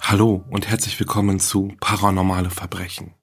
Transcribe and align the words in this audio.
Hallo 0.00 0.44
und 0.50 0.68
herzlich 0.68 0.98
willkommen 0.98 1.38
zu 1.38 1.72
Paranormale 1.78 2.50
Verbrechen. 2.50 3.14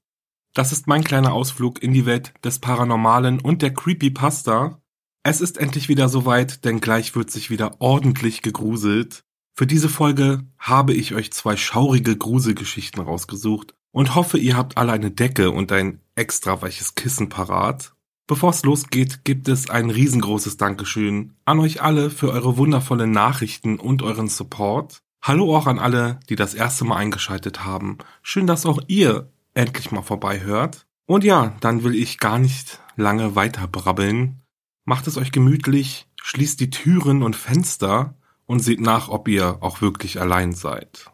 Das 0.53 0.71
ist 0.71 0.87
mein 0.87 1.03
kleiner 1.03 1.33
Ausflug 1.33 1.83
in 1.83 1.91
die 1.91 2.05
Welt 2.05 2.33
des 2.43 2.59
Paranormalen 2.59 3.41
und 3.41 3.61
der 3.61 3.73
Creepypasta. 3.73 4.81
Es 5.23 5.41
ist 5.41 5.57
endlich 5.57 5.89
wieder 5.89 6.07
soweit, 6.07 6.63
denn 6.63 6.79
gleich 6.79 7.15
wird 7.15 7.29
sich 7.29 7.49
wieder 7.49 7.81
ordentlich 7.81 8.41
gegruselt. 8.41 9.25
Für 9.53 9.67
diese 9.67 9.89
Folge 9.89 10.45
habe 10.57 10.93
ich 10.93 11.13
euch 11.13 11.33
zwei 11.33 11.57
schaurige 11.57 12.15
Gruselgeschichten 12.15 13.01
rausgesucht 13.01 13.73
und 13.91 14.15
hoffe, 14.15 14.37
ihr 14.37 14.55
habt 14.55 14.77
alle 14.77 14.93
eine 14.93 15.11
Decke 15.11 15.51
und 15.51 15.71
ein 15.71 15.99
extra 16.15 16.61
weiches 16.61 16.95
Kissen 16.95 17.27
parat. 17.27 17.93
Bevor 18.27 18.51
es 18.51 18.63
losgeht, 18.63 19.25
gibt 19.25 19.47
es 19.47 19.69
ein 19.69 19.89
riesengroßes 19.89 20.57
Dankeschön 20.57 21.35
an 21.43 21.59
euch 21.59 21.81
alle 21.81 22.09
für 22.09 22.31
eure 22.31 22.57
wundervollen 22.57 23.11
Nachrichten 23.11 23.79
und 23.79 24.03
euren 24.03 24.29
Support. 24.29 25.01
Hallo 25.21 25.55
auch 25.55 25.67
an 25.67 25.79
alle, 25.79 26.19
die 26.29 26.35
das 26.35 26.53
erste 26.53 26.85
Mal 26.85 26.97
eingeschaltet 26.97 27.65
haben. 27.65 27.97
Schön, 28.21 28.47
dass 28.47 28.65
auch 28.65 28.79
ihr 28.87 29.31
endlich 29.53 29.91
mal 29.91 30.03
vorbei 30.03 30.41
hört. 30.41 30.85
Und 31.05 31.23
ja, 31.23 31.55
dann 31.59 31.83
will 31.83 31.95
ich 31.95 32.19
gar 32.19 32.39
nicht 32.39 32.79
lange 32.95 33.35
weiter 33.35 33.67
brabbeln. 33.67 34.41
Macht 34.85 35.07
es 35.07 35.17
euch 35.17 35.31
gemütlich, 35.31 36.07
schließt 36.21 36.59
die 36.59 36.69
Türen 36.69 37.23
und 37.23 37.35
Fenster 37.35 38.15
und 38.45 38.59
seht 38.59 38.79
nach, 38.79 39.09
ob 39.09 39.27
ihr 39.27 39.57
auch 39.61 39.81
wirklich 39.81 40.19
allein 40.21 40.53
seid. 40.53 41.11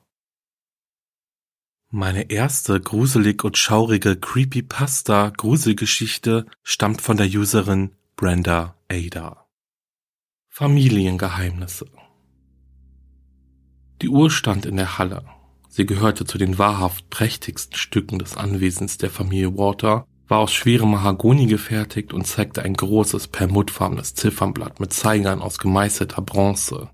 Meine 1.89 2.31
erste 2.31 2.79
gruselig 2.81 3.43
und 3.43 3.57
schaurige 3.57 4.15
Creepypasta 4.15 5.29
Gruselgeschichte 5.29 6.47
stammt 6.63 7.01
von 7.01 7.17
der 7.17 7.27
Userin 7.27 7.91
Brenda 8.15 8.75
Ada. 8.89 9.45
Familiengeheimnisse. 10.49 11.85
Die 14.03 14.09
Uhr 14.09 14.29
stand 14.29 14.65
in 14.65 14.75
der 14.75 14.97
Halle. 14.97 15.23
Sie 15.69 15.85
gehörte 15.85 16.25
zu 16.25 16.37
den 16.37 16.57
wahrhaft 16.57 17.09
prächtigsten 17.09 17.77
Stücken 17.77 18.19
des 18.19 18.35
Anwesens 18.35 18.97
der 18.97 19.09
Familie 19.09 19.57
Water, 19.57 20.05
war 20.27 20.39
aus 20.39 20.51
schwerem 20.51 20.91
Mahagoni 20.91 21.45
gefertigt 21.45 22.11
und 22.11 22.27
zeigte 22.27 22.63
ein 22.63 22.73
großes 22.73 23.29
perlmuttfarbenes 23.29 24.13
Ziffernblatt 24.13 24.81
mit 24.81 24.91
Zeigern 24.91 25.41
aus 25.41 25.57
gemeißelter 25.57 26.21
Bronze. 26.21 26.89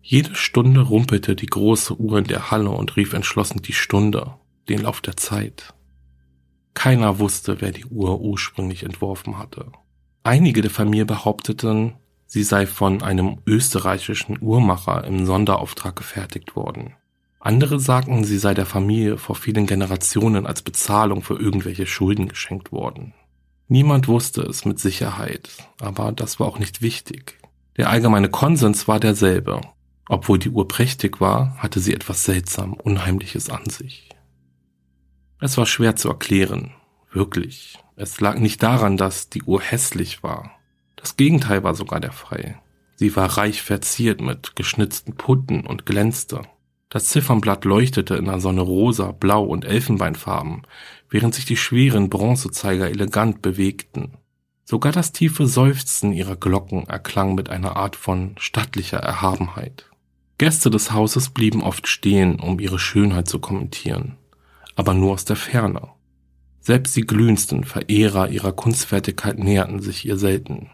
Jede 0.00 0.34
Stunde 0.34 0.80
rumpelte 0.80 1.36
die 1.36 1.44
große 1.44 2.00
Uhr 2.00 2.20
in 2.20 2.24
der 2.24 2.50
Halle 2.50 2.70
und 2.70 2.96
rief 2.96 3.12
entschlossen 3.12 3.60
die 3.60 3.74
Stunde, 3.74 4.36
den 4.70 4.80
Lauf 4.80 5.02
der 5.02 5.18
Zeit. 5.18 5.74
Keiner 6.72 7.18
wusste, 7.18 7.60
wer 7.60 7.70
die 7.70 7.84
Uhr 7.84 8.18
ursprünglich 8.18 8.82
entworfen 8.82 9.36
hatte. 9.36 9.72
Einige 10.22 10.62
der 10.62 10.70
Familie 10.70 11.04
behaupteten, 11.04 11.96
sie 12.30 12.44
sei 12.44 12.64
von 12.64 13.02
einem 13.02 13.38
österreichischen 13.44 14.38
Uhrmacher 14.40 15.02
im 15.04 15.26
Sonderauftrag 15.26 15.96
gefertigt 15.96 16.54
worden. 16.54 16.94
Andere 17.40 17.80
sagten, 17.80 18.22
sie 18.22 18.38
sei 18.38 18.54
der 18.54 18.66
Familie 18.66 19.18
vor 19.18 19.34
vielen 19.34 19.66
Generationen 19.66 20.46
als 20.46 20.62
Bezahlung 20.62 21.22
für 21.22 21.34
irgendwelche 21.34 21.86
Schulden 21.86 22.28
geschenkt 22.28 22.70
worden. 22.70 23.14
Niemand 23.66 24.06
wusste 24.06 24.42
es 24.42 24.64
mit 24.64 24.78
Sicherheit, 24.78 25.50
aber 25.80 26.12
das 26.12 26.38
war 26.38 26.46
auch 26.46 26.60
nicht 26.60 26.82
wichtig. 26.82 27.36
Der 27.76 27.90
allgemeine 27.90 28.28
Konsens 28.28 28.86
war 28.86 29.00
derselbe. 29.00 29.60
Obwohl 30.08 30.38
die 30.38 30.50
Uhr 30.50 30.68
prächtig 30.68 31.20
war, 31.20 31.56
hatte 31.56 31.80
sie 31.80 31.94
etwas 31.94 32.24
seltsam 32.24 32.74
Unheimliches 32.74 33.50
an 33.50 33.68
sich. 33.68 34.08
Es 35.40 35.56
war 35.56 35.66
schwer 35.66 35.96
zu 35.96 36.08
erklären, 36.08 36.74
wirklich. 37.12 37.78
Es 37.96 38.20
lag 38.20 38.38
nicht 38.38 38.62
daran, 38.62 38.96
dass 38.96 39.30
die 39.30 39.42
Uhr 39.42 39.60
hässlich 39.60 40.22
war. 40.22 40.59
Das 41.00 41.16
Gegenteil 41.16 41.62
war 41.62 41.74
sogar 41.74 42.00
der 42.00 42.12
Fall. 42.12 42.60
Sie 42.96 43.16
war 43.16 43.38
reich 43.38 43.62
verziert 43.62 44.20
mit 44.20 44.56
geschnitzten 44.56 45.14
Putten 45.14 45.66
und 45.66 45.86
glänzte. 45.86 46.42
Das 46.90 47.06
Ziffernblatt 47.06 47.64
leuchtete 47.64 48.16
in 48.16 48.26
der 48.26 48.40
Sonne 48.40 48.60
rosa, 48.60 49.12
blau 49.12 49.44
und 49.44 49.64
Elfenbeinfarben, 49.64 50.66
während 51.08 51.34
sich 51.34 51.44
die 51.44 51.56
schweren 51.56 52.10
Bronzezeiger 52.10 52.90
elegant 52.90 53.42
bewegten. 53.42 54.18
Sogar 54.64 54.92
das 54.92 55.12
tiefe 55.12 55.46
Seufzen 55.46 56.12
ihrer 56.12 56.36
Glocken 56.36 56.86
erklang 56.86 57.34
mit 57.34 57.48
einer 57.48 57.76
Art 57.76 57.96
von 57.96 58.34
stattlicher 58.38 58.98
Erhabenheit. 58.98 59.86
Gäste 60.38 60.70
des 60.70 60.92
Hauses 60.92 61.30
blieben 61.30 61.62
oft 61.62 61.86
stehen, 61.86 62.40
um 62.40 62.60
ihre 62.60 62.78
Schönheit 62.78 63.28
zu 63.28 63.40
kommentieren, 63.40 64.16
aber 64.74 64.94
nur 64.94 65.12
aus 65.12 65.24
der 65.24 65.36
Ferne. 65.36 65.88
Selbst 66.60 66.94
die 66.96 67.02
glühendsten 67.02 67.64
Verehrer 67.64 68.28
ihrer 68.28 68.52
Kunstfertigkeit 68.52 69.38
näherten 69.38 69.80
sich 69.80 70.06
ihr 70.06 70.18
selten. 70.18 70.70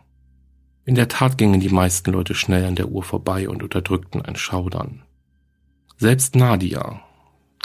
In 0.87 0.95
der 0.95 1.09
Tat 1.09 1.37
gingen 1.37 1.59
die 1.59 1.69
meisten 1.69 2.13
Leute 2.13 2.37
schnell 2.37 2.65
an 2.65 2.77
der 2.77 2.89
Uhr 2.89 3.03
vorbei 3.03 3.49
und 3.49 3.65
unterdrückten 3.65 4.23
ein 4.23 4.37
Schaudern. 4.37 5.03
Selbst 5.97 6.37
Nadia, 6.37 7.03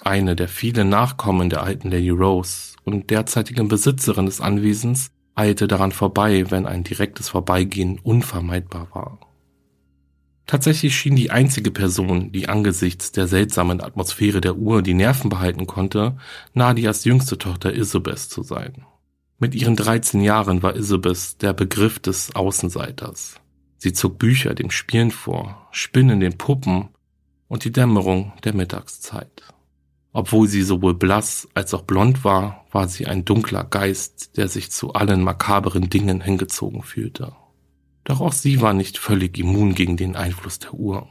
eine 0.03 0.35
der 0.35 0.47
vielen 0.47 0.89
Nachkommen 0.89 1.51
der 1.51 1.61
alten 1.61 1.91
Lady 1.91 2.09
Rose 2.09 2.75
und 2.83 3.11
derzeitigen 3.11 3.67
Besitzerin 3.67 4.25
des 4.25 4.41
Anwesens, 4.41 5.11
eilte 5.35 5.67
daran 5.67 5.91
vorbei, 5.91 6.49
wenn 6.49 6.65
ein 6.65 6.83
direktes 6.83 7.29
Vorbeigehen 7.29 7.99
unvermeidbar 7.99 8.87
war. 8.93 9.19
Tatsächlich 10.47 10.95
schien 10.95 11.15
die 11.15 11.29
einzige 11.29 11.69
Person, 11.69 12.31
die 12.31 12.49
angesichts 12.49 13.11
der 13.11 13.27
seltsamen 13.27 13.81
Atmosphäre 13.81 14.41
der 14.41 14.57
Uhr 14.57 14.81
die 14.81 14.95
Nerven 14.95 15.29
behalten 15.29 15.67
konnte, 15.67 16.17
Nadias 16.55 17.05
jüngste 17.05 17.37
Tochter 17.37 17.71
Isabeth 17.71 18.17
zu 18.17 18.41
sein. 18.41 18.83
Mit 19.43 19.55
ihren 19.55 19.75
13 19.75 20.21
Jahren 20.21 20.61
war 20.61 20.75
Isabeth 20.75 21.41
der 21.41 21.53
Begriff 21.53 21.97
des 21.97 22.35
Außenseiters. 22.35 23.37
Sie 23.79 23.91
zog 23.91 24.19
Bücher 24.19 24.53
dem 24.53 24.69
Spielen 24.69 25.09
vor, 25.09 25.67
Spinnen 25.71 26.19
den 26.19 26.37
Puppen 26.37 26.89
und 27.47 27.63
die 27.65 27.71
Dämmerung 27.71 28.33
der 28.43 28.53
Mittagszeit. 28.53 29.41
Obwohl 30.13 30.47
sie 30.47 30.61
sowohl 30.61 30.93
blass 30.93 31.47
als 31.55 31.73
auch 31.73 31.81
blond 31.81 32.23
war, 32.23 32.67
war 32.71 32.87
sie 32.87 33.07
ein 33.07 33.25
dunkler 33.25 33.63
Geist, 33.63 34.37
der 34.37 34.47
sich 34.47 34.69
zu 34.69 34.93
allen 34.93 35.23
makaberen 35.23 35.89
Dingen 35.89 36.21
hingezogen 36.21 36.83
fühlte. 36.83 37.33
Doch 38.03 38.21
auch 38.21 38.33
sie 38.33 38.61
war 38.61 38.73
nicht 38.73 38.99
völlig 38.99 39.39
immun 39.39 39.73
gegen 39.73 39.97
den 39.97 40.15
Einfluss 40.15 40.59
der 40.59 40.75
Uhr. 40.75 41.07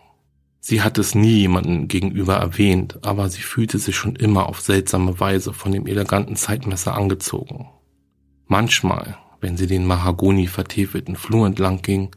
Sie 0.61 0.83
hatte 0.83 1.01
es 1.01 1.17
nie 1.17 1.39
jemanden 1.39 1.89
gegenüber 1.89 2.37
erwähnt, 2.37 3.01
aber 3.03 3.29
sie 3.29 3.43
fühlte 3.43 3.81
sich 3.81 3.97
schon 3.97 4.15
immer 4.15 4.49
auf 4.49 4.61
seltsame 4.61 5.19
Weise 5.19 5.53
von 5.53 5.73
dem 5.73 5.89
eleganten 5.89 6.37
Zeitmesser 6.37 6.95
angezogen. 6.95 7.71
Manchmal, 8.51 9.17
wenn 9.41 9.57
sie 9.57 9.69
den 9.69 9.87
Mahagoni 9.87 10.49
vertäfelten 10.49 11.15
Flur 11.15 11.47
entlang 11.47 11.83
ging, 11.83 12.11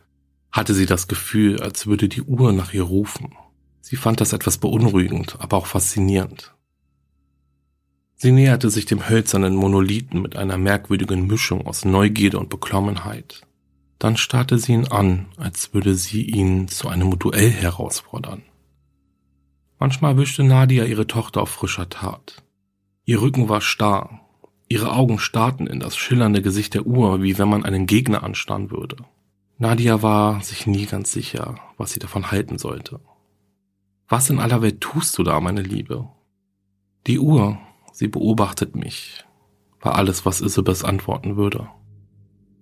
hatte 0.52 0.74
sie 0.74 0.88
das 0.88 1.08
Gefühl, 1.08 1.62
als 1.62 1.86
würde 1.86 2.10
die 2.10 2.24
Uhr 2.24 2.54
nach 2.54 2.74
ihr 2.74 2.82
rufen. 2.82 3.36
Sie 3.82 3.98
fand 3.98 4.20
das 4.20 4.34
etwas 4.34 4.58
beunruhigend, 4.58 5.36
aber 5.38 5.58
auch 5.58 5.68
faszinierend. 5.68 6.56
Sie 8.16 8.32
näherte 8.32 8.72
sich 8.72 8.88
dem 8.88 9.08
hölzernen 9.08 9.54
Monolithen 9.54 10.24
mit 10.24 10.36
einer 10.36 10.58
merkwürdigen 10.58 11.28
Mischung 11.28 11.68
aus 11.68 11.86
Neugierde 11.86 12.40
und 12.40 12.50
Beklommenheit. 12.50 13.42
Dann 14.00 14.18
starrte 14.18 14.58
sie 14.58 14.74
ihn 14.74 14.88
an, 14.88 15.28
als 15.38 15.76
würde 15.76 15.94
sie 15.94 16.24
ihn 16.24 16.68
zu 16.68 16.88
einem 16.88 17.20
Duell 17.20 17.52
herausfordern. 17.52 18.42
Manchmal 19.78 20.18
wischte 20.18 20.44
Nadia 20.44 20.86
ihre 20.86 21.06
Tochter 21.06 21.44
auf 21.44 21.50
frischer 21.50 21.90
Tat. 21.90 22.42
Ihr 23.06 23.22
Rücken 23.22 23.50
war 23.50 23.62
starr, 23.62 24.23
ihre 24.74 24.92
Augen 24.92 25.20
starrten 25.20 25.68
in 25.68 25.80
das 25.80 25.96
schillernde 25.96 26.42
Gesicht 26.42 26.74
der 26.74 26.88
Uhr, 26.88 27.22
wie 27.22 27.38
wenn 27.38 27.48
man 27.48 27.64
einen 27.64 27.86
Gegner 27.86 28.24
anstarren 28.24 28.72
würde. 28.72 28.96
Nadia 29.60 30.02
war 30.02 30.42
sich 30.42 30.66
nie 30.66 30.88
ganz 30.88 31.12
sicher, 31.12 31.60
was 31.78 31.92
sie 31.92 32.00
davon 32.00 32.32
halten 32.32 32.58
sollte. 32.58 33.00
Was 34.10 34.32
in 34.32 34.40
aller 34.40 34.64
Welt 34.64 34.82
tust 34.82 35.16
du 35.20 35.22
da, 35.22 35.40
meine 35.40 35.62
Liebe? 35.62 36.08
Die 37.06 37.20
Uhr, 37.20 37.60
sie 37.92 38.08
beobachtet 38.08 38.76
mich, 38.76 39.24
war 39.80 39.94
alles, 39.94 40.26
was 40.26 40.42
Isabels 40.42 40.84
antworten 40.84 41.38
würde. 41.38 41.68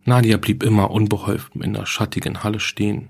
Nadia 0.03 0.35
blieb 0.35 0.63
immer 0.63 0.91
unbeholfen 0.91 1.61
in 1.61 1.73
der 1.73 1.85
schattigen 1.85 2.43
Halle 2.43 2.59
stehen. 2.59 3.09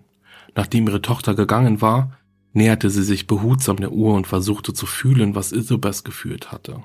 Nachdem 0.54 0.88
ihre 0.88 1.02
Tochter 1.02 1.34
gegangen 1.34 1.82
war, 1.82 2.20
näherte 2.54 2.92
sie 2.92 3.04
sich 3.04 3.26
behutsam 3.26 3.78
der 3.78 3.94
Uhr 3.94 4.14
und 4.14 4.28
versuchte 4.28 4.74
zu 4.74 4.86
fühlen, 4.86 5.34
was 5.34 5.54
Isabels 5.54 6.04
gefühlt 6.04 6.52
hatte. 6.52 6.84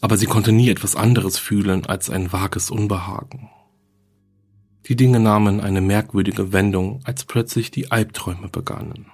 Aber 0.00 0.16
sie 0.16 0.26
konnte 0.26 0.52
nie 0.52 0.70
etwas 0.70 0.96
anderes 0.96 1.38
fühlen 1.38 1.86
als 1.86 2.10
ein 2.10 2.32
vages 2.32 2.70
Unbehagen. 2.70 3.50
Die 4.86 4.96
Dinge 4.96 5.18
nahmen 5.18 5.60
eine 5.60 5.80
merkwürdige 5.80 6.52
Wendung, 6.52 7.00
als 7.04 7.24
plötzlich 7.24 7.70
die 7.70 7.90
Albträume 7.90 8.48
begannen. 8.48 9.06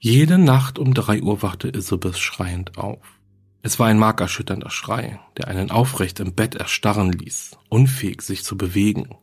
Jede 0.00 0.38
Nacht 0.38 0.78
um 0.78 0.94
drei 0.94 1.22
Uhr 1.22 1.42
wachte 1.42 1.68
Isabel 1.68 2.14
schreiend 2.14 2.78
auf. 2.78 3.00
Es 3.62 3.78
war 3.78 3.88
ein 3.88 3.98
markerschütternder 3.98 4.70
Schrei, 4.70 5.20
der 5.36 5.48
einen 5.48 5.70
aufrecht 5.70 6.20
im 6.20 6.34
Bett 6.34 6.54
erstarren 6.54 7.12
ließ, 7.12 7.58
unfähig 7.68 8.22
sich 8.22 8.44
zu 8.44 8.56
bewegen. 8.56 9.14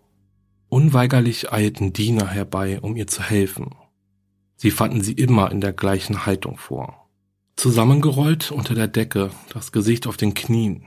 Unweigerlich 0.67 1.51
eilten 1.51 1.93
Diener 1.93 2.27
herbei, 2.27 2.79
um 2.81 2.95
ihr 2.95 3.07
zu 3.07 3.23
helfen. 3.23 3.75
Sie 4.57 4.71
fanden 4.71 5.01
sie 5.01 5.13
immer 5.13 5.51
in 5.51 5.61
der 5.61 5.73
gleichen 5.73 6.25
Haltung 6.25 6.57
vor. 6.57 7.04
Zusammengerollt 7.55 8.51
unter 8.51 8.75
der 8.75 8.87
Decke, 8.87 9.31
das 9.53 9.71
Gesicht 9.71 10.07
auf 10.07 10.17
den 10.17 10.33
Knien. 10.33 10.85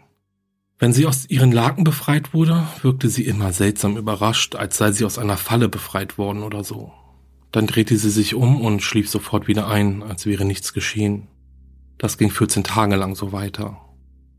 Wenn 0.79 0.93
sie 0.93 1.07
aus 1.07 1.29
ihren 1.29 1.51
Laken 1.51 1.83
befreit 1.83 2.35
wurde, 2.35 2.69
wirkte 2.83 3.09
sie 3.09 3.25
immer 3.25 3.53
seltsam 3.53 3.97
überrascht, 3.97 4.55
als 4.55 4.77
sei 4.77 4.93
sie 4.93 5.05
aus 5.05 5.19
einer 5.19 5.37
Falle 5.37 5.69
befreit 5.69 6.19
worden 6.19 6.43
oder 6.43 6.63
so. 6.63 6.93
Dann 7.51 7.67
drehte 7.67 7.97
sie 7.97 8.11
sich 8.11 8.35
um 8.35 8.61
und 8.61 8.83
schlief 8.83 9.09
sofort 9.09 9.49
wieder 9.49 9.67
ein, 9.67 10.03
als 10.03 10.27
wäre 10.27 10.45
nichts 10.45 10.73
geschehen. 10.73 11.27
Das 11.97 12.19
ging 12.19 12.31
14 12.31 12.65
Tage 12.65 12.97
lang 12.97 13.17
so 13.17 13.33
weiter. 13.33 13.81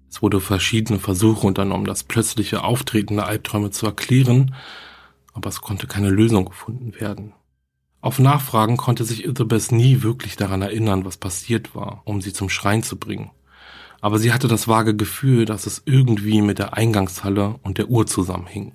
Es 0.10 0.22
wurde 0.22 0.40
verschiedene 0.40 1.00
Versuche 1.00 1.46
unternommen, 1.46 1.86
das 1.86 2.04
plötzliche 2.04 2.64
Auftreten 2.64 3.16
der 3.16 3.28
Albträume 3.28 3.72
zu 3.72 3.86
erklären, 3.86 4.56
aber 5.34 5.50
es 5.50 5.62
konnte 5.62 5.88
keine 5.88 6.10
Lösung 6.10 6.46
gefunden 6.46 6.94
werden. 7.00 7.34
Auf 8.01 8.19
Nachfragen 8.19 8.78
konnte 8.78 9.04
sich 9.04 9.25
Elizabeth 9.25 9.72
nie 9.72 10.01
wirklich 10.04 10.38
daran 10.38 10.62
erinnern, 10.62 11.04
was 11.04 11.18
passiert 11.18 11.75
war, 11.75 12.01
um 12.06 12.22
sie 12.22 12.31
zum 12.31 12.50
Schreien 12.50 12.84
zu 12.84 12.98
bringen. 12.98 13.31
Aber 14.00 14.19
sie 14.19 14.31
hatte 14.31 14.48
das 14.48 14.69
vage 14.69 14.96
Gefühl, 14.96 15.44
dass 15.44 15.66
es 15.66 15.81
irgendwie 15.86 16.42
mit 16.42 16.60
der 16.60 16.75
Eingangshalle 16.75 17.60
und 17.63 17.78
der 17.78 17.90
Uhr 17.90 18.07
zusammenhing. 18.07 18.72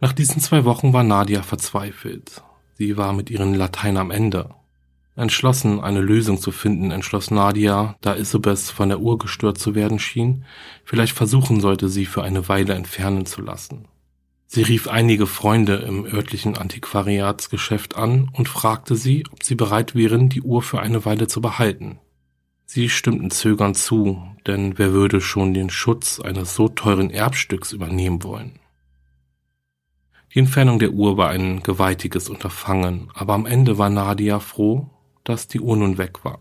Nach 0.00 0.12
diesen 0.12 0.40
zwei 0.40 0.64
Wochen 0.64 0.92
war 0.92 1.02
Nadia 1.02 1.42
verzweifelt. 1.42 2.42
Sie 2.74 2.96
war 2.96 3.12
mit 3.12 3.30
ihren 3.30 3.54
Latein 3.54 3.96
am 3.96 4.10
Ende. 4.12 4.54
Entschlossen, 5.16 5.80
eine 5.80 6.00
Lösung 6.00 6.40
zu 6.40 6.50
finden, 6.50 6.90
entschloss 6.90 7.30
Nadia, 7.30 7.96
da 8.00 8.14
Isabeth 8.14 8.58
von 8.58 8.88
der 8.88 9.00
Uhr 9.00 9.18
gestört 9.18 9.58
zu 9.58 9.74
werden 9.74 10.00
schien, 10.00 10.44
vielleicht 10.84 11.16
versuchen 11.16 11.60
sollte, 11.60 11.88
sie 11.88 12.04
für 12.04 12.22
eine 12.24 12.48
Weile 12.48 12.74
entfernen 12.74 13.24
zu 13.24 13.40
lassen. 13.40 13.86
Sie 14.54 14.62
rief 14.62 14.86
einige 14.86 15.26
Freunde 15.26 15.78
im 15.78 16.04
örtlichen 16.04 16.56
Antiquariatsgeschäft 16.56 17.96
an 17.96 18.30
und 18.34 18.48
fragte 18.48 18.94
sie, 18.94 19.24
ob 19.32 19.42
sie 19.42 19.56
bereit 19.56 19.96
wären, 19.96 20.28
die 20.28 20.42
Uhr 20.42 20.62
für 20.62 20.78
eine 20.78 21.04
Weile 21.04 21.26
zu 21.26 21.40
behalten. 21.40 21.98
Sie 22.64 22.88
stimmten 22.88 23.32
zögernd 23.32 23.76
zu, 23.76 24.22
denn 24.46 24.78
wer 24.78 24.92
würde 24.92 25.20
schon 25.20 25.54
den 25.54 25.70
Schutz 25.70 26.20
eines 26.20 26.54
so 26.54 26.68
teuren 26.68 27.10
Erbstücks 27.10 27.72
übernehmen 27.72 28.22
wollen? 28.22 28.60
Die 30.32 30.38
Entfernung 30.38 30.78
der 30.78 30.92
Uhr 30.92 31.16
war 31.16 31.30
ein 31.30 31.64
gewaltiges 31.64 32.28
Unterfangen, 32.28 33.10
aber 33.12 33.34
am 33.34 33.46
Ende 33.46 33.76
war 33.76 33.90
Nadia 33.90 34.38
froh, 34.38 34.88
dass 35.24 35.48
die 35.48 35.58
Uhr 35.58 35.76
nun 35.76 35.98
weg 35.98 36.24
war. 36.24 36.38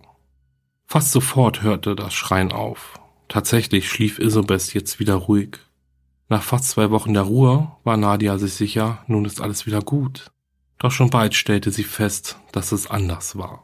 Fast 0.85 1.13
sofort 1.13 1.63
hörte 1.63 1.95
das 1.95 2.13
Schreien 2.13 2.51
auf. 2.51 2.93
Tatsächlich 3.27 3.89
schlief 3.89 4.19
Isobes 4.19 4.71
jetzt 4.73 4.99
wieder 4.99 5.15
ruhig. 5.15 5.57
Nach 6.29 6.41
fast 6.41 6.69
zwei 6.69 6.89
Wochen 6.89 7.13
der 7.13 7.23
Ruhe 7.23 7.71
war 7.83 7.97
Nadia 7.97 8.37
sich 8.37 8.53
sicher, 8.53 9.03
nun 9.07 9.25
ist 9.25 9.41
alles 9.41 9.65
wieder 9.65 9.81
gut. 9.81 10.31
Doch 10.77 10.91
schon 10.91 11.09
bald 11.09 11.35
stellte 11.35 11.71
sie 11.71 11.83
fest, 11.83 12.37
dass 12.51 12.71
es 12.71 12.89
anders 12.89 13.37
war. 13.37 13.61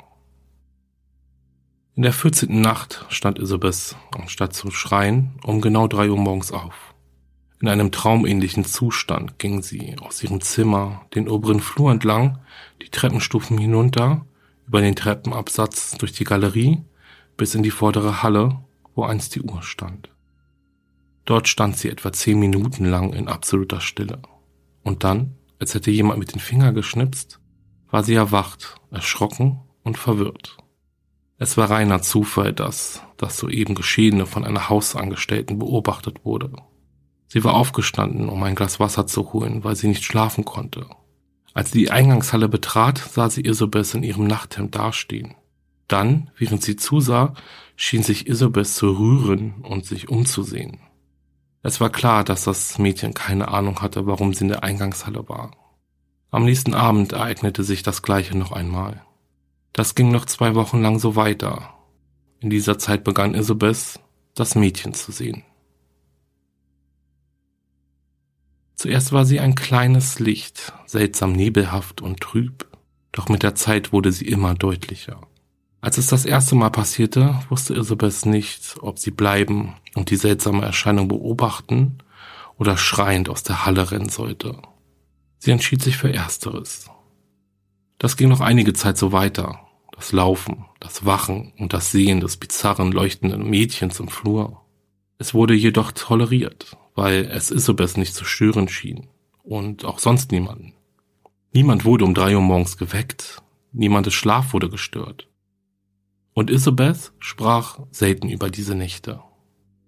In 1.96 2.04
der 2.04 2.14
14. 2.14 2.62
Nacht 2.62 3.06
stand 3.10 3.40
Isobes, 3.40 3.96
anstatt 4.12 4.54
zu 4.54 4.72
schreien, 4.72 5.38
um 5.44 5.60
genau 5.60 5.88
drei 5.88 6.10
Uhr 6.10 6.18
morgens 6.18 6.52
auf. 6.52 6.96
In 7.62 7.68
einem 7.68 7.92
traumähnlichen 7.92 8.64
Zustand 8.64 9.38
ging 9.38 9.62
sie 9.62 9.98
aus 10.00 10.24
ihrem 10.24 10.40
Zimmer 10.40 11.06
den 11.14 11.28
oberen 11.28 11.60
Flur 11.60 11.92
entlang, 11.92 12.40
die 12.82 12.90
Treppenstufen 12.90 13.58
hinunter 13.58 14.26
über 14.66 14.80
den 14.80 14.96
Treppenabsatz 14.96 15.98
durch 15.98 16.14
die 16.14 16.24
Galerie 16.24 16.84
bis 17.36 17.54
in 17.56 17.64
die 17.64 17.72
vordere 17.72 18.24
Halle, 18.24 18.60
wo 18.96 19.04
einst 19.04 19.36
die 19.36 19.42
Uhr 19.42 19.62
stand. 19.62 20.10
Dort 21.30 21.48
stand 21.48 21.78
sie 21.78 21.90
etwa 21.90 22.12
zehn 22.12 22.40
Minuten 22.40 22.86
lang 22.86 23.14
in 23.14 23.28
absoluter 23.28 23.82
Stille. 23.82 24.20
Und 24.82 25.04
dann, 25.04 25.36
als 25.60 25.76
hätte 25.76 25.92
jemand 25.92 26.18
mit 26.18 26.34
den 26.34 26.40
Finger 26.40 26.74
geschnipst, 26.74 27.40
war 27.92 28.04
sie 28.04 28.16
erwacht, 28.16 28.78
erschrocken 28.90 29.60
und 29.84 30.00
verwirrt. 30.00 30.58
Es 31.38 31.56
war 31.56 31.70
reiner 31.70 32.02
Zufall, 32.02 32.54
dass 32.54 33.04
das 33.18 33.38
soeben 33.38 33.76
Geschehene 33.76 34.26
von 34.26 34.44
einer 34.44 34.70
Hausangestellten 34.70 35.60
beobachtet 35.60 36.26
wurde. 36.26 36.52
Sie 37.28 37.44
war 37.44 37.54
aufgestanden, 37.54 38.28
um 38.30 38.42
ein 38.42 38.56
Glas 38.56 38.80
Wasser 38.80 39.06
zu 39.06 39.32
holen, 39.32 39.64
weil 39.64 39.76
sie 39.76 39.88
nicht 39.88 40.04
schlafen 40.04 40.46
konnte 40.46 40.88
als 41.54 41.72
sie 41.72 41.80
die 41.80 41.92
Eingangshalle 41.92 42.48
betrat, 42.48 42.98
sah 42.98 43.30
sie 43.30 43.46
Isobes 43.46 43.94
in 43.94 44.04
ihrem 44.04 44.28
Nachthemd 44.28 44.76
dastehen. 44.76 45.36
Dann, 45.88 46.30
während 46.38 46.64
sie 46.64 46.76
zusah, 46.76 47.34
schien 47.76 48.04
sich 48.04 48.28
Isobes 48.28 48.76
zu 48.76 48.92
rühren 48.92 49.56
und 49.64 49.86
sich 49.86 50.10
umzusehen. 50.10 50.80
Es 51.62 51.82
war 51.82 51.90
klar, 51.90 52.24
dass 52.24 52.46
das 52.46 52.78
Mädchen 52.78 53.14
keine 53.14 53.50
Ahnung 53.50 53.82
hatte, 53.82 54.06
warum 54.06 54.34
sie 54.34 54.46
in 54.46 54.50
der 54.50 54.64
Eingangshalle 54.64 55.28
war. 55.28 55.52
Am 56.32 56.46
nächsten 56.46 56.74
Abend 56.74 57.14
ereignete 57.14 57.64
sich 57.64 57.84
das 57.84 58.02
gleiche 58.02 58.38
noch 58.38 58.52
einmal. 58.52 59.04
Das 59.74 59.96
ging 59.96 60.12
noch 60.12 60.26
zwei 60.26 60.56
Wochen 60.56 60.82
lang 60.82 61.00
so 61.00 61.16
weiter. 61.16 61.74
In 62.40 62.50
dieser 62.50 62.78
Zeit 62.78 63.04
begann 63.04 63.34
Isobes, 63.34 64.00
das 64.36 64.56
Mädchen 64.56 64.94
zu 64.94 65.12
sehen. 65.12 65.44
Zuerst 68.76 69.12
war 69.12 69.26
sie 69.26 69.42
ein 69.42 69.56
kleines 69.56 70.20
Licht, 70.20 70.72
seltsam 70.86 71.34
nebelhaft 71.34 72.02
und 72.02 72.22
trüb, 72.22 72.66
doch 73.12 73.28
mit 73.28 73.44
der 73.44 73.56
Zeit 73.56 73.92
wurde 73.92 74.14
sie 74.14 74.28
immer 74.28 74.54
deutlicher. 74.54 75.20
Als 75.82 75.98
es 75.98 76.08
das 76.08 76.26
erste 76.26 76.56
Mal 76.56 76.72
passierte, 76.72 77.40
wusste 77.50 77.74
Isabeth 77.74 78.26
nicht, 78.26 78.76
ob 78.82 79.00
sie 79.00 79.12
bleiben 79.12 79.76
und 79.96 80.10
die 80.10 80.18
seltsame 80.18 80.66
Erscheinung 80.66 81.08
beobachten 81.08 82.00
oder 82.58 82.76
schreiend 82.76 83.30
aus 83.30 83.44
der 83.44 83.66
Halle 83.66 83.92
rennen 83.92 84.10
sollte. 84.10 84.62
Sie 85.38 85.52
entschied 85.52 85.82
sich 85.82 85.96
für 85.96 86.14
Ersteres. 86.14 86.90
Das 87.98 88.18
ging 88.18 88.28
noch 88.28 88.42
einige 88.42 88.74
Zeit 88.74 88.98
so 88.98 89.14
weiter. 89.14 89.62
Das 89.94 90.12
Laufen, 90.12 90.66
das 90.80 91.06
Wachen 91.06 91.54
und 91.58 91.74
das 91.74 91.92
Sehen 91.92 92.20
des 92.20 92.38
bizarren 92.38 92.92
leuchtenden 92.92 93.50
Mädchens 93.50 94.00
im 94.00 94.10
Flur. 94.10 94.62
Es 95.18 95.34
wurde 95.34 95.54
jedoch 95.54 95.92
toleriert, 95.94 96.78
weil 96.96 97.26
es 97.26 97.52
Isabeth 97.52 97.98
nicht 97.98 98.14
zu 98.14 98.26
stören 98.26 98.68
schien 98.68 99.08
und 99.44 99.86
auch 99.86 100.00
sonst 100.00 100.32
niemanden. 100.32 100.74
Niemand 101.54 101.84
wurde 101.84 102.06
um 102.06 102.14
drei 102.14 102.36
Uhr 102.36 102.42
morgens 102.42 102.78
geweckt, 102.78 103.42
niemandes 103.72 104.14
Schlaf 104.14 104.54
wurde 104.54 104.70
gestört. 104.70 105.29
Und 106.34 106.50
Isabeth 106.50 107.12
sprach 107.20 107.80
selten 107.92 108.30
über 108.30 108.50
diese 108.50 108.76
Nächte. 108.76 109.22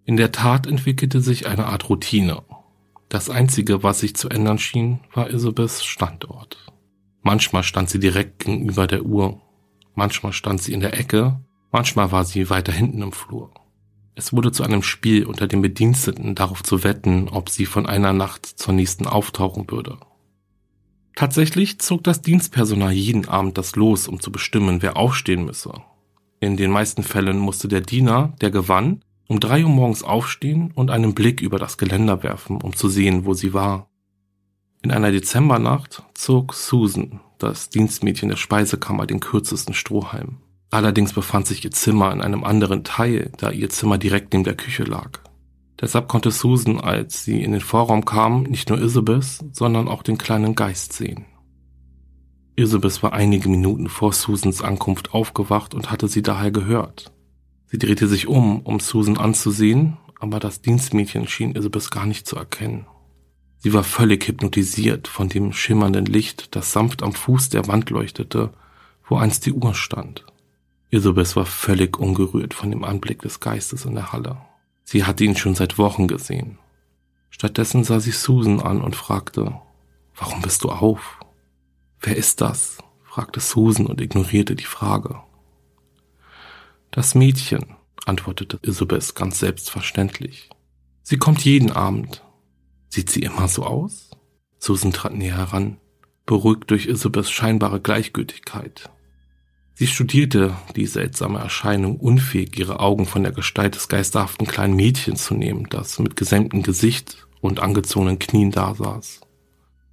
In 0.03 0.17
der 0.17 0.31
Tat 0.31 0.67
entwickelte 0.67 1.21
sich 1.21 1.47
eine 1.47 1.67
Art 1.67 1.89
Routine. 1.89 2.43
Das 3.09 3.29
Einzige, 3.29 3.83
was 3.83 3.99
sich 3.99 4.15
zu 4.15 4.29
ändern 4.29 4.57
schien, 4.57 4.99
war 5.13 5.29
Isabeths 5.29 5.83
Standort. 5.83 6.57
Manchmal 7.21 7.63
stand 7.63 7.89
sie 7.89 7.99
direkt 7.99 8.39
gegenüber 8.39 8.87
der 8.87 9.03
Uhr, 9.03 9.39
manchmal 9.93 10.33
stand 10.33 10.61
sie 10.61 10.73
in 10.73 10.79
der 10.79 10.97
Ecke, 10.97 11.39
manchmal 11.71 12.11
war 12.11 12.25
sie 12.25 12.49
weiter 12.49 12.71
hinten 12.71 13.01
im 13.01 13.11
Flur. 13.11 13.51
Es 14.15 14.33
wurde 14.33 14.51
zu 14.51 14.63
einem 14.63 14.83
Spiel 14.83 15.25
unter 15.25 15.47
den 15.47 15.61
Bediensteten 15.61 16.35
darauf 16.35 16.63
zu 16.63 16.83
wetten, 16.83 17.29
ob 17.29 17.49
sie 17.49 17.65
von 17.65 17.85
einer 17.85 18.13
Nacht 18.13 18.45
zur 18.45 18.73
nächsten 18.73 19.07
auftauchen 19.07 19.69
würde. 19.69 19.97
Tatsächlich 21.15 21.79
zog 21.79 22.03
das 22.03 22.21
Dienstpersonal 22.21 22.91
jeden 22.91 23.27
Abend 23.27 23.57
das 23.57 23.75
Los, 23.75 24.07
um 24.07 24.19
zu 24.19 24.31
bestimmen, 24.31 24.81
wer 24.81 24.97
aufstehen 24.97 25.45
müsse. 25.45 25.73
In 26.43 26.57
den 26.57 26.71
meisten 26.71 27.03
Fällen 27.03 27.37
musste 27.37 27.67
der 27.67 27.81
Diener, 27.81 28.33
der 28.41 28.49
gewann, 28.49 29.03
um 29.27 29.39
drei 29.39 29.63
Uhr 29.63 29.69
morgens 29.69 30.01
aufstehen 30.01 30.71
und 30.73 30.89
einen 30.89 31.13
Blick 31.13 31.39
über 31.39 31.59
das 31.59 31.77
Geländer 31.77 32.23
werfen, 32.23 32.61
um 32.61 32.75
zu 32.75 32.89
sehen, 32.89 33.25
wo 33.25 33.35
sie 33.35 33.53
war. 33.53 33.91
In 34.81 34.89
einer 34.89 35.11
Dezembernacht 35.11 36.01
zog 36.15 36.55
Susan, 36.55 37.19
das 37.37 37.69
Dienstmädchen 37.69 38.29
der 38.29 38.37
Speisekammer, 38.37 39.05
den 39.05 39.19
kürzesten 39.19 39.75
Strohhalm. 39.75 40.37
Allerdings 40.71 41.13
befand 41.13 41.45
sich 41.45 41.63
ihr 41.63 41.69
Zimmer 41.69 42.11
in 42.11 42.21
einem 42.21 42.43
anderen 42.43 42.83
Teil, 42.83 43.31
da 43.37 43.51
ihr 43.51 43.69
Zimmer 43.69 43.99
direkt 43.99 44.33
neben 44.33 44.43
der 44.43 44.55
Küche 44.55 44.83
lag. 44.83 45.19
Deshalb 45.79 46.07
konnte 46.07 46.31
Susan, 46.31 46.79
als 46.79 47.23
sie 47.23 47.43
in 47.43 47.51
den 47.51 47.61
Vorraum 47.61 48.03
kam, 48.03 48.43
nicht 48.43 48.69
nur 48.69 48.81
Isabeth, 48.81 49.45
sondern 49.51 49.87
auch 49.87 50.01
den 50.01 50.17
kleinen 50.17 50.55
Geist 50.55 50.93
sehen. 50.93 51.27
Isabeth 52.55 53.01
war 53.01 53.13
einige 53.13 53.49
Minuten 53.49 53.87
vor 53.87 54.13
Susans 54.13 54.61
Ankunft 54.61 55.13
aufgewacht 55.13 55.73
und 55.73 55.91
hatte 55.91 56.07
sie 56.07 56.21
daher 56.21 56.51
gehört. 56.51 57.11
Sie 57.67 57.77
drehte 57.77 58.07
sich 58.07 58.27
um, 58.27 58.61
um 58.61 58.79
Susan 58.79 59.17
anzusehen, 59.17 59.97
aber 60.19 60.39
das 60.39 60.61
Dienstmädchen 60.61 61.27
schien 61.27 61.55
Isabeth 61.55 61.89
gar 61.89 62.05
nicht 62.05 62.27
zu 62.27 62.35
erkennen. 62.35 62.85
Sie 63.57 63.73
war 63.73 63.83
völlig 63.83 64.27
hypnotisiert 64.27 65.07
von 65.07 65.29
dem 65.29 65.53
schimmernden 65.53 66.05
Licht, 66.05 66.55
das 66.55 66.71
sanft 66.71 67.03
am 67.03 67.13
Fuß 67.13 67.49
der 67.49 67.67
Wand 67.67 67.89
leuchtete, 67.89 68.51
wo 69.07 69.17
einst 69.17 69.45
die 69.45 69.53
Uhr 69.53 69.73
stand. 69.73 70.25
Isabeth 70.89 71.35
war 71.35 71.45
völlig 71.45 71.97
ungerührt 71.97 72.53
von 72.53 72.69
dem 72.69 72.83
Anblick 72.83 73.21
des 73.21 73.39
Geistes 73.39 73.85
in 73.85 73.95
der 73.95 74.11
Halle. 74.11 74.37
Sie 74.83 75.05
hatte 75.05 75.23
ihn 75.23 75.37
schon 75.37 75.55
seit 75.55 75.77
Wochen 75.77 76.07
gesehen. 76.07 76.57
Stattdessen 77.29 77.83
sah 77.85 77.99
sie 78.01 78.11
Susan 78.11 78.59
an 78.59 78.81
und 78.81 78.95
fragte, 78.95 79.53
Warum 80.15 80.41
bist 80.41 80.63
du 80.65 80.69
auf? 80.69 81.20
Wer 82.01 82.15
ist 82.15 82.41
das? 82.41 82.79
fragte 83.03 83.39
Susan 83.39 83.85
und 83.85 84.01
ignorierte 84.01 84.55
die 84.55 84.65
Frage. 84.65 85.21
Das 86.89 87.13
Mädchen, 87.13 87.75
antwortete 88.05 88.59
Isabeth 88.63 89.15
ganz 89.15 89.39
selbstverständlich. 89.39 90.49
Sie 91.03 91.17
kommt 91.17 91.43
jeden 91.43 91.71
Abend. 91.71 92.23
Sieht 92.89 93.09
sie 93.09 93.21
immer 93.21 93.47
so 93.47 93.63
aus? 93.63 94.11
Susan 94.57 94.91
trat 94.91 95.13
näher 95.13 95.37
heran, 95.37 95.77
beruhigt 96.25 96.71
durch 96.71 96.87
Isabeths 96.87 97.31
scheinbare 97.31 97.79
Gleichgültigkeit. 97.81 98.89
Sie 99.73 99.87
studierte 99.87 100.55
die 100.75 100.85
seltsame 100.85 101.39
Erscheinung, 101.39 101.97
unfähig, 101.97 102.57
ihre 102.57 102.79
Augen 102.79 103.05
von 103.05 103.23
der 103.23 103.31
Gestalt 103.31 103.75
des 103.75 103.87
geisterhaften 103.87 104.45
kleinen 104.45 104.75
Mädchens 104.75 105.25
zu 105.25 105.33
nehmen, 105.33 105.67
das 105.69 105.99
mit 105.99 106.15
gesenktem 106.15 106.63
Gesicht 106.63 107.27
und 107.41 107.59
angezogenen 107.59 108.19
Knien 108.19 108.51
dasaß. 108.51 109.21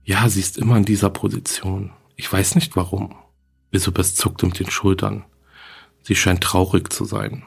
Ja, 0.05 0.29
sie 0.29 0.41
ist 0.41 0.59
immer 0.59 0.77
in 0.77 0.85
dieser 0.85 1.11
Position. 1.11 1.93
Ich 2.19 2.31
weiß 2.31 2.57
nicht 2.57 2.75
warum. 2.77 3.15
Isabeth 3.71 4.17
zuckte 4.17 4.45
mit 4.45 4.59
den 4.59 4.71
Schultern. 4.71 5.25
Sie 6.03 6.17
scheint 6.17 6.43
traurig 6.43 6.93
zu 6.93 7.05
sein. 7.05 7.45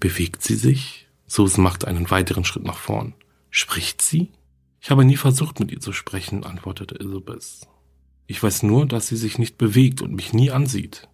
Bewegt 0.00 0.42
sie 0.42 0.54
sich? 0.54 1.06
Susan 1.26 1.62
machte 1.62 1.86
einen 1.86 2.10
weiteren 2.10 2.44
Schritt 2.44 2.64
nach 2.64 2.78
vorn. 2.78 3.14
Spricht 3.50 4.00
sie? 4.00 4.32
Ich 4.80 4.90
habe 4.90 5.04
nie 5.04 5.18
versucht, 5.18 5.60
mit 5.60 5.70
ihr 5.70 5.80
zu 5.80 5.92
sprechen, 5.92 6.44
antwortete 6.44 6.94
Isabeth. 6.94 7.68
Ich 8.26 8.42
weiß 8.42 8.62
nur, 8.62 8.86
dass 8.86 9.08
sie 9.08 9.16
sich 9.16 9.38
nicht 9.38 9.58
bewegt 9.58 10.00
und 10.00 10.14
mich 10.14 10.32
nie 10.32 10.50
ansieht. 10.50 11.06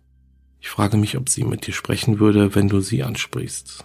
Ich 0.60 0.68
frage 0.68 0.96
mich, 0.96 1.16
ob 1.16 1.28
sie 1.28 1.42
mit 1.42 1.66
dir 1.66 1.74
sprechen 1.74 2.20
würde, 2.20 2.54
wenn 2.54 2.68
du 2.68 2.80
sie 2.80 3.02
ansprichst. 3.02 3.84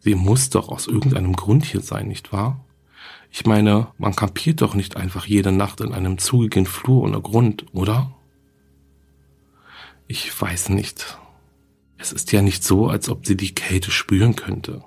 Sie 0.00 0.16
muss 0.16 0.50
doch 0.50 0.68
aus 0.68 0.88
irgendeinem 0.88 1.34
Grund 1.34 1.64
hier 1.64 1.82
sein, 1.82 2.08
nicht 2.08 2.32
wahr? 2.32 2.64
Ich 3.30 3.46
meine, 3.46 3.88
man 3.98 4.16
kampiert 4.16 4.62
doch 4.62 4.74
nicht 4.74 4.96
einfach 4.96 5.26
jede 5.26 5.52
Nacht 5.52 5.80
in 5.80 5.92
einem 5.92 6.18
zugigen 6.18 6.66
Flur 6.66 7.02
ohne 7.02 7.20
Grund, 7.20 7.66
oder? 7.72 8.14
Ich 10.06 10.40
weiß 10.40 10.70
nicht. 10.70 11.18
Es 11.98 12.12
ist 12.12 12.32
ja 12.32 12.42
nicht 12.42 12.64
so, 12.64 12.88
als 12.88 13.08
ob 13.08 13.26
sie 13.26 13.36
die 13.36 13.54
Kälte 13.54 13.90
spüren 13.90 14.36
könnte. 14.36 14.84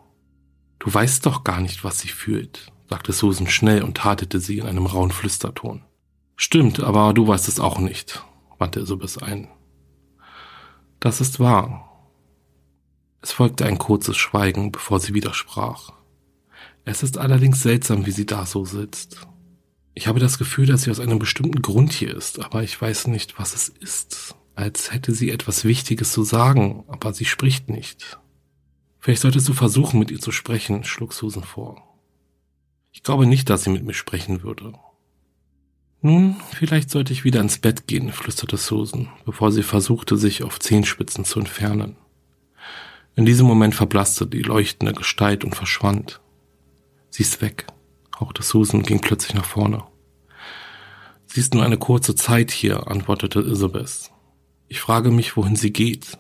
Du 0.80 0.92
weißt 0.92 1.26
doch 1.26 1.44
gar 1.44 1.62
nicht, 1.62 1.84
was 1.84 2.00
sie 2.00 2.08
fühlt, 2.08 2.72
sagte 2.90 3.14
Susan 3.14 3.48
schnell 3.48 3.84
und 3.84 3.98
tatete 3.98 4.40
sie 4.40 4.60
in 4.60 4.66
einem 4.66 4.88
rauen 4.88 5.12
Flüsterton. 5.12 5.84
Stimmt, 6.36 6.80
aber 6.80 7.14
du 7.14 7.28
weißt 7.28 7.48
es 7.48 7.60
auch 7.60 7.78
nicht, 7.78 8.26
wandte 8.58 8.80
Isabeth 8.80 9.22
ein. 9.22 9.48
Das 11.00 11.22
ist 11.22 11.40
wahr. 11.40 11.88
Es 13.22 13.32
folgte 13.32 13.66
ein 13.66 13.78
kurzes 13.78 14.18
Schweigen, 14.18 14.72
bevor 14.72 15.00
sie 15.00 15.14
widersprach. 15.14 15.92
Es 16.86 17.04
ist 17.04 17.18
allerdings 17.18 17.62
seltsam, 17.62 18.06
wie 18.06 18.12
sie 18.12 18.26
da 18.26 18.46
so 18.46 18.66
sitzt. 18.66 19.28
Ich 19.94 20.08
habe 20.08 20.20
das 20.20 20.38
Gefühl, 20.38 20.66
dass 20.66 20.84
sie 20.84 20.92
aus 20.92 21.00
einem 21.00 21.20
bestimmten 21.20 21.62
Grund 21.62 21.92
hier 21.92 22.16
ist, 22.16 22.40
aber 22.40 22.64
ich 22.64 22.82
weiß 22.82 23.08
nicht, 23.08 23.38
was 23.38 23.54
es 23.54 23.70
ist. 23.70 24.36
Als 24.56 24.92
hätte 24.94 25.14
sie 25.14 25.30
etwas 25.30 25.66
Wichtiges 25.66 26.12
zu 26.12 26.24
sagen, 26.24 26.84
aber 26.88 27.14
sie 27.14 27.26
spricht 27.26 27.70
nicht. 27.70 28.20
Vielleicht 29.00 29.22
solltest 29.22 29.50
du 29.50 29.54
versuchen, 29.54 30.00
mit 30.00 30.12
ihr 30.12 30.20
zu 30.20 30.32
sprechen, 30.32 30.84
schlug 30.84 31.14
Susan 31.14 31.44
vor. 31.44 31.98
Ich 32.92 33.04
glaube 33.04 33.26
nicht, 33.26 33.50
dass 33.50 33.64
sie 33.64 33.70
mit 33.70 33.84
mir 33.84 33.94
sprechen 33.94 34.44
würde. 34.44 34.74
Nun, 36.02 36.36
vielleicht 36.54 36.90
sollte 36.90 37.14
ich 37.14 37.24
wieder 37.24 37.42
ins 37.42 37.60
Bett 37.60 37.88
gehen, 37.88 38.12
flüsterte 38.12 38.58
Susan, 38.58 39.10
bevor 39.26 39.52
sie 39.52 39.64
versuchte, 39.64 40.18
sich 40.18 40.44
auf 40.44 40.60
Zehenspitzen 40.60 41.26
zu 41.26 41.40
entfernen. 41.40 41.96
In 43.16 43.26
diesem 43.26 43.46
Moment 43.46 43.76
verblasste 43.76 44.26
die 44.26 44.42
leuchtende 44.42 44.94
Gestalt 44.94 45.44
und 45.44 45.56
verschwand. 45.56 46.22
Sie 47.12 47.24
ist 47.24 47.42
weg, 47.42 47.68
hauchte 48.20 48.42
Susan 48.42 48.80
und 48.80 48.88
ging 48.88 49.02
plötzlich 49.02 49.36
nach 49.36 49.46
vorne. 49.46 49.84
Sie 51.28 51.42
ist 51.42 51.54
nur 51.54 51.64
eine 51.64 51.78
kurze 51.78 52.16
Zeit 52.16 52.52
hier, 52.52 52.88
antwortete 52.88 53.42
Isabeth. 53.42 54.12
Ich 54.68 54.80
frage 54.80 55.12
mich, 55.12 55.36
wohin 55.36 55.58
sie 55.58 55.72
geht. 55.72 56.18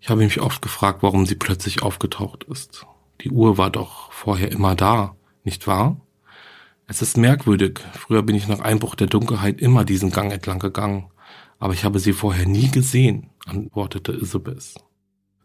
Ich 0.00 0.10
habe 0.10 0.22
mich 0.22 0.40
oft 0.40 0.60
gefragt, 0.60 1.02
warum 1.02 1.24
sie 1.24 1.36
plötzlich 1.36 1.82
aufgetaucht 1.82 2.44
ist. 2.44 2.84
Die 3.20 3.30
Uhr 3.30 3.56
war 3.56 3.70
doch 3.70 4.12
vorher 4.12 4.50
immer 4.50 4.74
da, 4.74 5.14
nicht 5.44 5.68
wahr? 5.68 6.00
Es 6.88 7.00
ist 7.02 7.16
merkwürdig. 7.16 7.78
Früher 7.94 8.22
bin 8.22 8.34
ich 8.34 8.48
nach 8.48 8.60
Einbruch 8.60 8.96
der 8.96 9.06
Dunkelheit 9.06 9.60
immer 9.60 9.84
diesen 9.84 10.10
Gang 10.10 10.32
entlang 10.32 10.58
gegangen, 10.58 11.06
aber 11.60 11.74
ich 11.74 11.84
habe 11.84 12.00
sie 12.00 12.12
vorher 12.12 12.46
nie 12.46 12.68
gesehen, 12.68 13.30
antwortete 13.46 14.12
Isabeth. 14.12 14.74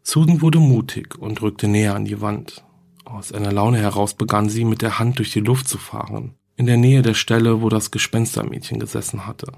Susan 0.02 0.42
wurde 0.42 0.60
mutig 0.60 1.16
und 1.20 1.42
rückte 1.44 1.68
näher 1.68 1.94
an 1.94 2.06
die 2.06 2.22
Wand. 2.22 2.64
Aus 3.10 3.32
einer 3.32 3.54
Laune 3.54 3.78
heraus 3.78 4.16
begann 4.16 4.50
sie 4.50 4.66
mit 4.66 4.82
der 4.82 5.00
Hand 5.00 5.20
durch 5.20 5.32
die 5.32 5.40
Luft 5.40 5.70
zu 5.70 5.78
fahren, 5.78 6.36
in 6.58 6.66
der 6.66 6.76
Nähe 6.76 7.02
der 7.02 7.14
Stelle, 7.14 7.62
wo 7.62 7.70
das 7.70 7.90
Gespenstermädchen 7.90 8.80
gesessen 8.80 9.26
hatte. 9.26 9.54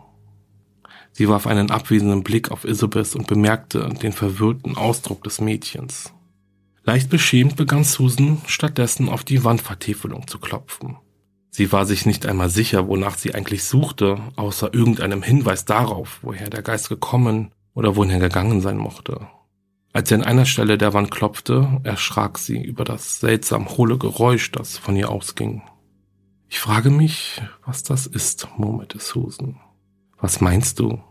Sie 1.13 1.27
warf 1.27 1.47
einen 1.47 1.71
abwesenden 1.71 2.21
Blick 2.21 2.51
auf 2.51 2.63
Isabeth 2.63 3.15
und 3.15 3.25
bemerkte 3.25 3.89
den 4.01 4.13
verwirrten 4.13 4.77
Ausdruck 4.77 5.23
des 5.23 5.41
Mädchens. 5.41 6.13
Leicht 6.83 7.09
beschämt 7.09 7.55
begann 7.55 7.83
Susan 7.83 8.39
stattdessen 8.45 9.09
auf 9.09 9.23
die 9.23 9.43
Wandvertäfelung 9.43 10.27
zu 10.27 10.37
klopfen. 10.37 10.97
Sie 11.49 11.71
war 11.71 11.87
sich 11.87 12.05
nicht 12.05 12.27
einmal 12.27 12.51
sicher, 12.51 12.87
wonach 12.87 13.17
sie 13.17 13.33
eigentlich 13.33 13.63
suchte, 13.63 14.19
außer 14.35 14.75
irgendeinem 14.75 15.23
Hinweis 15.23 15.65
darauf, 15.65 16.19
woher 16.21 16.51
der 16.51 16.61
Geist 16.61 16.87
gekommen 16.87 17.51
oder 17.73 17.95
wohin 17.95 18.11
er 18.11 18.19
gegangen 18.19 18.61
sein 18.61 18.77
mochte. 18.77 19.27
Als 19.91 20.11
er 20.11 20.19
an 20.19 20.23
einer 20.23 20.45
Stelle 20.45 20.77
der 20.77 20.93
Wand 20.93 21.09
klopfte, 21.09 21.81
erschrak 21.83 22.37
sie 22.37 22.61
über 22.61 22.83
das 22.83 23.19
seltsam 23.19 23.69
hohle 23.69 23.97
Geräusch, 23.97 24.51
das 24.51 24.77
von 24.77 24.95
ihr 24.95 25.09
ausging. 25.09 25.63
Ich 26.47 26.59
frage 26.59 26.89
mich, 26.89 27.41
was 27.65 27.83
das 27.83 28.05
ist, 28.05 28.47
murmelte 28.57 28.99
Susan. 28.99 29.59
Was 30.19 30.41
meinst 30.41 30.79
du? 30.79 31.01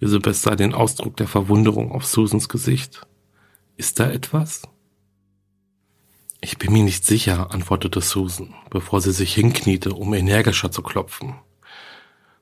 Isabeth 0.00 0.36
sah 0.36 0.56
den 0.56 0.74
Ausdruck 0.74 1.16
der 1.16 1.28
Verwunderung 1.28 1.92
auf 1.92 2.04
Susans 2.04 2.48
Gesicht. 2.48 3.06
Ist 3.76 3.98
da 3.98 4.10
etwas? 4.10 4.62
Ich 6.40 6.58
bin 6.58 6.72
mir 6.72 6.84
nicht 6.84 7.04
sicher, 7.04 7.52
antwortete 7.52 8.02
Susan, 8.02 8.54
bevor 8.70 9.00
sie 9.00 9.12
sich 9.12 9.34
hinkniete, 9.34 9.94
um 9.94 10.12
energischer 10.12 10.70
zu 10.70 10.82
klopfen. 10.82 11.34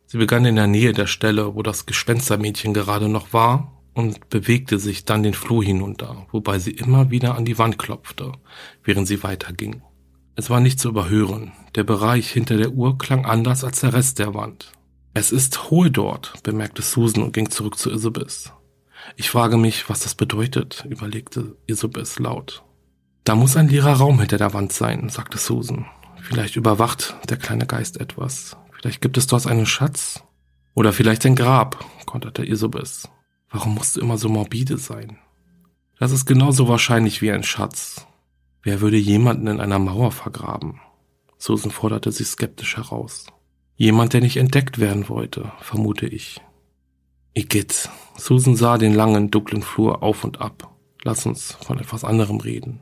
Sie 0.07 0.19
begann 0.19 0.45
in 0.45 0.57
der 0.57 0.67
Nähe 0.67 0.93
der 0.93 1.07
Stelle, 1.07 1.55
wo 1.55 1.63
das 1.63 1.87
Gespenstermädchen 1.87 2.75
gerade 2.75 3.09
noch 3.09 3.33
war, 3.33 3.73
und 3.95 4.29
bewegte 4.29 4.79
sich 4.79 5.05
dann 5.05 5.23
den 5.23 5.35
Flur 5.35 5.65
hinunter, 5.65 6.27
wobei 6.31 6.59
sie 6.59 6.73
immer 6.73 7.11
wieder 7.11 7.37
an 7.37 7.45
die 7.45 7.59
Wand 7.59 7.79
klopfte, 7.79 8.33
während 8.83 9.07
sie 9.07 9.23
weiterging. 9.23 9.83
Es 10.37 10.51
war 10.51 10.61
nicht 10.61 10.81
zu 10.81 10.89
überhören. 10.89 11.53
Der 11.77 11.85
Bereich 11.85 12.31
hinter 12.31 12.57
der 12.57 12.73
Uhr 12.73 12.99
klang 12.99 13.25
anders 13.25 13.63
als 13.63 13.81
der 13.81 13.93
Rest 13.93 14.19
der 14.19 14.35
Wand. 14.35 14.73
Es 15.15 15.31
ist 15.31 15.71
hohl 15.71 15.91
dort, 15.91 16.43
bemerkte 16.43 16.83
Susan 16.83 17.23
und 17.23 17.33
ging 17.33 17.51
zurück 17.51 17.79
zu 17.79 17.91
Isabeth. 17.91 18.53
Ich 19.17 19.31
frage 19.31 19.57
mich, 19.57 19.89
was 19.89 20.01
das 20.01 20.17
bedeutet, 20.17 20.85
überlegte 20.89 21.57
Isabeth 21.69 22.19
laut. 22.19 22.65
Da 23.23 23.37
muss 23.37 23.57
ein 23.57 23.69
leerer 23.69 23.95
Raum 23.95 24.19
hinter 24.19 24.39
der 24.39 24.55
Wand 24.55 24.73
sein, 24.73 25.09
sagte 25.09 25.39
Susan. 25.39 25.87
Vielleicht 26.21 26.57
überwacht 26.57 27.15
der 27.29 27.37
kleine 27.37 27.67
Geist 27.67 28.01
etwas. 28.01 28.57
Vielleicht 28.73 29.01
gibt 29.01 29.17
es 29.17 29.27
dort 29.27 29.47
einen 29.47 29.67
Schatz. 29.67 30.25
Oder 30.75 30.93
vielleicht 30.93 31.25
ein 31.25 31.37
Grab, 31.37 31.85
konterte 32.07 32.45
Isabeth. 32.45 33.09
Warum 33.55 33.77
musst 33.77 33.95
du 33.95 34.01
immer 34.01 34.19
so 34.19 34.29
morbide 34.29 34.79
sein? 34.79 35.17
Das 36.01 36.11
ist 36.11 36.27
genauso 36.27 36.67
wahrscheinlich 36.67 37.23
wie 37.23 37.31
ein 37.31 37.45
Schatz. 37.45 38.05
Wer 38.65 38.81
würde 38.81 38.97
jemanden 38.97 39.47
in 39.47 39.61
einer 39.61 39.79
Mauer 39.79 40.11
vergraben? 40.11 40.81
Susan 41.39 41.71
forderte 41.71 42.11
sie 42.11 42.25
skeptisch 42.25 42.77
heraus. 42.77 43.27
Jemand, 43.77 44.13
der 44.13 44.23
nicht 44.23 44.39
entdeckt 44.39 44.81
werden 44.81 45.09
wollte, 45.09 45.53
vermute 45.61 46.07
ich. 46.07 46.41
Igitt. 47.33 47.91
Susan 48.17 48.57
sah 48.57 48.77
den 48.77 48.93
langen, 48.93 49.31
dunklen 49.31 49.63
Flur 49.63 50.03
auf 50.03 50.25
und 50.25 50.41
ab. 50.41 50.75
Lass 51.05 51.25
uns 51.25 51.53
von 51.53 51.79
etwas 51.79 52.03
anderem 52.03 52.41
reden. 52.41 52.81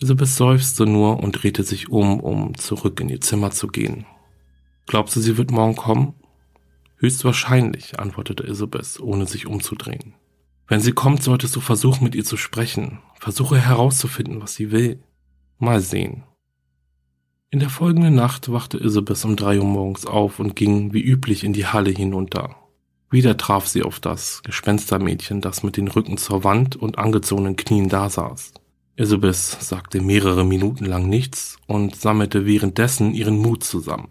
Isabeth 0.00 0.28
seufzte 0.28 0.86
nur 0.86 1.22
und 1.22 1.32
drehte 1.32 1.62
sich 1.62 1.90
um, 1.90 2.20
um 2.20 2.56
zurück 2.56 3.00
in 3.00 3.10
ihr 3.10 3.20
Zimmer 3.20 3.50
zu 3.50 3.66
gehen. 3.66 4.06
Glaubst 4.86 5.14
du, 5.14 5.20
sie 5.20 5.36
wird 5.36 5.50
morgen 5.50 5.76
kommen? 5.76 6.14
Höchstwahrscheinlich, 6.96 7.98
antwortete 7.98 8.44
Isabeth, 8.44 9.00
ohne 9.00 9.26
sich 9.26 9.46
umzudrehen. 9.46 10.14
Wenn 10.66 10.80
sie 10.80 10.92
kommt, 10.92 11.22
solltest 11.22 11.54
du 11.54 11.60
versuchen, 11.60 12.04
mit 12.04 12.14
ihr 12.14 12.24
zu 12.24 12.36
sprechen. 12.36 13.00
Versuche 13.20 13.58
herauszufinden, 13.58 14.40
was 14.40 14.54
sie 14.54 14.72
will. 14.72 15.02
Mal 15.58 15.80
sehen. 15.80 16.24
In 17.50 17.60
der 17.60 17.70
folgenden 17.70 18.14
Nacht 18.14 18.50
wachte 18.50 18.78
Isabeth 18.78 19.24
um 19.24 19.36
drei 19.36 19.58
Uhr 19.58 19.64
morgens 19.64 20.04
auf 20.04 20.40
und 20.40 20.56
ging 20.56 20.92
wie 20.92 21.02
üblich 21.02 21.44
in 21.44 21.52
die 21.52 21.66
Halle 21.66 21.90
hinunter. 21.90 22.56
Wieder 23.10 23.36
traf 23.36 23.68
sie 23.68 23.82
auf 23.82 24.00
das 24.00 24.42
Gespenstermädchen, 24.42 25.40
das 25.40 25.62
mit 25.62 25.76
den 25.76 25.88
Rücken 25.88 26.18
zur 26.18 26.42
Wand 26.42 26.74
und 26.74 26.98
angezogenen 26.98 27.54
Knien 27.56 27.88
dasaß. 27.88 28.54
Isabeth 28.96 29.36
sagte 29.36 30.00
mehrere 30.00 30.44
Minuten 30.44 30.86
lang 30.86 31.08
nichts 31.08 31.58
und 31.66 31.94
sammelte 31.94 32.46
währenddessen 32.46 33.14
ihren 33.14 33.38
Mut 33.38 33.62
zusammen. 33.62 34.08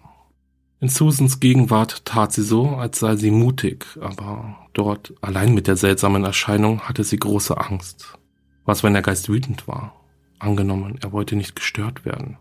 In 0.82 0.90
Susans 0.90 1.40
Gegenwart 1.40 2.04
tat 2.06 2.34
sie 2.34 2.44
so, 2.44 2.68
als 2.70 3.00
sei 3.00 3.16
sie 3.16 3.32
mutig, 3.32 3.86
aber 4.02 4.58
dort, 4.74 5.14
allein 5.22 5.54
mit 5.54 5.68
der 5.68 5.78
seltsamen 5.78 6.26
Erscheinung, 6.26 6.82
hatte 6.82 7.04
sie 7.04 7.18
große 7.18 7.58
Angst. 7.58 8.18
Was, 8.66 8.84
wenn 8.84 8.94
der 8.94 9.02
Geist 9.02 9.30
wütend 9.30 9.68
war? 9.68 9.96
Angenommen, 10.38 11.00
er 11.02 11.12
wollte 11.14 11.36
nicht 11.36 11.56
gestört 11.56 12.04
werden. 12.04 12.38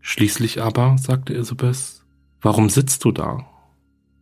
Schließlich 0.00 0.62
aber, 0.62 0.96
sagte 0.98 1.34
Isabeth, 1.34 2.04
warum 2.40 2.68
sitzt 2.68 3.04
du 3.04 3.10
da? 3.10 3.46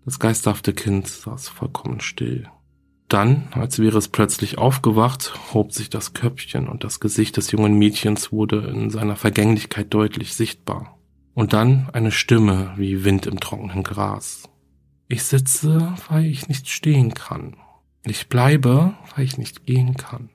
Das 0.05 0.19
geisterhafte 0.19 0.73
Kind 0.73 1.07
saß 1.09 1.49
vollkommen 1.49 2.01
still. 2.01 2.49
Dann, 3.09 3.49
als 3.51 3.79
wäre 3.79 3.99
es 3.99 4.09
plötzlich 4.09 4.57
aufgewacht, 4.57 5.35
hob 5.53 5.73
sich 5.73 5.91
das 5.91 6.15
Köpfchen 6.15 6.69
und 6.69 6.85
das 6.85 7.01
Gesicht 7.01 7.37
des 7.37 7.51
jungen 7.51 7.75
Mädchens 7.75 8.31
wurde 8.31 8.69
in 8.69 8.89
seiner 8.89 9.17
Vergänglichkeit 9.17 9.93
deutlich 9.93 10.35
sichtbar. 10.35 10.97
Und 11.41 11.53
dann 11.53 11.89
eine 11.93 12.13
Stimme 12.13 12.75
wie 12.77 13.05
Wind 13.05 13.27
im 13.27 13.41
trockenen 13.41 13.83
Gras. 13.83 14.45
Ich 15.09 15.25
sitze, 15.25 15.95
weil 16.09 16.27
ich 16.27 16.49
nicht 16.49 16.69
stehen 16.69 17.15
kann. 17.15 17.57
Ich 18.05 18.29
bleibe, 18.29 18.95
weil 19.15 19.25
ich 19.25 19.39
nicht 19.39 19.67
gehen 19.67 19.97
kann. 19.97 20.31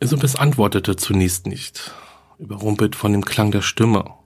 Isabeth 0.00 0.38
antwortete 0.40 0.96
zunächst 0.96 1.46
nicht, 1.46 1.94
überrumpelt 2.38 2.96
von 2.96 3.12
dem 3.12 3.24
Klang 3.24 3.52
der 3.52 3.62
Stimme 3.62 4.16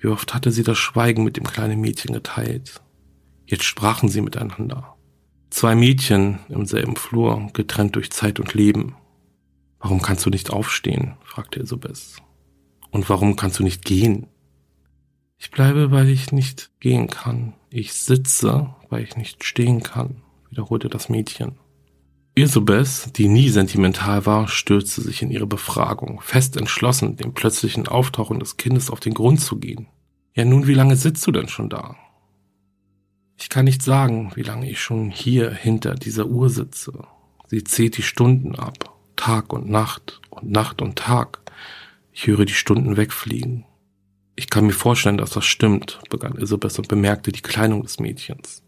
wie 0.00 0.08
oft 0.08 0.34
hatte 0.34 0.50
sie 0.50 0.62
das 0.62 0.78
Schweigen 0.78 1.24
mit 1.24 1.36
dem 1.36 1.44
kleinen 1.44 1.80
Mädchen 1.80 2.14
geteilt. 2.14 2.80
Jetzt 3.46 3.64
sprachen 3.64 4.08
sie 4.08 4.22
miteinander. 4.22 4.96
Zwei 5.50 5.74
Mädchen 5.74 6.38
im 6.48 6.64
selben 6.64 6.96
Flur, 6.96 7.50
getrennt 7.52 7.96
durch 7.96 8.10
Zeit 8.10 8.40
und 8.40 8.54
Leben. 8.54 8.96
Warum 9.78 10.00
kannst 10.00 10.24
du 10.24 10.30
nicht 10.30 10.50
aufstehen? 10.50 11.16
fragte 11.24 11.60
Isobes. 11.60 12.16
Und 12.90 13.08
warum 13.08 13.36
kannst 13.36 13.58
du 13.58 13.62
nicht 13.62 13.84
gehen? 13.84 14.26
Ich 15.42 15.50
bleibe, 15.50 15.90
weil 15.90 16.10
ich 16.10 16.32
nicht 16.32 16.70
gehen 16.80 17.08
kann. 17.08 17.54
Ich 17.70 17.94
sitze, 17.94 18.74
weil 18.90 19.02
ich 19.02 19.16
nicht 19.16 19.42
stehen 19.42 19.82
kann, 19.82 20.20
wiederholte 20.50 20.90
das 20.90 21.08
Mädchen. 21.08 21.58
Isobes, 22.34 23.10
die 23.16 23.26
nie 23.26 23.48
sentimental 23.48 24.26
war, 24.26 24.48
stürzte 24.48 25.00
sich 25.00 25.22
in 25.22 25.30
ihre 25.30 25.46
Befragung, 25.46 26.20
fest 26.20 26.58
entschlossen, 26.58 27.16
dem 27.16 27.32
plötzlichen 27.32 27.88
Auftauchen 27.88 28.38
des 28.38 28.58
Kindes 28.58 28.90
auf 28.90 29.00
den 29.00 29.14
Grund 29.14 29.40
zu 29.40 29.58
gehen. 29.58 29.88
Ja 30.34 30.44
nun, 30.44 30.66
wie 30.66 30.74
lange 30.74 30.96
sitzt 30.96 31.26
du 31.26 31.32
denn 31.32 31.48
schon 31.48 31.70
da? 31.70 31.96
Ich 33.38 33.48
kann 33.48 33.64
nicht 33.64 33.82
sagen, 33.82 34.32
wie 34.34 34.42
lange 34.42 34.70
ich 34.70 34.78
schon 34.78 35.10
hier 35.10 35.50
hinter 35.50 35.94
dieser 35.94 36.26
Uhr 36.26 36.50
sitze. 36.50 36.92
Sie 37.46 37.64
zählt 37.64 37.96
die 37.96 38.02
Stunden 38.02 38.56
ab, 38.56 38.94
Tag 39.16 39.54
und 39.54 39.70
Nacht 39.70 40.20
und 40.28 40.50
Nacht 40.50 40.82
und 40.82 40.96
Tag. 40.96 41.40
Ich 42.12 42.26
höre 42.26 42.44
die 42.44 42.52
Stunden 42.52 42.98
wegfliegen. 42.98 43.64
Ich 44.40 44.48
kann 44.48 44.64
mir 44.64 44.72
vorstellen, 44.72 45.18
dass 45.18 45.32
das 45.32 45.44
stimmt, 45.44 46.00
begann 46.08 46.38
Isabeth 46.38 46.78
und 46.78 46.88
bemerkte 46.88 47.30
die 47.30 47.42
Kleidung 47.42 47.82
des 47.82 48.00
Mädchens. 48.00 48.62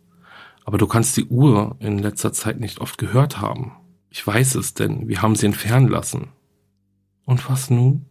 Aber 0.66 0.76
du 0.76 0.86
kannst 0.86 1.16
die 1.16 1.24
Uhr 1.24 1.76
in 1.80 1.98
letzter 1.98 2.34
Zeit 2.34 2.60
nicht 2.60 2.82
oft 2.82 2.98
gehört 2.98 3.40
haben. 3.40 3.72
Ich 4.10 4.24
weiß 4.26 4.56
es, 4.56 4.74
denn 4.74 5.08
wir 5.08 5.22
haben 5.22 5.34
sie 5.34 5.46
entfernen 5.46 5.88
lassen. 5.88 6.28
Und 7.24 7.48
was 7.48 7.70
nun? 7.70 8.04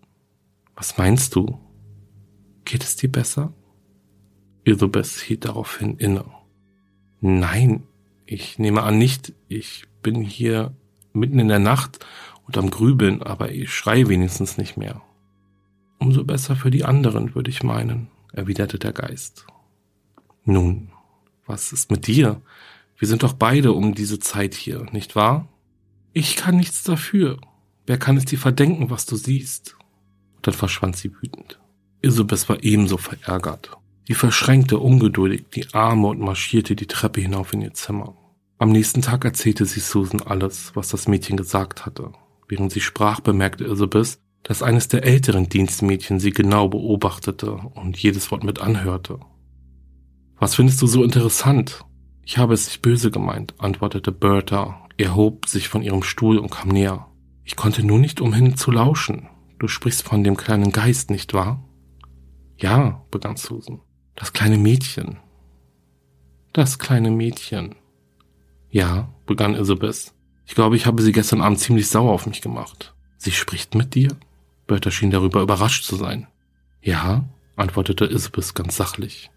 Was 0.73 0.97
meinst 0.97 1.35
du? 1.35 1.59
Geht 2.65 2.81
es 2.83 2.95
dir 2.95 3.11
besser? 3.11 3.53
Elizabeth 4.63 5.05
hielt 5.05 5.45
daraufhin 5.45 5.97
inne. 5.97 6.25
Nein, 7.19 7.83
ich 8.25 8.57
nehme 8.57 8.81
an 8.81 8.97
nicht. 8.97 9.33
Ich 9.49 9.83
bin 10.01 10.21
hier 10.21 10.75
mitten 11.13 11.37
in 11.37 11.47
der 11.47 11.59
Nacht 11.59 12.03
und 12.47 12.57
am 12.57 12.71
Grübeln, 12.71 13.21
aber 13.21 13.51
ich 13.51 13.71
schreie 13.71 14.09
wenigstens 14.09 14.57
nicht 14.57 14.77
mehr. 14.77 15.03
Umso 16.01 16.23
besser 16.23 16.55
für 16.55 16.71
die 16.71 16.83
anderen, 16.83 17.35
würde 17.35 17.51
ich 17.51 17.61
meinen, 17.61 18.07
erwiderte 18.33 18.79
der 18.79 18.91
Geist. 18.91 19.45
Nun, 20.45 20.89
was 21.45 21.71
ist 21.71 21.91
mit 21.91 22.07
dir? 22.07 22.41
Wir 22.97 23.07
sind 23.07 23.21
doch 23.21 23.33
beide 23.33 23.73
um 23.73 23.93
diese 23.93 24.17
Zeit 24.17 24.55
hier, 24.55 24.87
nicht 24.91 25.15
wahr? 25.15 25.47
Ich 26.11 26.35
kann 26.37 26.57
nichts 26.57 26.81
dafür. 26.81 27.37
Wer 27.85 27.99
kann 27.99 28.17
es 28.17 28.25
dir 28.25 28.39
verdenken, 28.39 28.89
was 28.89 29.05
du 29.05 29.15
siehst? 29.15 29.75
Und 30.37 30.47
dann 30.47 30.55
verschwand 30.55 30.97
sie 30.97 31.13
wütend. 31.21 31.59
Isabeth 32.01 32.49
war 32.49 32.63
ebenso 32.63 32.97
verärgert. 32.97 33.77
Sie 34.07 34.15
verschränkte 34.15 34.79
ungeduldig 34.79 35.45
die 35.53 35.71
Arme 35.71 36.07
und 36.07 36.19
marschierte 36.19 36.75
die 36.75 36.87
Treppe 36.87 37.21
hinauf 37.21 37.53
in 37.53 37.61
ihr 37.61 37.75
Zimmer. 37.75 38.17
Am 38.57 38.71
nächsten 38.71 39.03
Tag 39.03 39.23
erzählte 39.23 39.67
sie 39.67 39.79
Susan 39.79 40.23
alles, 40.23 40.71
was 40.75 40.87
das 40.87 41.07
Mädchen 41.07 41.37
gesagt 41.37 41.85
hatte. 41.85 42.11
Während 42.47 42.71
sie 42.71 42.81
sprach, 42.81 43.19
bemerkte 43.19 43.65
Isabeth, 43.65 44.17
dass 44.43 44.63
eines 44.63 44.87
der 44.87 45.03
älteren 45.03 45.49
Dienstmädchen 45.49 46.19
sie 46.19 46.31
genau 46.31 46.67
beobachtete 46.67 47.53
und 47.53 47.97
jedes 47.97 48.31
Wort 48.31 48.43
mit 48.43 48.59
anhörte. 48.59 49.19
Was 50.37 50.55
findest 50.55 50.81
du 50.81 50.87
so 50.87 51.03
interessant? 51.03 51.85
Ich 52.23 52.37
habe 52.37 52.53
es 52.53 52.65
nicht 52.65 52.81
böse 52.81 53.11
gemeint, 53.11 53.53
antwortete 53.59 54.11
Bertha, 54.11 54.87
erhob 54.97 55.47
sich 55.47 55.67
von 55.67 55.81
ihrem 55.81 56.03
Stuhl 56.03 56.37
und 56.37 56.49
kam 56.49 56.69
näher. 56.69 57.07
Ich 57.43 57.55
konnte 57.55 57.85
nur 57.85 57.99
nicht 57.99 58.21
umhin 58.21 58.55
zu 58.55 58.71
lauschen. 58.71 59.27
Du 59.59 59.67
sprichst 59.67 60.03
von 60.03 60.23
dem 60.23 60.37
kleinen 60.37 60.71
Geist, 60.71 61.11
nicht 61.11 61.33
wahr? 61.33 61.63
Ja, 62.57 63.03
begann 63.11 63.37
Susan. 63.37 63.81
Das 64.15 64.33
kleine 64.33 64.57
Mädchen. 64.57 65.17
Das 66.53 66.79
kleine 66.79 67.11
Mädchen. 67.11 67.75
Ja, 68.69 69.13
begann 69.25 69.55
Isabeth. 69.55 70.13
Ich 70.45 70.55
glaube, 70.55 70.75
ich 70.75 70.85
habe 70.85 71.01
sie 71.01 71.11
gestern 71.11 71.41
Abend 71.41 71.59
ziemlich 71.59 71.87
sauer 71.87 72.11
auf 72.11 72.25
mich 72.25 72.41
gemacht. 72.41 72.95
Sie 73.17 73.31
spricht 73.31 73.75
mit 73.75 73.95
dir? 73.95 74.15
Bertha 74.71 74.89
schien 74.89 75.11
darüber 75.11 75.41
überrascht 75.41 75.83
zu 75.83 75.97
sein. 75.97 76.27
Ja, 76.81 77.25
antwortete 77.57 78.05
Isabeth 78.05 78.55
ganz 78.55 78.77
sachlich. 78.77 79.29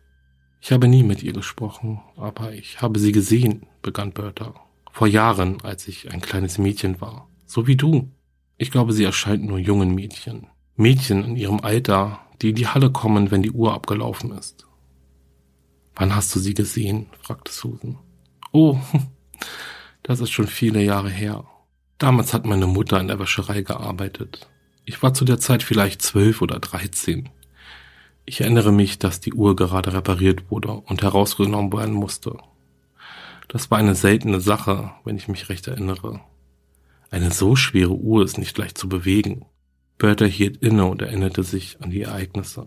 Ich 0.60 0.70
habe 0.70 0.86
nie 0.86 1.02
mit 1.02 1.24
ihr 1.24 1.32
gesprochen, 1.32 2.00
aber 2.16 2.52
ich 2.52 2.80
habe 2.80 3.00
sie 3.00 3.10
gesehen, 3.10 3.66
begann 3.82 4.12
Bertha. 4.12 4.54
Vor 4.92 5.08
Jahren, 5.08 5.60
als 5.64 5.88
ich 5.88 6.12
ein 6.12 6.20
kleines 6.20 6.58
Mädchen 6.58 7.00
war. 7.00 7.26
So 7.46 7.66
wie 7.66 7.74
du. 7.74 8.12
Ich 8.58 8.70
glaube, 8.70 8.92
sie 8.92 9.02
erscheint 9.02 9.44
nur 9.44 9.58
jungen 9.58 9.92
Mädchen. 9.92 10.46
Mädchen 10.76 11.24
in 11.24 11.34
ihrem 11.34 11.58
Alter, 11.58 12.20
die 12.40 12.50
in 12.50 12.54
die 12.54 12.68
Halle 12.68 12.92
kommen, 12.92 13.32
wenn 13.32 13.42
die 13.42 13.50
Uhr 13.50 13.74
abgelaufen 13.74 14.30
ist. 14.30 14.68
Wann 15.96 16.14
hast 16.14 16.32
du 16.36 16.38
sie 16.38 16.54
gesehen? 16.54 17.06
fragte 17.20 17.50
Susan. 17.50 17.98
Oh, 18.52 18.78
das 20.04 20.20
ist 20.20 20.30
schon 20.30 20.46
viele 20.46 20.80
Jahre 20.80 21.10
her. 21.10 21.42
Damals 21.98 22.32
hat 22.34 22.46
meine 22.46 22.68
Mutter 22.68 23.00
in 23.00 23.08
der 23.08 23.18
Wäscherei 23.18 23.62
gearbeitet. 23.62 24.48
Ich 24.84 25.02
war 25.02 25.14
zu 25.14 25.24
der 25.24 25.38
Zeit 25.38 25.62
vielleicht 25.62 26.02
zwölf 26.02 26.42
oder 26.42 26.58
dreizehn. 26.58 27.30
Ich 28.26 28.40
erinnere 28.40 28.72
mich, 28.72 28.98
dass 28.98 29.20
die 29.20 29.32
Uhr 29.32 29.56
gerade 29.56 29.92
repariert 29.92 30.50
wurde 30.50 30.72
und 30.72 31.02
herausgenommen 31.02 31.72
werden 31.72 31.94
musste. 31.94 32.36
Das 33.48 33.70
war 33.70 33.78
eine 33.78 33.94
seltene 33.94 34.40
Sache, 34.40 34.92
wenn 35.04 35.16
ich 35.16 35.28
mich 35.28 35.48
recht 35.48 35.68
erinnere. 35.68 36.20
Eine 37.10 37.30
so 37.30 37.56
schwere 37.56 37.92
Uhr 37.92 38.24
ist 38.24 38.38
nicht 38.38 38.56
leicht 38.58 38.76
zu 38.76 38.88
bewegen. 38.88 39.46
Bertha 39.98 40.24
hielt 40.24 40.58
inne 40.62 40.86
und 40.86 41.00
erinnerte 41.00 41.44
sich 41.44 41.78
an 41.80 41.90
die 41.90 42.02
Ereignisse. 42.02 42.66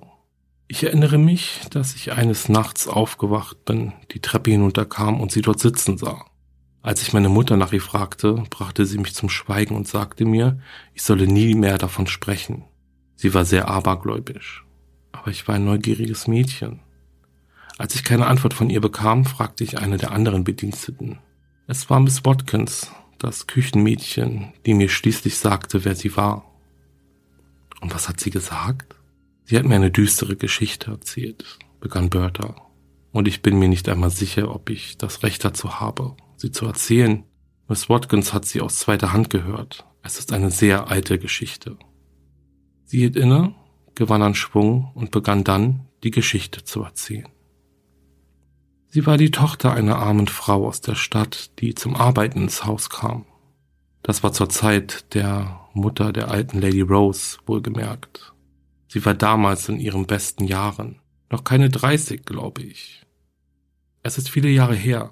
Ich 0.67 0.83
erinnere 0.83 1.17
mich, 1.17 1.61
dass 1.71 1.95
ich 1.95 2.13
eines 2.13 2.49
Nachts 2.49 2.87
aufgewacht 2.87 3.65
bin, 3.65 3.93
die 4.11 4.21
Treppe 4.21 4.51
hinunterkam 4.51 5.21
und 5.21 5.31
sie 5.31 5.41
dort 5.41 5.59
sitzen 5.59 5.97
sah. 5.97 6.25
Als 6.87 7.01
ich 7.01 7.11
meine 7.11 7.27
Mutter 7.27 7.57
nach 7.57 7.73
ihr 7.73 7.81
fragte, 7.81 8.45
brachte 8.49 8.85
sie 8.85 8.97
mich 8.97 9.13
zum 9.13 9.27
Schweigen 9.27 9.75
und 9.75 9.89
sagte 9.89 10.23
mir, 10.23 10.61
ich 10.93 11.03
solle 11.03 11.27
nie 11.27 11.53
mehr 11.53 11.77
davon 11.77 12.07
sprechen. 12.07 12.63
Sie 13.17 13.33
war 13.33 13.43
sehr 13.43 13.67
abergläubisch. 13.67 14.63
Aber 15.11 15.29
ich 15.29 15.49
war 15.49 15.55
ein 15.55 15.65
neugieriges 15.65 16.29
Mädchen. 16.29 16.79
Als 17.77 17.93
ich 17.95 18.05
keine 18.05 18.27
Antwort 18.27 18.53
von 18.53 18.69
ihr 18.69 18.79
bekam, 18.79 19.25
fragte 19.25 19.65
ich 19.65 19.77
eine 19.77 19.97
der 19.97 20.13
anderen 20.13 20.45
Bediensteten. 20.45 21.19
Es 21.67 21.89
war 21.89 21.99
Miss 21.99 22.23
Watkins, 22.23 22.89
das 23.19 23.47
Küchenmädchen, 23.47 24.53
die 24.65 24.73
mir 24.73 24.87
schließlich 24.87 25.37
sagte, 25.37 25.83
wer 25.83 25.93
sie 25.93 26.15
war. 26.15 26.45
Und 27.81 27.93
was 27.93 28.07
hat 28.07 28.21
sie 28.21 28.29
gesagt? 28.29 28.95
Sie 29.43 29.57
hat 29.57 29.65
mir 29.65 29.75
eine 29.75 29.91
düstere 29.91 30.37
Geschichte 30.37 30.91
erzählt, 30.91 31.59
begann 31.81 32.09
Bertha. 32.09 32.55
Und 33.11 33.27
ich 33.27 33.41
bin 33.41 33.59
mir 33.59 33.67
nicht 33.67 33.89
einmal 33.89 34.09
sicher, 34.09 34.55
ob 34.55 34.69
ich 34.69 34.97
das 34.97 35.23
Recht 35.23 35.43
dazu 35.43 35.81
habe, 35.81 36.15
sie 36.37 36.51
zu 36.51 36.65
erzählen. 36.65 37.23
Miss 37.67 37.89
Watkins 37.89 38.33
hat 38.33 38.45
sie 38.45 38.61
aus 38.61 38.79
zweiter 38.79 39.11
Hand 39.11 39.29
gehört. 39.29 39.85
Es 40.01 40.19
ist 40.19 40.31
eine 40.31 40.51
sehr 40.51 40.87
alte 40.87 41.19
Geschichte. 41.19 41.77
Sie 42.85 42.99
hielt 42.99 43.17
inne, 43.17 43.53
gewann 43.95 44.21
an 44.21 44.35
Schwung 44.35 44.91
und 44.93 45.11
begann 45.11 45.43
dann, 45.43 45.87
die 46.03 46.11
Geschichte 46.11 46.63
zu 46.63 46.83
erzählen. 46.83 47.27
Sie 48.87 49.05
war 49.05 49.17
die 49.17 49.31
Tochter 49.31 49.73
einer 49.73 49.97
armen 49.97 50.27
Frau 50.27 50.65
aus 50.65 50.79
der 50.79 50.95
Stadt, 50.95 51.59
die 51.59 51.75
zum 51.75 51.95
Arbeiten 51.95 52.43
ins 52.43 52.63
Haus 52.63 52.89
kam. 52.89 53.25
Das 54.01 54.23
war 54.23 54.31
zur 54.31 54.47
Zeit 54.47 55.13
der 55.13 55.59
Mutter 55.73 56.13
der 56.13 56.31
alten 56.31 56.61
Lady 56.61 56.81
Rose 56.81 57.37
wohlgemerkt. 57.45 58.33
Sie 58.87 59.03
war 59.05 59.13
damals 59.13 59.67
in 59.67 59.79
ihren 59.79 60.05
besten 60.05 60.45
Jahren. 60.45 61.01
Noch 61.29 61.43
keine 61.43 61.69
30, 61.69 62.23
glaube 62.23 62.61
ich. 62.61 63.05
Es 64.01 64.17
ist 64.17 64.29
viele 64.29 64.49
Jahre 64.49 64.75
her. 64.75 65.11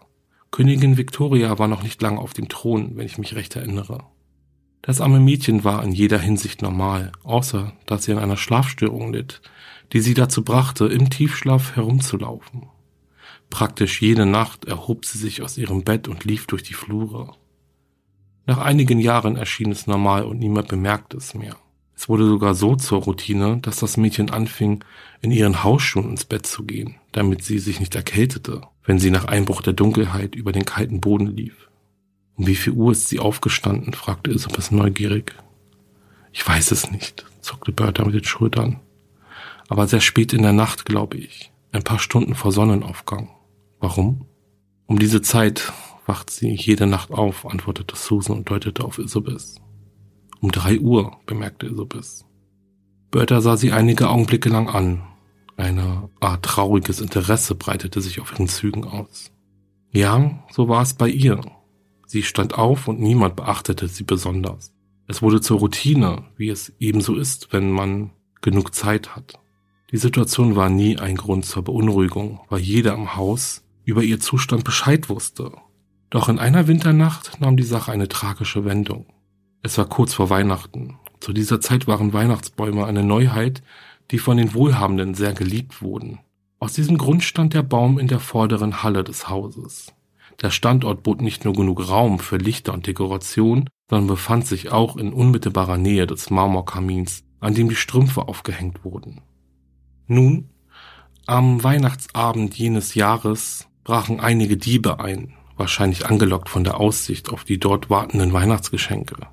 Königin 0.56 0.96
Victoria 0.96 1.60
war 1.60 1.68
noch 1.68 1.84
nicht 1.84 2.02
lange 2.02 2.18
auf 2.18 2.34
dem 2.34 2.48
Thron, 2.48 2.96
wenn 2.96 3.06
ich 3.06 3.18
mich 3.18 3.36
recht 3.36 3.58
erinnere. 3.58 4.06
Das 4.82 5.02
arme 5.02 5.20
Mädchen 5.20 5.65
war 5.65 5.84
in 5.84 5.91
jeder 5.91 6.18
Hinsicht 6.18 6.62
normal, 6.62 7.12
außer 7.24 7.74
dass 7.88 8.06
sie 8.06 8.13
an 8.13 8.20
einer 8.20 8.38
Schlafstörung 8.38 9.12
litt, 9.12 9.41
die 9.91 10.00
sie 10.00 10.13
dazu 10.13 10.46
brachte, 10.46 10.86
im 10.86 11.10
Tiefschlaf 11.10 11.76
herumzulaufen. 11.76 12.70
Praktisch 13.50 14.02
jede 14.02 14.26
Nacht 14.26 14.63
erhob 14.63 15.04
sie 15.04 15.18
sich 15.18 15.41
aus 15.41 15.58
ihrem 15.58 15.84
Bett 15.84 16.08
und 16.08 16.24
lief 16.24 16.48
durch 16.48 16.63
die 16.63 16.74
Flure. 16.74 17.34
Nach 18.46 18.60
einigen 18.60 19.02
Jahren 19.02 19.36
erschien 19.36 19.72
es 19.72 19.88
normal 19.88 20.24
und 20.24 20.39
niemand 20.39 20.70
bemerkte 20.70 21.18
es 21.18 21.34
mehr. 21.34 21.58
Es 21.95 22.10
wurde 22.10 22.27
sogar 22.27 22.55
so 22.55 22.75
zur 22.75 23.01
Routine, 23.01 23.60
dass 23.62 23.77
das 23.77 23.97
Mädchen 23.97 24.29
anfing, 24.29 24.84
in 25.21 25.31
ihren 25.31 25.63
Hausschuhen 25.63 26.10
ins 26.10 26.25
Bett 26.25 26.45
zu 26.45 26.63
gehen, 26.63 26.95
damit 27.13 27.43
sie 27.43 27.60
sich 27.60 27.79
nicht 27.79 27.95
erkältete, 27.95 28.62
wenn 28.84 28.99
sie 28.99 29.12
nach 29.12 29.25
Einbruch 29.25 29.62
der 29.62 29.73
Dunkelheit 29.73 30.36
über 30.36 30.51
den 30.51 30.65
kalten 30.65 30.99
Boden 30.99 31.27
lief. 31.27 31.69
Um 32.36 32.47
wie 32.47 32.55
viel 32.55 32.73
Uhr 32.73 32.91
ist 32.91 33.08
sie 33.08 33.19
aufgestanden? 33.19 33.93
fragte 33.93 34.31
Isabeth 34.31 34.71
neugierig. 34.71 35.34
Ich 36.34 36.45
weiß 36.45 36.71
es 36.71 36.91
nicht, 36.91 37.25
zuckte 37.39 37.71
Bertha 37.71 38.03
mit 38.03 38.13
den 38.13 38.25
Schultern. 38.25 38.81
Aber 39.69 39.88
sehr 39.88 40.01
spät 40.01 40.34
in 40.34 40.41
der 40.41 40.53
Nacht, 40.53 40.86
glaube 40.86 41.17
ich. 41.17 41.51
Ein 41.71 41.84
paar 41.84 41.99
Stunden 41.99 42.36
vor 42.36 42.51
Sonnenaufgang. 42.51 43.29
Warum? 43.79 44.25
Um 44.86 44.99
diese 44.99 45.21
Zeit 45.21 45.71
wacht 46.05 46.29
sie 46.29 46.53
jede 46.53 46.88
Nacht 46.88 47.12
auf, 47.12 47.45
antwortete 47.45 47.95
Susan 47.95 48.38
und 48.38 48.49
deutete 48.49 48.84
auf 48.84 48.99
Isabeth. 48.99 49.62
Um 50.45 50.51
drei 50.51 50.79
Uhr, 50.79 51.17
bemerkte 51.25 51.65
Isabeth. 51.65 52.23
Bertha 53.10 53.41
sah 53.41 53.58
sie 53.58 53.71
einige 53.71 54.10
Augenblicke 54.10 54.47
lang 54.49 54.69
an. 54.69 55.01
Eine 55.58 56.08
Art 56.19 56.45
trauriges 56.45 57.01
Interesse 57.01 57.55
breitete 57.55 57.99
sich 57.99 58.21
auf 58.21 58.31
ihren 58.31 58.47
Zügen 58.47 58.84
aus. 58.84 59.31
Ja, 59.89 60.43
so 60.51 60.69
war 60.69 60.84
es 60.84 60.93
bei 60.93 61.10
ihr. 61.10 61.41
Sie 62.05 62.21
stand 62.21 62.60
auf 62.60 62.88
und 62.88 62.99
niemand 62.99 63.36
beachtete 63.36 63.88
sie 63.88 64.03
besonders. 64.03 64.71
Es 65.08 65.23
wurde 65.23 65.41
zur 65.41 65.58
Routine, 65.58 66.25
wie 66.38 66.49
es 66.49 66.71
ebenso 66.77 67.15
ist, 67.15 67.51
wenn 67.51 67.71
man 67.71 68.12
genug 68.41 68.75
Zeit 68.75 69.15
hat. 69.15 69.39
Die 69.89 69.97
Situation 69.97 70.55
war 70.55 70.69
nie 70.69 70.99
ein 70.99 71.17
Grund 71.17 71.45
zur 71.45 71.63
Beunruhigung, 71.63 72.41
weil 72.49 72.60
jeder 72.60 72.93
im 72.93 73.15
Haus 73.15 73.63
über 73.84 74.03
ihr 74.03 74.19
Zustand 74.19 74.63
Bescheid 74.63 75.10
wusste. 75.10 75.53
Doch 76.12 76.29
in 76.29 76.38
einer 76.38 76.67
Winternacht 76.67 77.41
nahm 77.41 77.58
die 77.58 77.63
Sache 77.63 77.91
eine 77.91 78.10
tragische 78.10 78.63
Wendung. 78.63 79.08
Es 79.65 79.80
war 79.80 79.88
kurz 79.88 80.13
vor 80.13 80.30
Weihnachten. 80.30 80.99
Zu 81.19 81.34
dieser 81.34 81.60
Zeit 81.60 81.88
waren 81.88 82.13
Weihnachtsbäume 82.13 82.86
eine 82.86 83.01
Neuheit, 83.01 83.63
die 84.12 84.19
von 84.19 84.38
den 84.38 84.54
Wohlhabenden 84.54 85.15
sehr 85.15 85.34
geliebt 85.34 85.82
wurden. 85.82 86.19
Aus 86.60 86.73
diesem 86.73 86.99
Grund 86.99 87.23
stand 87.23 87.56
der 87.56 87.63
Baum 87.63 87.97
in 87.97 88.08
der 88.08 88.19
vorderen 88.19 88.84
Halle 88.84 89.04
des 89.04 89.28
Hauses. 89.28 89.91
Der 90.43 90.51
Standort 90.51 91.01
bot 91.01 91.19
nicht 91.19 91.45
nur 91.45 91.56
genug 91.56 91.89
Raum 91.89 92.19
für 92.19 92.38
Lichter 92.38 92.75
und 92.75 92.86
Dekoration, 92.86 93.67
sondern 93.89 94.06
befand 94.06 94.45
sich 94.45 94.71
auch 94.71 94.97
in 94.97 95.12
unmittelbarer 95.12 95.80
Nähe 95.80 96.06
des 96.06 96.30
Marmorkamins, 96.30 97.23
an 97.39 97.56
dem 97.56 97.67
die 97.67 97.75
Strümpfe 97.75 98.28
aufgehängt 98.28 98.86
wurden. 98.86 99.21
Nun, 100.06 100.51
am 101.25 101.63
Weihnachtsabend 101.63 102.56
jenes 102.56 102.93
Jahres 102.93 103.67
brachen 103.84 104.19
einige 104.19 104.58
Diebe 104.58 104.99
ein, 104.99 105.34
wahrscheinlich 105.58 106.06
angelockt 106.06 106.49
von 106.49 106.63
der 106.63 106.80
Aussicht 106.80 107.30
auf 107.30 107.43
die 107.43 107.60
dort 107.60 107.89
wartenden 107.89 108.32
Weihnachtsgeschenke. 108.32 109.25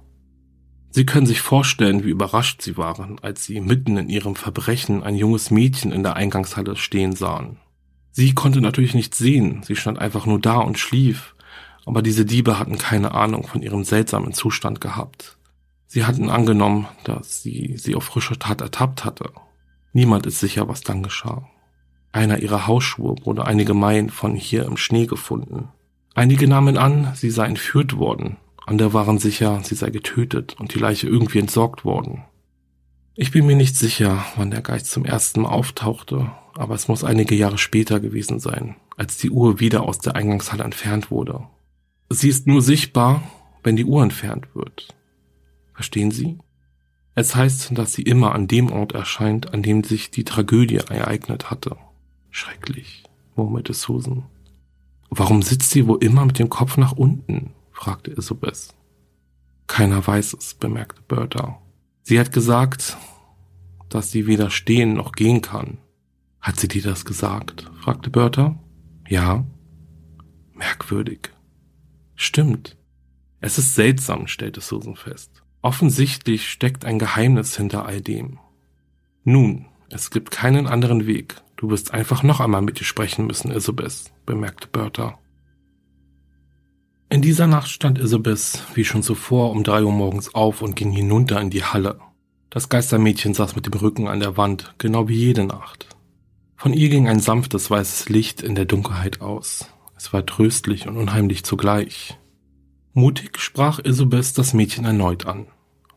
Sie 0.95 1.07
können 1.07 1.25
sich 1.25 1.41
vorstellen, 1.41 2.05
wie 2.05 2.11
überrascht 2.11 2.61
sie 2.61 2.77
waren, 2.77 3.19
als 3.23 3.47
sie 3.47 3.63
mitten 3.63 3.97
in 3.97 4.11
ihrem 4.11 4.35
Verbrechen 4.35 5.03
ein 5.03 5.17
junges 5.17 5.51
Mädchen 5.51 5.91
in 5.91 6.03
der 6.03 6.17
Eingangshalle 6.17 6.77
stehen 6.77 7.17
sahen. 7.17 7.57
Sie 8.11 8.35
konnte 8.35 8.61
natürlich 8.61 8.95
nichts 8.95 9.17
sehen, 9.17 9.63
sie 9.63 9.75
stand 9.75 9.99
einfach 9.99 10.27
nur 10.27 10.39
da 10.39 10.59
und 10.59 10.79
schlief, 10.79 11.35
aber 11.87 12.03
diese 12.03 12.27
Diebe 12.27 12.59
hatten 12.59 12.77
keine 12.77 13.13
Ahnung 13.13 13.47
von 13.47 13.63
ihrem 13.63 13.85
seltsamen 13.85 14.35
Zustand 14.35 14.83
gehabt. 14.83 15.39
Sie 15.87 16.05
hatten 16.05 16.29
angenommen, 16.29 16.87
dass 17.05 17.43
sie 17.43 17.75
sie 17.79 17.95
auf 17.95 18.05
frischer 18.05 18.39
Tat 18.39 18.61
ertappt 18.61 19.07
hatte. 19.07 19.31
Niemand 19.95 20.27
ist 20.27 20.41
sicher, 20.41 20.69
was 20.69 20.83
dann 20.83 21.03
geschah. 21.03 21.49
Einer 22.13 22.41
ihrer 22.41 22.67
Hausschuhe 22.67 23.17
wurde 23.25 23.47
einige 23.47 23.73
Meilen 23.73 24.11
von 24.11 24.37
hier 24.37 24.67
im 24.67 24.77
Schnee 24.77 25.07
gefunden. 25.07 25.69
Einige 26.15 26.47
nahmen 26.49 26.77
an, 26.77 27.13
sie 27.15 27.31
sei 27.31 27.47
entführt 27.47 27.97
worden, 27.97 28.37
andere 28.67 28.93
waren 28.93 29.19
sicher, 29.19 29.61
sie 29.63 29.75
sei 29.75 29.91
getötet 29.91 30.57
und 30.59 30.75
die 30.75 30.79
Leiche 30.79 31.09
irgendwie 31.09 31.39
entsorgt 31.39 31.85
worden. 31.85 32.25
Ich 33.15 33.31
bin 33.31 33.47
mir 33.47 33.57
nicht 33.57 33.77
sicher, 33.77 34.25
wann 34.37 34.51
der 34.51 34.63
Geist 34.63 34.91
zum 34.91 35.05
ersten 35.05 35.43
Mal 35.43 35.51
auftauchte, 35.51 36.31
aber 36.55 36.75
es 36.75 36.89
muss 36.89 37.05
einige 37.05 37.35
Jahre 37.35 37.59
später 37.59 38.01
gewesen 38.01 38.41
sein, 38.41 38.77
als 38.97 39.19
die 39.19 39.31
Uhr 39.31 39.61
wieder 39.61 39.83
aus 39.83 39.99
der 39.99 40.17
Eingangshalle 40.17 40.65
entfernt 40.65 41.11
wurde. 41.11 41.47
Sie 42.09 42.29
ist 42.29 42.47
nur 42.47 42.63
sichtbar, 42.63 43.23
wenn 43.63 43.77
die 43.77 43.85
Uhr 43.85 44.03
entfernt 44.03 44.49
wird. 44.55 44.95
Verstehen 45.75 46.11
Sie? 46.11 46.39
Es 47.15 47.35
heißt, 47.35 47.77
dass 47.77 47.93
sie 47.93 48.03
immer 48.03 48.35
an 48.35 48.49
dem 48.49 48.73
Ort 48.73 48.93
erscheint, 48.93 49.53
an 49.53 49.63
dem 49.63 49.85
sich 49.85 50.11
die 50.11 50.25
Tragödie 50.25 50.77
ereignet 50.77 51.51
hatte. 51.51 51.77
Schrecklich, 52.31 53.05
murmelte 53.37 53.75
Susan. 53.75 54.25
Warum 55.11 55.43
sitzt 55.43 55.71
sie 55.71 55.87
wohl 55.87 56.03
immer 56.03 56.25
mit 56.25 56.39
dem 56.39 56.49
Kopf 56.49 56.79
nach 56.79 56.93
unten? 56.93 57.51
Fragte 57.83 58.13
Isabeth. 58.13 58.69
Keiner 59.67 60.07
weiß 60.07 60.35
es, 60.35 60.55
bemerkte 60.55 61.03
Bertha. 61.03 61.61
Sie 62.03 62.21
hat 62.21 62.31
gesagt, 62.31 62.97
dass 63.89 64.13
sie 64.13 64.29
weder 64.29 64.51
stehen 64.51 64.95
noch 64.95 65.11
gehen 65.11 65.41
kann. 65.43 65.79
Hat 66.41 66.61
sie 66.61 66.69
dir 66.69 66.83
das 66.83 67.05
gesagt? 67.05 67.69
fragte 67.81 68.09
Bertha. 68.09 68.57
Ja. 69.09 69.45
Merkwürdig. 70.53 71.33
Stimmt. 72.15 72.77
Es 73.41 73.59
ist 73.59 73.75
seltsam, 73.75 74.29
stellte 74.29 74.61
Susan 74.61 74.95
fest. 74.95 75.43
Offensichtlich 75.61 76.49
steckt 76.49 76.85
ein 76.85 77.01
Geheimnis 77.01 77.57
hinter 77.57 77.85
all 77.85 78.01
dem. 78.01 78.39
Nun, 79.25 79.67
es 79.89 80.13
gibt 80.13 80.31
keinen 80.31 80.69
anderen 80.69 81.09
Weg. 81.09 81.35
Du 81.57 81.69
wirst 81.71 81.93
einfach 81.93 82.23
noch 82.23 82.39
einmal 82.39 82.63
mit 82.63 82.79
dir 82.79 82.85
sprechen 82.85 83.27
müssen, 83.27 83.51
Isabeth, 83.51 84.13
bemerkte 84.25 84.69
Bertha. 84.69 85.19
In 87.13 87.21
dieser 87.21 87.47
Nacht 87.47 87.69
stand 87.69 87.99
Isabeth, 87.99 88.63
wie 88.73 88.87
schon 88.87 89.03
zuvor, 89.03 89.51
um 89.51 89.65
drei 89.65 89.85
Uhr 89.85 89.93
morgens 89.93 90.35
auf 90.35 90.63
und 90.63 90.77
ging 90.77 90.91
hinunter 90.93 91.43
in 91.43 91.51
die 91.51 91.63
Halle. 91.63 92.01
Das 92.49 92.71
Geistermädchen 92.71 93.35
saß 93.35 93.55
mit 93.55 93.67
dem 93.67 93.75
Rücken 93.75 94.09
an 94.09 94.21
der 94.21 94.39
Wand, 94.39 94.75
genau 94.79 95.09
wie 95.09 95.17
jede 95.17 95.45
Nacht. 95.45 95.89
Von 96.57 96.73
ihr 96.73 96.89
ging 96.89 97.09
ein 97.09 97.21
sanftes 97.21 97.71
weißes 97.71 98.09
Licht 98.09 98.41
in 98.41 98.55
der 98.55 98.65
Dunkelheit 98.65 99.21
aus. 99.21 99.67
Es 99.95 100.15
war 100.15 100.25
tröstlich 100.25 100.89
und 100.89 100.97
unheimlich 100.97 101.45
zugleich. 101.45 102.19
Mutig 102.95 103.39
sprach 103.39 103.79
Isabeth 103.79 104.39
das 104.39 104.55
Mädchen 104.55 104.87
erneut 104.87 105.27
an. 105.27 105.49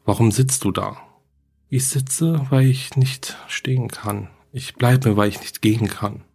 Warum 0.04 0.32
sitzt 0.32 0.66
du 0.66 0.72
da? 0.72 0.98
Ich 1.70 1.88
sitze, 1.88 2.46
weil 2.50 2.68
ich 2.68 2.98
nicht 2.98 3.38
stehen 3.48 3.88
kann. 3.88 4.28
Ich 4.52 4.76
bleibe, 4.76 5.16
weil 5.16 5.30
ich 5.30 5.40
nicht 5.40 5.62
gehen 5.62 5.88
kann, 5.88 6.26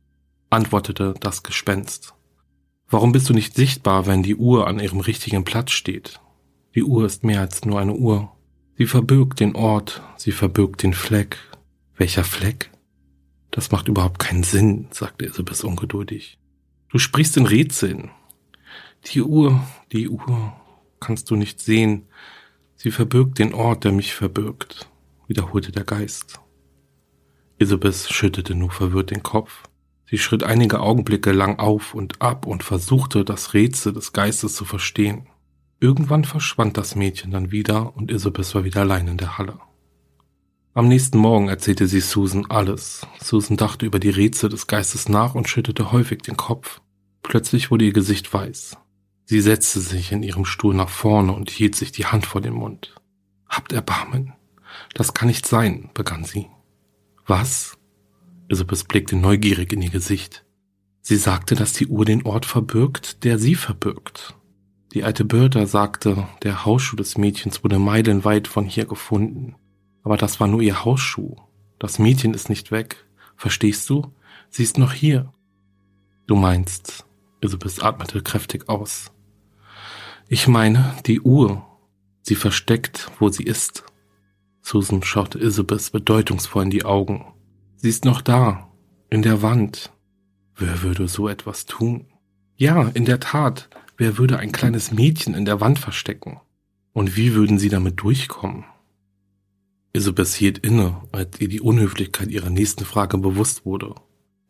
antwortete 0.48 1.12
das 1.20 1.42
Gespenst. 1.42 2.14
Warum 2.92 3.12
bist 3.12 3.28
du 3.28 3.34
nicht 3.34 3.54
sichtbar, 3.54 4.06
wenn 4.06 4.24
die 4.24 4.34
Uhr 4.34 4.66
an 4.66 4.80
ihrem 4.80 4.98
richtigen 4.98 5.44
Platz 5.44 5.70
steht? 5.70 6.20
Die 6.74 6.82
Uhr 6.82 7.06
ist 7.06 7.22
mehr 7.22 7.40
als 7.40 7.64
nur 7.64 7.78
eine 7.78 7.94
Uhr. 7.94 8.32
Sie 8.76 8.86
verbirgt 8.86 9.38
den 9.38 9.54
Ort, 9.54 10.02
sie 10.16 10.32
verbirgt 10.32 10.82
den 10.82 10.92
Fleck. 10.92 11.38
Welcher 11.96 12.24
Fleck? 12.24 12.70
Das 13.52 13.70
macht 13.70 13.86
überhaupt 13.86 14.18
keinen 14.18 14.42
Sinn, 14.42 14.88
sagte 14.90 15.26
Isabeth 15.26 15.62
ungeduldig. 15.62 16.38
Du 16.88 16.98
sprichst 16.98 17.36
in 17.36 17.46
Rätseln. 17.46 18.10
Die 19.06 19.22
Uhr, 19.22 19.64
die 19.92 20.08
Uhr 20.08 20.52
kannst 20.98 21.30
du 21.30 21.36
nicht 21.36 21.60
sehen. 21.60 22.08
Sie 22.74 22.90
verbirgt 22.90 23.38
den 23.38 23.54
Ort, 23.54 23.84
der 23.84 23.92
mich 23.92 24.14
verbirgt, 24.14 24.88
wiederholte 25.28 25.70
der 25.70 25.84
Geist. 25.84 26.40
Isabeth 27.58 28.08
schüttelte 28.10 28.56
nur 28.56 28.72
verwirrt 28.72 29.12
den 29.12 29.22
Kopf. 29.22 29.62
Sie 30.10 30.18
schritt 30.18 30.42
einige 30.42 30.80
Augenblicke 30.80 31.30
lang 31.30 31.60
auf 31.60 31.94
und 31.94 32.20
ab 32.20 32.44
und 32.44 32.64
versuchte, 32.64 33.24
das 33.24 33.54
Rätsel 33.54 33.92
des 33.92 34.12
Geistes 34.12 34.56
zu 34.56 34.64
verstehen. 34.64 35.28
Irgendwann 35.78 36.24
verschwand 36.24 36.76
das 36.76 36.96
Mädchen 36.96 37.30
dann 37.30 37.52
wieder 37.52 37.96
und 37.96 38.10
Isabeth 38.10 38.52
war 38.56 38.64
wieder 38.64 38.80
allein 38.80 39.06
in 39.06 39.18
der 39.18 39.38
Halle. 39.38 39.60
Am 40.74 40.88
nächsten 40.88 41.16
Morgen 41.16 41.48
erzählte 41.48 41.86
sie 41.86 42.00
Susan 42.00 42.46
alles. 42.48 43.06
Susan 43.22 43.56
dachte 43.56 43.86
über 43.86 44.00
die 44.00 44.10
Rätsel 44.10 44.50
des 44.50 44.66
Geistes 44.66 45.08
nach 45.08 45.36
und 45.36 45.48
schüttelte 45.48 45.92
häufig 45.92 46.22
den 46.22 46.36
Kopf. 46.36 46.80
Plötzlich 47.22 47.70
wurde 47.70 47.84
ihr 47.84 47.92
Gesicht 47.92 48.34
weiß. 48.34 48.78
Sie 49.26 49.40
setzte 49.40 49.78
sich 49.78 50.10
in 50.10 50.24
ihrem 50.24 50.44
Stuhl 50.44 50.74
nach 50.74 50.88
vorne 50.88 51.32
und 51.32 51.50
hielt 51.50 51.76
sich 51.76 51.92
die 51.92 52.06
Hand 52.06 52.26
vor 52.26 52.40
den 52.40 52.54
Mund. 52.54 52.96
Habt 53.48 53.72
Erbarmen. 53.72 54.32
Das 54.92 55.14
kann 55.14 55.28
nicht 55.28 55.46
sein, 55.46 55.90
begann 55.94 56.24
sie. 56.24 56.48
Was? 57.26 57.78
Isabeth 58.50 58.88
blickte 58.88 59.14
neugierig 59.14 59.72
in 59.72 59.80
ihr 59.80 59.90
Gesicht. 59.90 60.44
Sie 61.02 61.14
sagte, 61.14 61.54
dass 61.54 61.72
die 61.72 61.86
Uhr 61.86 62.04
den 62.04 62.26
Ort 62.26 62.44
verbirgt, 62.44 63.22
der 63.22 63.38
sie 63.38 63.54
verbirgt. 63.54 64.34
Die 64.92 65.04
alte 65.04 65.24
Bertha 65.24 65.66
sagte, 65.66 66.26
der 66.42 66.64
Hausschuh 66.64 66.96
des 66.96 67.16
Mädchens 67.16 67.62
wurde 67.62 67.78
meilenweit 67.78 68.48
von 68.48 68.64
hier 68.64 68.86
gefunden. 68.86 69.54
Aber 70.02 70.16
das 70.16 70.40
war 70.40 70.48
nur 70.48 70.62
ihr 70.62 70.84
Hausschuh. 70.84 71.36
Das 71.78 72.00
Mädchen 72.00 72.34
ist 72.34 72.48
nicht 72.48 72.72
weg. 72.72 73.06
Verstehst 73.36 73.88
du? 73.88 74.12
Sie 74.48 74.64
ist 74.64 74.78
noch 74.78 74.92
hier. 74.92 75.32
Du 76.26 76.34
meinst, 76.34 77.06
Isabeth 77.40 77.84
atmete 77.84 78.20
kräftig 78.20 78.68
aus. 78.68 79.12
Ich 80.28 80.48
meine, 80.48 80.96
die 81.06 81.20
Uhr. 81.20 81.64
Sie 82.22 82.34
versteckt, 82.34 83.12
wo 83.20 83.28
sie 83.28 83.44
ist. 83.44 83.84
Susan 84.60 85.04
schaute 85.04 85.38
Isabeth 85.38 85.92
bedeutungsvoll 85.92 86.64
in 86.64 86.70
die 86.70 86.84
Augen. 86.84 87.24
Sie 87.82 87.88
ist 87.88 88.04
noch 88.04 88.20
da, 88.20 88.70
in 89.08 89.22
der 89.22 89.40
Wand. 89.40 89.90
Wer 90.54 90.82
würde 90.82 91.08
so 91.08 91.28
etwas 91.28 91.64
tun? 91.64 92.12
Ja, 92.54 92.88
in 92.88 93.06
der 93.06 93.20
Tat, 93.20 93.70
wer 93.96 94.18
würde 94.18 94.38
ein 94.38 94.52
kleines 94.52 94.92
Mädchen 94.92 95.32
in 95.32 95.46
der 95.46 95.62
Wand 95.62 95.78
verstecken? 95.78 96.40
Und 96.92 97.16
wie 97.16 97.32
würden 97.32 97.58
sie 97.58 97.70
damit 97.70 98.02
durchkommen? 98.02 98.66
Isabeth 99.94 100.28
hielt 100.28 100.58
inne, 100.58 101.00
als 101.10 101.40
ihr 101.40 101.48
die 101.48 101.62
Unhöflichkeit 101.62 102.28
ihrer 102.28 102.50
nächsten 102.50 102.84
Frage 102.84 103.16
bewusst 103.16 103.64
wurde. 103.64 103.94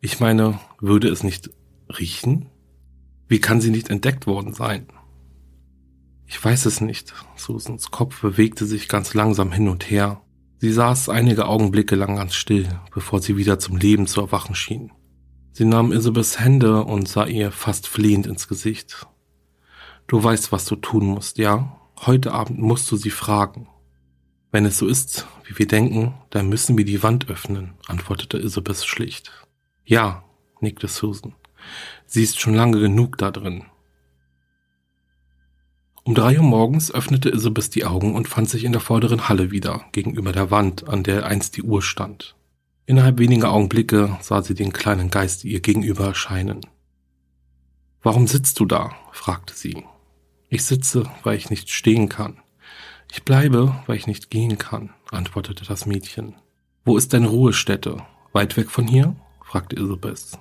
Ich 0.01 0.19
meine, 0.19 0.59
würde 0.81 1.07
es 1.07 1.23
nicht 1.23 1.51
riechen? 1.87 2.49
Wie 3.29 3.39
kann 3.39 3.61
sie 3.61 3.71
nicht 3.71 3.89
entdeckt 3.89 4.27
worden 4.27 4.53
sein? 4.53 4.87
Ich 6.25 6.43
weiß 6.43 6.65
es 6.65 6.81
nicht. 6.81 7.13
Susans 7.37 7.91
Kopf 7.91 8.19
bewegte 8.19 8.65
sich 8.65 8.89
ganz 8.89 9.13
langsam 9.13 9.53
hin 9.53 9.69
und 9.69 9.89
her. 9.89 10.21
Sie 10.61 10.71
saß 10.71 11.09
einige 11.09 11.47
Augenblicke 11.47 11.95
lang 11.95 12.17
ganz 12.17 12.35
still, 12.35 12.69
bevor 12.93 13.19
sie 13.19 13.35
wieder 13.35 13.57
zum 13.57 13.77
Leben 13.77 14.05
zu 14.05 14.21
erwachen 14.21 14.53
schien. 14.53 14.91
Sie 15.53 15.65
nahm 15.65 15.91
Isabels 15.91 16.39
Hände 16.39 16.83
und 16.83 17.07
sah 17.07 17.25
ihr 17.25 17.51
fast 17.51 17.87
flehend 17.87 18.27
ins 18.27 18.47
Gesicht. 18.47 19.07
Du 20.05 20.23
weißt, 20.23 20.51
was 20.51 20.65
du 20.65 20.75
tun 20.75 21.07
musst, 21.07 21.39
ja? 21.39 21.81
Heute 22.05 22.31
Abend 22.31 22.59
musst 22.59 22.91
du 22.91 22.95
sie 22.95 23.09
fragen. 23.09 23.69
Wenn 24.51 24.65
es 24.65 24.77
so 24.77 24.85
ist, 24.85 25.25
wie 25.45 25.57
wir 25.57 25.67
denken, 25.67 26.13
dann 26.29 26.47
müssen 26.47 26.77
wir 26.77 26.85
die 26.85 27.01
Wand 27.01 27.27
öffnen, 27.27 27.73
antwortete 27.87 28.37
Isabel 28.37 28.75
schlicht. 28.75 29.31
Ja, 29.83 30.23
nickte 30.59 30.87
Susan. 30.87 31.33
Sie 32.05 32.21
ist 32.21 32.39
schon 32.39 32.53
lange 32.53 32.79
genug 32.79 33.17
da 33.17 33.31
drin. 33.31 33.63
Um 36.03 36.15
drei 36.15 36.37
Uhr 36.37 36.43
morgens 36.43 36.91
öffnete 36.91 37.29
Isabeth 37.29 37.75
die 37.75 37.85
Augen 37.85 38.15
und 38.15 38.27
fand 38.27 38.49
sich 38.49 38.63
in 38.63 38.71
der 38.71 38.81
vorderen 38.81 39.29
Halle 39.29 39.51
wieder, 39.51 39.85
gegenüber 39.91 40.31
der 40.31 40.49
Wand, 40.49 40.87
an 40.87 41.03
der 41.03 41.27
einst 41.27 41.57
die 41.57 41.61
Uhr 41.61 41.83
stand. 41.83 42.35
Innerhalb 42.87 43.19
weniger 43.19 43.51
Augenblicke 43.51 44.17
sah 44.19 44.41
sie 44.41 44.55
den 44.55 44.73
kleinen 44.73 45.11
Geist 45.11 45.45
ihr 45.45 45.59
gegenüber 45.59 46.05
erscheinen. 46.05 46.61
Warum 48.01 48.25
sitzt 48.25 48.59
du 48.59 48.65
da? 48.65 48.95
fragte 49.11 49.53
sie. 49.53 49.85
Ich 50.49 50.65
sitze, 50.65 51.03
weil 51.23 51.37
ich 51.37 51.51
nicht 51.51 51.69
stehen 51.69 52.09
kann. 52.09 52.41
Ich 53.11 53.23
bleibe, 53.23 53.75
weil 53.85 53.97
ich 53.97 54.07
nicht 54.07 54.31
gehen 54.31 54.57
kann, 54.57 54.89
antwortete 55.11 55.65
das 55.65 55.85
Mädchen. 55.85 56.35
Wo 56.83 56.97
ist 56.97 57.13
deine 57.13 57.27
Ruhestätte? 57.27 57.97
Weit 58.33 58.57
weg 58.57 58.71
von 58.71 58.87
hier? 58.87 59.15
fragte 59.43 59.75
Isabeth. 59.75 60.39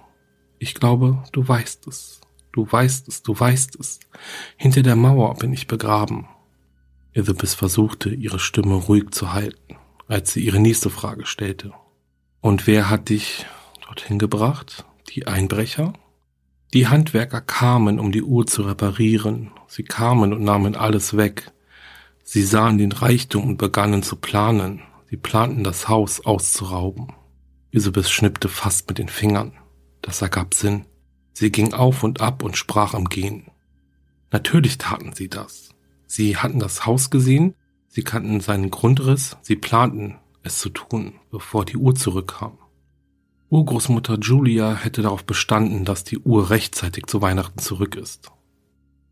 Ich 0.58 0.74
glaube, 0.74 1.22
du 1.32 1.46
weißt 1.46 1.86
es. 1.86 2.20
Du 2.52 2.70
weißt 2.70 3.08
es, 3.08 3.22
du 3.22 3.38
weißt 3.38 3.78
es. 3.78 4.00
Hinter 4.56 4.82
der 4.82 4.96
Mauer 4.96 5.36
bin 5.36 5.52
ich 5.52 5.66
begraben. 5.66 6.28
Isabeth 7.12 7.50
versuchte, 7.50 8.10
ihre 8.10 8.38
Stimme 8.38 8.74
ruhig 8.74 9.10
zu 9.10 9.32
halten, 9.32 9.76
als 10.06 10.32
sie 10.32 10.44
ihre 10.44 10.60
nächste 10.60 10.90
Frage 10.90 11.26
stellte. 11.26 11.72
Und 12.40 12.66
wer 12.66 12.88
hat 12.88 13.08
dich 13.08 13.46
dorthin 13.86 14.18
gebracht? 14.18 14.84
Die 15.14 15.26
Einbrecher? 15.26 15.92
Die 16.72 16.86
Handwerker 16.86 17.40
kamen, 17.40 17.98
um 17.98 18.12
die 18.12 18.22
Uhr 18.22 18.46
zu 18.46 18.62
reparieren. 18.62 19.50
Sie 19.66 19.82
kamen 19.82 20.32
und 20.32 20.42
nahmen 20.42 20.76
alles 20.76 21.16
weg. 21.16 21.50
Sie 22.22 22.44
sahen 22.44 22.78
den 22.78 22.92
Reichtum 22.92 23.44
und 23.44 23.56
begannen 23.56 24.04
zu 24.04 24.16
planen. 24.16 24.82
Sie 25.08 25.16
planten 25.16 25.64
das 25.64 25.88
Haus 25.88 26.24
auszurauben. 26.24 27.12
Isabeth 27.72 28.08
schnippte 28.08 28.48
fast 28.48 28.88
mit 28.88 28.98
den 28.98 29.08
Fingern. 29.08 29.52
Das 30.00 30.22
ergab 30.22 30.54
Sinn. 30.54 30.84
Sie 31.32 31.50
ging 31.50 31.72
auf 31.72 32.02
und 32.02 32.20
ab 32.20 32.42
und 32.42 32.56
sprach 32.56 32.94
im 32.94 33.06
Gehen. 33.06 33.46
Natürlich 34.30 34.78
taten 34.78 35.12
sie 35.12 35.28
das. 35.28 35.70
Sie 36.06 36.36
hatten 36.36 36.58
das 36.58 36.86
Haus 36.86 37.10
gesehen, 37.10 37.54
sie 37.88 38.02
kannten 38.02 38.40
seinen 38.40 38.70
Grundriss, 38.70 39.36
sie 39.42 39.56
planten, 39.56 40.16
es 40.42 40.58
zu 40.58 40.70
tun, 40.70 41.14
bevor 41.30 41.64
die 41.64 41.76
Uhr 41.76 41.94
zurückkam. 41.94 42.58
Urgroßmutter 43.50 44.18
Julia 44.20 44.74
hätte 44.74 45.02
darauf 45.02 45.24
bestanden, 45.24 45.84
dass 45.84 46.04
die 46.04 46.18
Uhr 46.18 46.50
rechtzeitig 46.50 47.06
zu 47.06 47.20
Weihnachten 47.20 47.58
zurück 47.58 47.96
ist. 47.96 48.30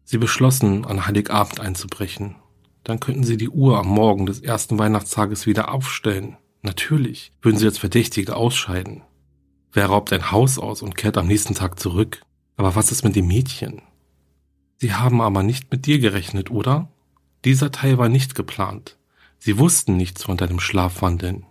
Sie 0.04 0.18
beschlossen, 0.18 0.84
an 0.84 1.06
Heiligabend 1.06 1.60
einzubrechen. 1.60 2.36
Dann 2.84 3.00
könnten 3.00 3.24
sie 3.24 3.36
die 3.36 3.48
Uhr 3.50 3.78
am 3.78 3.88
Morgen 3.88 4.26
des 4.26 4.40
ersten 4.40 4.78
Weihnachtstages 4.78 5.46
wieder 5.46 5.72
aufstellen. 5.72 6.36
Natürlich 6.62 7.32
würden 7.42 7.58
sie 7.58 7.66
als 7.66 7.78
Verdächtige 7.78 8.36
ausscheiden. 8.36 9.02
Wer 9.72 9.86
raubt 9.86 10.12
ein 10.12 10.30
Haus 10.30 10.58
aus 10.58 10.82
und 10.82 10.96
kehrt 10.96 11.18
am 11.18 11.26
nächsten 11.26 11.54
Tag 11.54 11.78
zurück? 11.78 12.22
Aber 12.56 12.74
was 12.74 12.90
ist 12.90 13.04
mit 13.04 13.16
dem 13.16 13.26
Mädchen? 13.26 13.82
Sie 14.78 14.94
haben 14.94 15.20
aber 15.20 15.42
nicht 15.42 15.70
mit 15.70 15.86
dir 15.86 15.98
gerechnet, 15.98 16.50
oder? 16.50 16.88
Dieser 17.44 17.70
Teil 17.70 17.98
war 17.98 18.08
nicht 18.08 18.34
geplant. 18.34 18.96
Sie 19.38 19.58
wussten 19.58 19.96
nichts 19.96 20.24
von 20.24 20.36
deinem 20.36 20.60
Schlafwandeln. 20.60 21.46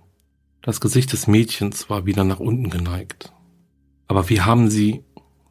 Das 0.61 0.81
Gesicht 0.81 1.13
des 1.13 1.27
Mädchens 1.27 1.89
war 1.89 2.05
wieder 2.05 2.23
nach 2.23 2.39
unten 2.39 2.69
geneigt. 2.69 3.31
Aber 4.07 4.29
wie 4.29 4.41
haben 4.41 4.69
sie, 4.69 5.03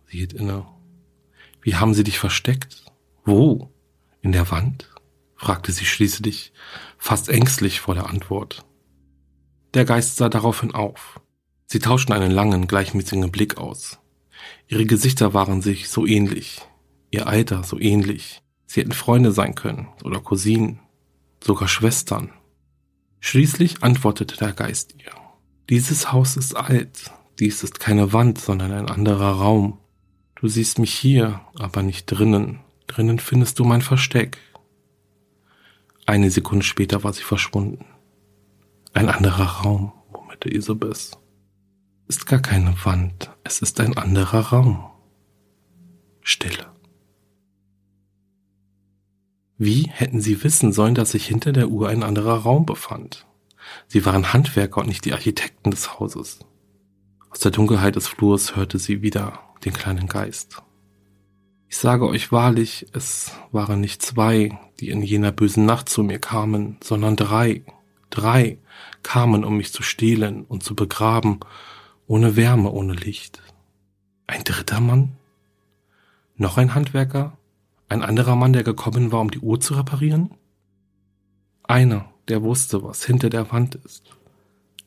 sie 0.07 0.18
hielt 0.18 0.33
inne, 0.33 0.66
wie 1.62 1.74
haben 1.74 1.94
sie 1.94 2.05
dich 2.05 2.18
versteckt? 2.18 2.85
Wo? 3.24 3.72
In 4.20 4.33
der 4.33 4.50
Wand? 4.50 4.90
fragte 5.35 5.72
sie 5.72 5.85
schließlich, 5.85 6.52
fast 6.96 7.29
ängstlich 7.29 7.81
vor 7.81 7.94
der 7.94 8.09
Antwort. 8.09 8.64
Der 9.74 9.85
Geist 9.85 10.16
sah 10.16 10.29
daraufhin 10.29 10.74
auf. 10.74 11.20
Sie 11.66 11.81
tauschten 11.81 12.14
einen 12.14 12.31
langen, 12.31 12.68
gleichmäßigen 12.68 13.31
Blick 13.33 13.59
aus. 13.59 13.98
Ihre 14.68 14.87
Gesichter 14.87 15.35
waren 15.35 15.62
sich 15.62 15.88
so 15.88 16.07
ähnlich, 16.07 16.62
ihr 17.11 17.26
Alter 17.26 17.64
so 17.64 17.79
ähnlich. 17.79 18.42
Sie 18.66 18.81
hätten 18.81 18.92
Freunde 18.92 19.33
sein 19.33 19.55
können 19.55 19.88
oder 20.05 20.20
Cousinen, 20.20 20.81
sogar 21.42 21.68
Schwestern. 21.68 22.31
Schließlich 23.20 23.83
antwortete 23.83 24.37
der 24.37 24.52
Geist 24.52 24.94
ihr. 24.98 25.11
Dieses 25.68 26.12
Haus 26.12 26.37
ist 26.37 26.57
alt, 26.57 27.11
dies 27.40 27.64
ist 27.64 27.81
keine 27.81 28.12
Wand, 28.12 28.38
sondern 28.38 28.72
ein 28.72 28.88
anderer 28.88 29.33
Raum. 29.33 29.79
Du 30.37 30.46
siehst 30.46 30.79
mich 30.79 30.94
hier, 30.94 31.40
aber 31.59 31.83
nicht 31.83 32.07
drinnen. 32.07 32.61
Drinnen 32.87 33.18
findest 33.18 33.59
du 33.59 33.64
mein 33.64 33.83
Versteck. 33.83 34.38
Eine 36.05 36.31
Sekunde 36.31 36.64
später 36.64 37.02
war 37.02 37.12
sie 37.12 37.24
verschwunden. 37.24 37.85
Ein 38.92 39.09
anderer 39.09 39.62
Raum, 39.62 39.92
murmelte 40.12 40.48
Isobes 40.48 41.18
ist 42.08 42.26
gar 42.26 42.40
keine 42.40 42.74
Wand, 42.84 43.30
es 43.44 43.60
ist 43.60 43.80
ein 43.80 43.96
anderer 43.96 44.40
Raum. 44.40 44.84
Stille. 46.20 46.66
Wie 49.58 49.88
hätten 49.88 50.20
sie 50.20 50.44
wissen 50.44 50.72
sollen, 50.72 50.94
dass 50.94 51.12
sich 51.12 51.26
hinter 51.26 51.52
der 51.52 51.68
Uhr 51.68 51.88
ein 51.88 52.02
anderer 52.02 52.38
Raum 52.38 52.66
befand? 52.66 53.26
Sie 53.88 54.04
waren 54.04 54.32
Handwerker 54.32 54.80
und 54.80 54.88
nicht 54.88 55.04
die 55.04 55.12
Architekten 55.12 55.70
des 55.70 55.98
Hauses. 55.98 56.40
Aus 57.30 57.40
der 57.40 57.50
Dunkelheit 57.50 57.96
des 57.96 58.06
Flurs 58.06 58.54
hörte 58.54 58.78
sie 58.78 59.02
wieder 59.02 59.40
den 59.64 59.72
kleinen 59.72 60.06
Geist. 60.06 60.62
Ich 61.68 61.78
sage 61.78 62.06
euch 62.06 62.30
wahrlich, 62.30 62.86
es 62.92 63.32
waren 63.50 63.80
nicht 63.80 64.02
zwei, 64.02 64.56
die 64.78 64.90
in 64.90 65.02
jener 65.02 65.32
bösen 65.32 65.64
Nacht 65.64 65.88
zu 65.88 66.04
mir 66.04 66.20
kamen, 66.20 66.76
sondern 66.82 67.16
drei. 67.16 67.64
Drei 68.10 68.58
kamen, 69.02 69.44
um 69.44 69.56
mich 69.56 69.72
zu 69.72 69.82
stehlen 69.82 70.44
und 70.44 70.62
zu 70.62 70.76
begraben 70.76 71.40
ohne 72.06 72.36
Wärme, 72.36 72.70
ohne 72.70 72.92
Licht. 72.92 73.42
Ein 74.26 74.44
dritter 74.44 74.80
Mann? 74.80 75.16
Noch 76.36 76.58
ein 76.58 76.74
Handwerker? 76.74 77.36
Ein 77.88 78.02
anderer 78.02 78.36
Mann, 78.36 78.52
der 78.52 78.64
gekommen 78.64 79.12
war, 79.12 79.20
um 79.20 79.30
die 79.30 79.38
Uhr 79.38 79.60
zu 79.60 79.74
reparieren? 79.74 80.30
Einer, 81.62 82.12
der 82.28 82.42
wusste, 82.42 82.82
was 82.82 83.04
hinter 83.04 83.30
der 83.30 83.50
Wand 83.52 83.76
ist. 83.76 84.16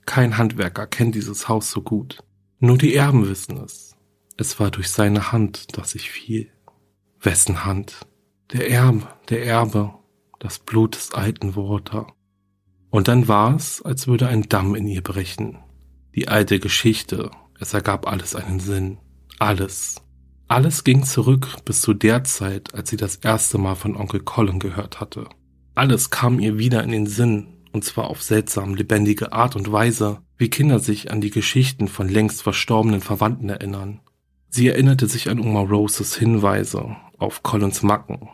Kein 0.06 0.38
Handwerker 0.38 0.88
kennt 0.88 1.16
dieses 1.16 1.48
Haus 1.48 1.72
so 1.72 1.82
gut. 1.82 2.24
Nur 2.60 2.78
die 2.78 2.96
Erben 2.96 3.28
wissen 3.30 3.58
es. 3.58 3.96
Es 4.38 4.60
war 4.60 4.72
durch 4.72 4.90
seine 4.90 5.32
Hand, 5.32 5.78
dass 5.78 5.96
ich 5.96 6.10
fiel. 6.10 6.50
Wessen 7.22 7.66
Hand? 7.66 8.08
Der 8.52 8.70
Erbe, 8.70 9.08
der 9.30 9.46
Erbe, 9.46 9.94
das 10.40 10.60
Blut 10.60 10.96
des 10.96 11.14
alten 11.14 11.56
Water. 11.56 12.08
Und 12.90 13.08
dann 13.08 13.28
war 13.28 13.56
es, 13.56 13.82
als 13.82 14.08
würde 14.08 14.28
ein 14.28 14.44
Damm 14.50 14.76
in 14.76 14.88
ihr 14.88 15.04
brechen, 15.04 15.60
die 16.16 16.28
alte 16.28 16.60
Geschichte, 16.60 17.32
es 17.60 17.74
ergab 17.74 18.08
alles 18.08 18.36
einen 18.36 18.60
Sinn. 18.60 18.98
Alles. 19.38 20.02
Alles 20.48 20.84
ging 20.84 21.04
zurück 21.04 21.64
bis 21.66 21.82
zu 21.82 21.94
der 21.94 22.24
Zeit, 22.24 22.74
als 22.74 22.90
sie 22.90 22.98
das 22.98 23.18
erste 23.18 23.58
Mal 23.58 23.76
von 23.76 23.96
Onkel 23.96 24.22
Colin 24.22 24.60
gehört 24.60 25.00
hatte. 25.00 25.28
Alles 25.76 26.10
kam 26.10 26.40
ihr 26.40 26.58
wieder 26.58 26.84
in 26.84 26.92
den 26.92 27.08
Sinn, 27.08 27.48
und 27.72 27.84
zwar 27.84 28.08
auf 28.08 28.24
seltsam 28.24 28.76
lebendige 28.76 29.32
Art 29.32 29.56
und 29.56 29.72
Weise, 29.72 30.22
wie 30.38 30.50
Kinder 30.50 30.80
sich 30.80 31.12
an 31.12 31.22
die 31.22 31.30
Geschichten 31.30 31.88
von 31.88 32.10
längst 32.10 32.42
verstorbenen 32.42 33.02
Verwandten 33.02 33.50
erinnern. 33.50 34.02
Sie 34.50 34.68
erinnerte 34.68 35.08
sich 35.08 35.30
an 35.30 35.40
Oma 35.40 35.62
Roses 35.62 36.16
Hinweise 36.16 36.96
auf 37.18 37.44
Collins 37.44 37.84
Macken. 37.84 38.30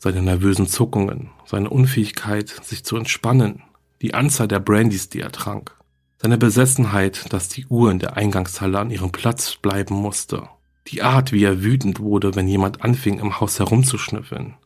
seine 0.00 0.22
nervösen 0.22 0.68
Zuckungen, 0.68 1.30
seine 1.44 1.70
Unfähigkeit, 1.70 2.48
sich 2.48 2.84
zu 2.84 2.96
entspannen, 2.96 3.62
die 4.00 4.14
Anzahl 4.14 4.46
der 4.46 4.60
Brandys, 4.60 5.08
die 5.08 5.20
er 5.20 5.32
trank, 5.32 5.76
seine 6.20 6.38
Besessenheit, 6.38 7.32
dass 7.32 7.48
die 7.48 7.66
Uhr 7.66 7.90
in 7.90 8.00
der 8.00 8.16
Eingangshalle 8.16 8.78
an 8.78 8.90
ihrem 8.90 9.12
Platz 9.12 9.56
bleiben 9.56 9.94
musste, 9.94 10.48
die 10.88 11.02
Art, 11.02 11.32
wie 11.32 11.44
er 11.44 11.62
wütend 11.62 12.00
wurde, 12.00 12.34
wenn 12.34 12.48
jemand 12.48 12.82
anfing, 12.82 13.18
im 13.18 13.40
Haus 13.40 13.58
herumzuschnüffeln, 13.58 14.56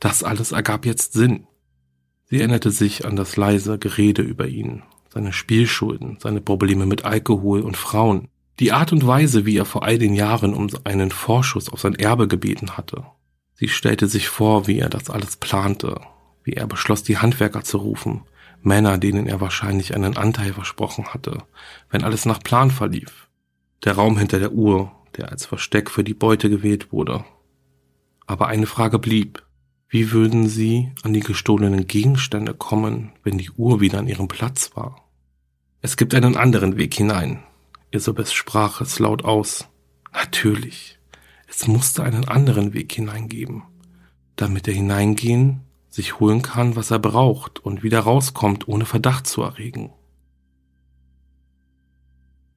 das 0.00 0.24
alles 0.24 0.52
ergab 0.52 0.86
jetzt 0.86 1.12
Sinn. 1.12 1.46
Sie 2.24 2.38
erinnerte 2.38 2.70
sich 2.70 3.04
an 3.04 3.16
das 3.16 3.36
leise 3.36 3.78
Gerede 3.78 4.22
über 4.22 4.46
ihn, 4.46 4.82
seine 5.12 5.32
Spielschulden, 5.32 6.18
seine 6.20 6.40
Probleme 6.40 6.86
mit 6.86 7.04
Alkohol 7.04 7.60
und 7.60 7.76
Frauen, 7.76 8.28
die 8.58 8.72
Art 8.72 8.92
und 8.92 9.06
Weise, 9.06 9.44
wie 9.44 9.56
er 9.56 9.64
vor 9.64 9.82
all 9.82 9.98
den 9.98 10.14
Jahren 10.14 10.54
um 10.54 10.68
einen 10.84 11.10
Vorschuss 11.10 11.68
auf 11.68 11.80
sein 11.80 11.94
Erbe 11.94 12.28
gebeten 12.28 12.76
hatte. 12.76 13.04
Sie 13.54 13.68
stellte 13.68 14.08
sich 14.08 14.28
vor, 14.28 14.66
wie 14.66 14.78
er 14.78 14.88
das 14.88 15.10
alles 15.10 15.36
plante, 15.36 16.00
wie 16.42 16.54
er 16.54 16.66
beschloss, 16.66 17.02
die 17.02 17.18
Handwerker 17.18 17.64
zu 17.64 17.78
rufen, 17.78 18.22
Männer, 18.62 18.98
denen 18.98 19.26
er 19.26 19.40
wahrscheinlich 19.40 19.94
einen 19.94 20.16
Anteil 20.16 20.52
versprochen 20.52 21.08
hatte, 21.12 21.38
wenn 21.90 22.04
alles 22.04 22.26
nach 22.26 22.42
Plan 22.42 22.70
verlief. 22.70 23.28
Der 23.84 23.94
Raum 23.94 24.18
hinter 24.18 24.38
der 24.38 24.52
Uhr, 24.52 24.92
der 25.16 25.30
als 25.30 25.46
Versteck 25.46 25.90
für 25.90 26.04
die 26.04 26.14
Beute 26.14 26.48
gewählt 26.48 26.92
wurde. 26.92 27.24
Aber 28.26 28.48
eine 28.48 28.66
Frage 28.66 28.98
blieb. 28.98 29.44
Wie 29.88 30.10
würden 30.10 30.48
sie 30.48 30.92
an 31.02 31.12
die 31.12 31.20
gestohlenen 31.20 31.86
Gegenstände 31.86 32.54
kommen, 32.54 33.12
wenn 33.24 33.36
die 33.36 33.50
Uhr 33.50 33.80
wieder 33.80 33.98
an 33.98 34.08
ihrem 34.08 34.28
Platz 34.28 34.70
war? 34.74 35.08
Es 35.82 35.96
gibt 35.96 36.14
einen 36.14 36.36
anderen 36.36 36.78
Weg 36.78 36.94
hinein. 36.94 37.42
Isabeth 37.90 38.32
sprach 38.32 38.80
es 38.80 38.98
laut 38.98 39.24
aus. 39.24 39.68
Natürlich. 40.14 40.98
Es 41.46 41.66
musste 41.66 42.04
einen 42.04 42.26
anderen 42.26 42.72
Weg 42.72 42.92
hineingeben, 42.92 43.64
damit 44.36 44.66
er 44.66 44.74
hineingehen, 44.74 45.60
sich 45.92 46.18
holen 46.20 46.40
kann, 46.40 46.74
was 46.74 46.90
er 46.90 46.98
braucht 46.98 47.58
und 47.58 47.82
wieder 47.82 48.00
rauskommt, 48.00 48.66
ohne 48.66 48.86
Verdacht 48.86 49.26
zu 49.26 49.42
erregen. 49.42 49.92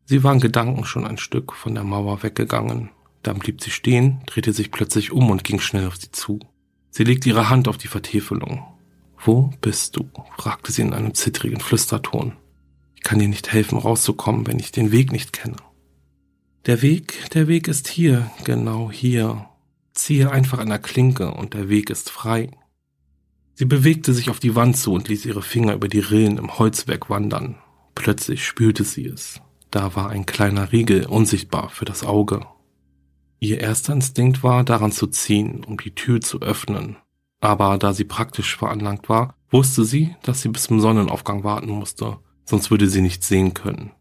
Sie 0.05 0.23
waren 0.23 0.39
Gedanken 0.39 0.85
schon 0.85 1.05
ein 1.05 1.17
Stück 1.17 1.53
von 1.53 1.75
der 1.75 1.83
Mauer 1.83 2.23
weggegangen. 2.23 2.91
Dann 3.23 3.39
blieb 3.39 3.61
sie 3.61 3.71
stehen, 3.71 4.21
drehte 4.25 4.53
sich 4.53 4.71
plötzlich 4.71 5.11
um 5.11 5.29
und 5.31 5.43
ging 5.43 5.59
schnell 5.59 5.87
auf 5.87 5.97
sie 5.97 6.11
zu. 6.11 6.39
Sie 6.91 7.03
legte 7.03 7.27
ihre 7.27 7.49
Hand 7.49 7.67
auf 7.67 7.77
die 7.77 7.89
Vertäfelung. 7.89 8.65
Wo 9.17 9.51
bist 9.59 9.97
du? 9.97 10.09
fragte 10.37 10.71
sie 10.71 10.83
in 10.83 10.93
einem 10.93 11.13
zittrigen 11.13 11.59
Flüsterton. 11.59 12.37
Ich 12.95 13.03
kann 13.03 13.19
dir 13.19 13.27
nicht 13.27 13.51
helfen, 13.51 13.77
rauszukommen, 13.77 14.47
wenn 14.47 14.59
ich 14.59 14.71
den 14.71 14.91
Weg 14.91 15.11
nicht 15.11 15.33
kenne. 15.33 15.57
Der 16.67 16.81
Weg, 16.81 17.29
der 17.31 17.47
Weg 17.47 17.67
ist 17.67 17.87
hier, 17.89 18.31
genau 18.45 18.91
hier. 18.91 19.49
Ziehe 19.93 20.31
einfach 20.31 20.59
an 20.59 20.69
der 20.69 20.79
Klinke 20.79 21.31
und 21.31 21.53
der 21.53 21.67
Weg 21.67 21.89
ist 21.89 22.09
frei. 22.09 22.51
Sie 23.55 23.65
bewegte 23.65 24.13
sich 24.13 24.29
auf 24.29 24.39
die 24.39 24.55
Wand 24.55 24.77
zu 24.77 24.93
und 24.93 25.07
ließ 25.07 25.25
ihre 25.25 25.41
Finger 25.41 25.73
über 25.73 25.87
die 25.87 25.99
Rillen 25.99 26.37
im 26.37 26.59
Holzwerk 26.59 27.09
wandern. 27.09 27.55
Plötzlich 27.95 28.45
spürte 28.45 28.83
sie 28.83 29.05
es. 29.05 29.41
Da 29.71 29.95
war 29.95 30.09
ein 30.09 30.25
kleiner 30.25 30.71
Riegel 30.71 31.05
unsichtbar 31.05 31.69
für 31.69 31.85
das 31.85 32.03
Auge. 32.03 32.45
Ihr 33.39 33.61
erster 33.61 33.93
Instinkt 33.93 34.43
war, 34.43 34.63
daran 34.63 34.91
zu 34.91 35.07
ziehen, 35.07 35.63
um 35.63 35.77
die 35.77 35.95
Tür 35.95 36.19
zu 36.19 36.41
öffnen. 36.41 36.97
Aber 37.39 37.77
da 37.77 37.93
sie 37.93 38.03
praktisch 38.03 38.57
veranlangt 38.57 39.07
war, 39.07 39.35
wusste 39.51 39.85
sie, 39.85 40.15
dass 40.23 40.41
sie 40.41 40.49
bis 40.49 40.63
zum 40.63 40.79
Sonnenaufgang 40.79 41.43
warten 41.43 41.69
musste, 41.69 42.17
sonst 42.43 42.71
würde 42.71 42.89
sie 42.89 43.01
nicht 43.01 43.23
sehen 43.23 43.53
können. 43.53 43.91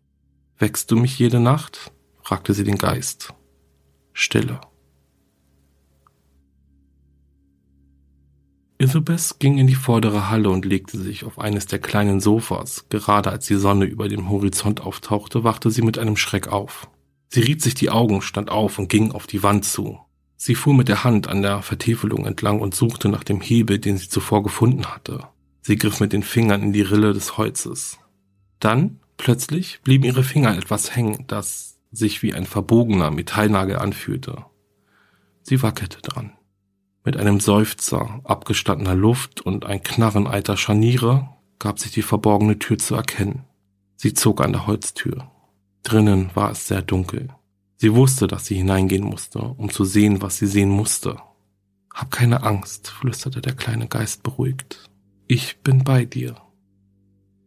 Wächst 0.58 0.90
du 0.90 0.96
mich 0.96 1.18
jede 1.18 1.40
Nacht? 1.40 1.92
fragte 2.22 2.54
sie 2.54 2.64
den 2.64 2.78
Geist. 2.78 3.34
Stille. 4.12 4.60
Isabeth 8.78 9.36
ging 9.38 9.58
in 9.58 9.66
die 9.66 9.76
vordere 9.76 10.30
Halle 10.30 10.50
und 10.50 10.64
legte 10.64 10.98
sich 10.98 11.24
auf 11.24 11.38
eines 11.38 11.66
der 11.66 11.78
kleinen 11.78 12.20
Sofas. 12.20 12.86
Gerade 12.88 13.30
als 13.30 13.46
die 13.46 13.54
Sonne 13.54 13.84
über 13.84 14.08
dem 14.08 14.28
Horizont 14.28 14.80
auftauchte, 14.80 15.44
wachte 15.44 15.70
sie 15.70 15.82
mit 15.82 15.98
einem 15.98 16.16
Schreck 16.16 16.48
auf. 16.48 16.88
Sie 17.28 17.40
riet 17.40 17.62
sich 17.62 17.74
die 17.74 17.90
Augen, 17.90 18.20
stand 18.20 18.50
auf 18.50 18.78
und 18.78 18.88
ging 18.88 19.12
auf 19.12 19.26
die 19.26 19.42
Wand 19.42 19.64
zu. 19.64 20.00
Sie 20.36 20.54
fuhr 20.54 20.74
mit 20.74 20.88
der 20.88 21.04
Hand 21.04 21.28
an 21.28 21.42
der 21.42 21.62
Vertäfelung 21.62 22.26
entlang 22.26 22.60
und 22.60 22.74
suchte 22.74 23.08
nach 23.08 23.24
dem 23.24 23.40
Hebel, 23.40 23.78
den 23.78 23.96
sie 23.96 24.08
zuvor 24.08 24.42
gefunden 24.42 24.86
hatte. 24.86 25.20
Sie 25.62 25.76
griff 25.76 26.00
mit 26.00 26.12
den 26.12 26.22
Fingern 26.22 26.62
in 26.62 26.72
die 26.72 26.82
Rille 26.82 27.12
des 27.12 27.38
Holzes. 27.38 27.98
Dann, 28.60 29.00
plötzlich, 29.16 29.80
blieben 29.82 30.04
ihre 30.04 30.24
Finger 30.24 30.56
etwas 30.56 30.94
hängen, 30.94 31.24
das 31.28 31.78
sich 31.92 32.22
wie 32.22 32.34
ein 32.34 32.44
verbogener 32.44 33.10
Metallnagel 33.10 33.76
anfühlte. 33.78 34.44
Sie 35.42 35.62
wackelte 35.62 36.02
dran. 36.02 36.32
Mit 37.04 37.18
einem 37.18 37.38
Seufzer 37.38 38.20
abgestandener 38.24 38.94
Luft 38.94 39.42
und 39.42 39.66
ein 39.66 39.82
Knarren 39.82 40.26
alter 40.26 40.56
Scharniere 40.56 41.28
gab 41.58 41.78
sich 41.78 41.92
die 41.92 42.02
verborgene 42.02 42.58
Tür 42.58 42.78
zu 42.78 42.94
erkennen. 42.94 43.44
Sie 43.96 44.14
zog 44.14 44.40
an 44.42 44.52
der 44.52 44.66
Holztür. 44.66 45.30
Drinnen 45.82 46.30
war 46.34 46.50
es 46.50 46.66
sehr 46.66 46.80
dunkel. 46.80 47.28
Sie 47.76 47.94
wusste, 47.94 48.26
dass 48.26 48.46
sie 48.46 48.54
hineingehen 48.54 49.04
musste, 49.04 49.40
um 49.40 49.70
zu 49.70 49.84
sehen, 49.84 50.22
was 50.22 50.38
sie 50.38 50.46
sehen 50.46 50.70
musste. 50.70 51.18
Hab 51.92 52.10
keine 52.10 52.42
Angst, 52.42 52.88
flüsterte 52.88 53.42
der 53.42 53.54
kleine 53.54 53.86
Geist 53.86 54.22
beruhigt. 54.22 54.88
Ich 55.28 55.60
bin 55.60 55.84
bei 55.84 56.06
dir. 56.06 56.36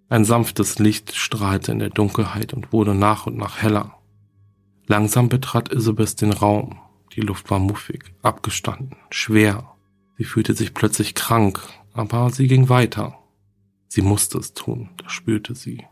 Ein 0.08 0.24
sanftes 0.24 0.78
Licht 0.78 1.16
strahlte 1.16 1.72
in 1.72 1.80
der 1.80 1.90
Dunkelheit 1.90 2.54
und 2.54 2.72
wurde 2.72 2.94
nach 2.94 3.26
und 3.26 3.38
nach 3.38 3.62
heller. 3.62 3.98
Langsam 4.86 5.30
betrat 5.30 5.70
Isabeth 5.74 6.22
den 6.22 6.32
Raum. 6.32 6.80
Die 7.14 7.22
Luft 7.22 7.50
war 7.50 7.60
muffig, 7.60 8.14
abgestanden, 8.22 8.98
schwer. 9.10 9.76
Sie 10.18 10.24
fühlte 10.24 10.54
sich 10.54 10.74
plötzlich 10.74 11.16
krank, 11.16 11.62
aber 11.94 12.30
sie 12.30 12.48
ging 12.48 12.70
weiter. 12.70 13.18
Sie 13.88 14.02
musste 14.02 14.38
es 14.38 14.54
tun, 14.54 14.90
das 14.98 15.12
spürte 15.12 15.56
sie. 15.56 15.86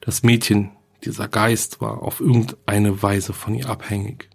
Das 0.00 0.22
Mädchen 0.22 0.70
dieser 1.04 1.28
Geist 1.28 1.80
war 1.80 2.02
auf 2.02 2.20
irgendeine 2.20 3.02
Weise 3.02 3.32
von 3.32 3.54
ihr 3.54 3.68
abhängig. 3.68 4.30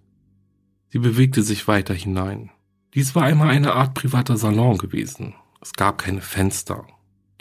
Sie 0.90 1.00
bewegte 1.00 1.44
sich 1.44 1.68
weiter 1.68 1.94
hinein. 1.94 2.52
Dies 2.94 3.16
war 3.16 3.24
einmal 3.24 3.50
eine 3.50 3.74
Art 3.74 3.94
privater 3.94 4.38
Salon 4.38 4.78
gewesen. 4.78 5.36
Es 5.62 5.74
gab 5.74 5.98
keine 5.98 6.22
Fenster. 6.22 6.86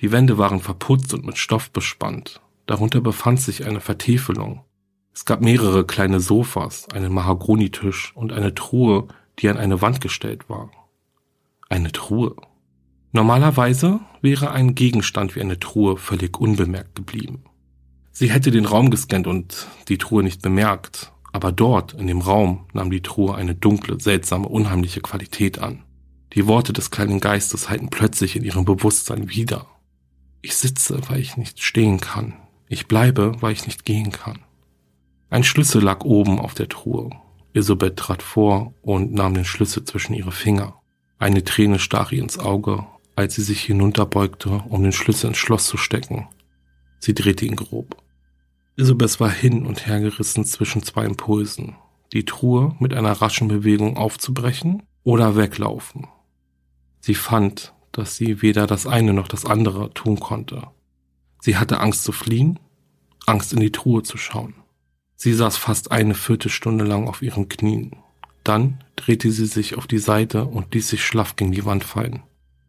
Die 0.01 0.13
Wände 0.13 0.39
waren 0.39 0.61
verputzt 0.61 1.15
und 1.15 1.25
mit 1.25 1.39
Stoff 1.39 1.71
bespannt. 1.71 2.41
Darunter 2.67 3.01
befand 3.01 3.41
sich 3.41 3.65
eine 3.65 3.81
Vertäfelung. 3.81 4.65
Es 5.17 5.25
gab 5.25 5.41
mehrere 5.41 5.87
kleine 5.87 6.21
Sofas, 6.21 6.91
einen 6.91 7.11
Mahagonitisch 7.11 8.13
und 8.15 8.35
eine 8.35 8.55
Truhe, 8.55 9.09
die 9.39 9.49
an 9.49 9.57
eine 9.57 9.81
Wand 9.81 10.03
gestellt 10.03 10.51
war. 10.51 10.71
Eine 11.71 11.91
Truhe. 11.91 12.37
Normalerweise 13.13 14.01
wäre 14.21 14.51
ein 14.51 14.75
Gegenstand 14.75 15.35
wie 15.35 15.41
eine 15.41 15.59
Truhe 15.59 15.97
völlig 15.97 16.39
unbemerkt 16.39 16.97
geblieben. 16.97 17.45
Sie 18.13 18.31
hätte 18.31 18.51
den 18.51 18.67
Raum 18.67 18.91
gescannt 18.91 19.27
und 19.27 19.67
die 19.89 19.97
Truhe 19.97 20.23
nicht 20.23 20.43
bemerkt, 20.43 21.13
aber 21.33 21.51
dort, 21.51 21.95
in 21.95 22.09
dem 22.09 22.21
Raum, 22.21 22.67
nahm 22.75 22.91
die 22.91 23.01
Truhe 23.01 23.35
eine 23.37 23.55
dunkle, 23.55 23.99
seltsame, 23.99 24.47
unheimliche 24.47 25.01
Qualität 25.01 25.59
an. 25.61 25.83
Die 26.35 26.47
Worte 26.47 26.75
des 26.75 26.91
kleinen 26.91 27.21
Geistes 27.21 27.71
halten 27.71 27.89
plötzlich 27.89 28.37
in 28.37 28.45
ihrem 28.45 28.67
Bewusstsein 28.67 29.31
wieder. 29.31 29.65
Ich 30.43 30.57
sitze, 30.57 31.01
weil 31.09 31.21
ich 31.21 31.39
nicht 31.39 31.63
stehen 31.63 32.01
kann. 32.01 32.35
Ich 32.69 32.87
bleibe, 32.87 33.41
weil 33.41 33.55
ich 33.55 33.65
nicht 33.65 33.87
gehen 33.87 34.13
kann. 34.13 34.41
Ein 35.29 35.43
Schlüssel 35.43 35.83
lag 35.83 36.05
oben 36.05 36.39
auf 36.39 36.55
der 36.55 36.69
Truhe. 36.69 37.11
Isobet 37.53 37.97
trat 37.97 38.23
vor 38.23 38.75
und 38.83 39.13
nahm 39.13 39.35
den 39.35 39.45
Schlüssel 39.45 39.85
zwischen 39.85 40.15
ihre 40.15 40.33
Finger. 40.33 40.81
Eine 41.19 41.43
Träne 41.43 41.79
stach 41.79 42.13
ihr 42.13 42.23
ins 42.23 42.39
Auge, 42.39 42.87
als 43.17 43.35
sie 43.35 43.43
sich 43.43 43.63
hinunterbeugte, 43.63 44.63
um 44.69 44.83
den 44.83 44.93
Schlüssel 44.93 45.29
ins 45.29 45.39
Schloss 45.39 45.67
zu 45.67 45.77
stecken. 45.77 46.29
Sie 46.99 47.15
drehte 47.15 47.45
ihn 47.45 47.57
grob. 47.57 47.97
Isabeth 48.77 49.19
war 49.19 49.31
hin 49.31 49.67
und 49.67 49.87
her 49.87 50.01
gerissen 50.01 50.45
zwischen 50.45 50.83
zwei 50.83 51.07
Impulsen. 51.07 51.77
Die 52.13 52.25
Truhe 52.25 52.77
mit 52.79 52.95
einer 52.95 53.13
raschen 53.13 53.49
Bewegung 53.49 53.97
aufzubrechen 53.97 54.83
oder 55.03 55.35
weglaufen. 55.35 56.07
Sie 57.01 57.15
fand, 57.15 57.73
dass 57.91 58.17
sie 58.17 58.43
weder 58.43 58.67
das 58.67 58.87
eine 58.87 59.13
noch 59.13 59.29
das 59.29 59.45
andere 59.45 59.93
tun 59.95 60.21
konnte. 60.21 60.69
Sie 61.41 61.57
hatte 61.57 61.81
Angst 61.81 62.05
zu 62.05 62.13
fliehen, 62.13 62.59
Angst 63.25 63.53
in 63.53 63.61
die 63.61 63.73
Truhe 63.73 64.03
zu 64.03 64.19
schauen. 64.19 64.55
Sie 65.17 65.33
saß 65.33 65.57
fast 65.57 65.91
eine 65.91 66.15
Viertelstunde 66.15 66.85
lang 66.85 67.09
auf 67.09 67.23
ihren 67.23 67.49
Knien. 67.49 67.97
Dann 68.45 68.85
drehte 68.95 69.33
sie 69.33 69.47
sich 69.47 69.77
auf 69.77 69.87
die 69.87 69.99
Seite 69.99 70.45
und 70.45 70.73
ließ 70.75 70.89
sich 70.89 71.05
schlaff 71.05 71.37
gegen 71.37 71.53
die 71.53 71.65
Wand 71.65 71.85
fallen. 71.85 72.23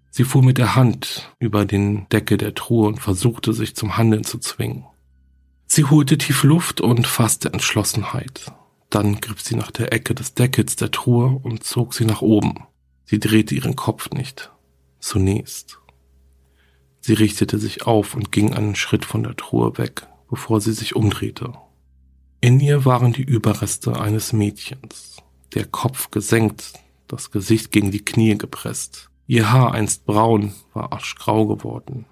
Sie 0.10 0.24
fuhr 0.24 0.42
mit 0.44 0.58
der 0.58 0.76
Hand 0.76 1.32
über 1.38 1.66
den 1.66 2.10
Deckel 2.10 2.38
der 2.38 2.56
Truhe 2.56 2.88
und 2.88 3.00
versuchte 3.00 3.54
sich 3.54 3.76
zum 3.76 3.98
Handeln 3.98 4.24
zu 4.24 4.40
zwingen. 4.40 4.86
Sie 5.68 5.84
holte 5.84 6.18
tief 6.18 6.44
Luft 6.44 6.82
und 6.82 7.06
fasste 7.06 7.54
Entschlossenheit. 7.54 8.52
Dann 8.90 9.20
griff 9.20 9.42
sie 9.42 9.56
nach 9.56 9.70
der 9.70 9.92
Ecke 9.92 10.16
des 10.16 10.34
Deckels 10.34 10.78
der 10.78 10.92
Truhe 10.92 11.40
und 11.44 11.64
zog 11.64 11.94
sie 11.94 12.06
nach 12.06 12.22
oben. 12.22 12.64
Sie 13.04 13.20
drehte 13.20 13.54
ihren 13.54 13.76
Kopf 13.76 14.10
nicht. 14.12 14.52
Zunächst. 15.00 15.80
Sie 17.02 17.14
richtete 17.14 17.60
sich 17.60 17.86
auf 17.86 18.16
und 18.16 18.32
ging 18.32 18.54
einen 18.54 18.76
Schritt 18.76 19.06
von 19.06 19.24
der 19.24 19.36
Truhe 19.36 19.78
weg, 19.78 20.08
bevor 20.30 20.62
sie 20.62 20.74
sich 20.74 20.96
umdrehte. 20.96 21.54
In 22.40 22.60
ihr 22.60 22.86
waren 22.86 23.14
die 23.14 23.24
Überreste 23.24 24.00
eines 24.00 24.32
Mädchens, 24.32 25.18
der 25.56 25.66
Kopf 25.66 26.12
gesenkt, 26.12 26.74
das 27.08 27.32
Gesicht 27.32 27.72
gegen 27.72 27.90
die 27.90 28.06
Knie 28.06 28.38
gepresst. 28.38 29.10
Ihr 29.26 29.52
Haar 29.52 29.74
einst 29.74 30.06
braun 30.06 30.54
war 30.74 30.94
aschgrau 30.94 31.48
geworden. 31.48 32.06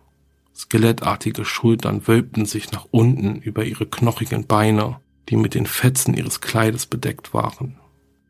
Skelettartige 0.56 1.46
Schultern 1.46 2.08
wölbten 2.08 2.46
sich 2.46 2.72
nach 2.72 2.88
unten 2.90 3.36
über 3.36 3.66
ihre 3.66 3.86
knochigen 3.86 4.48
Beine, 4.48 5.00
die 5.30 5.36
mit 5.36 5.54
den 5.54 5.68
Fetzen 5.68 6.16
ihres 6.16 6.42
Kleides 6.42 6.88
bedeckt 6.88 7.34
waren. 7.34 7.78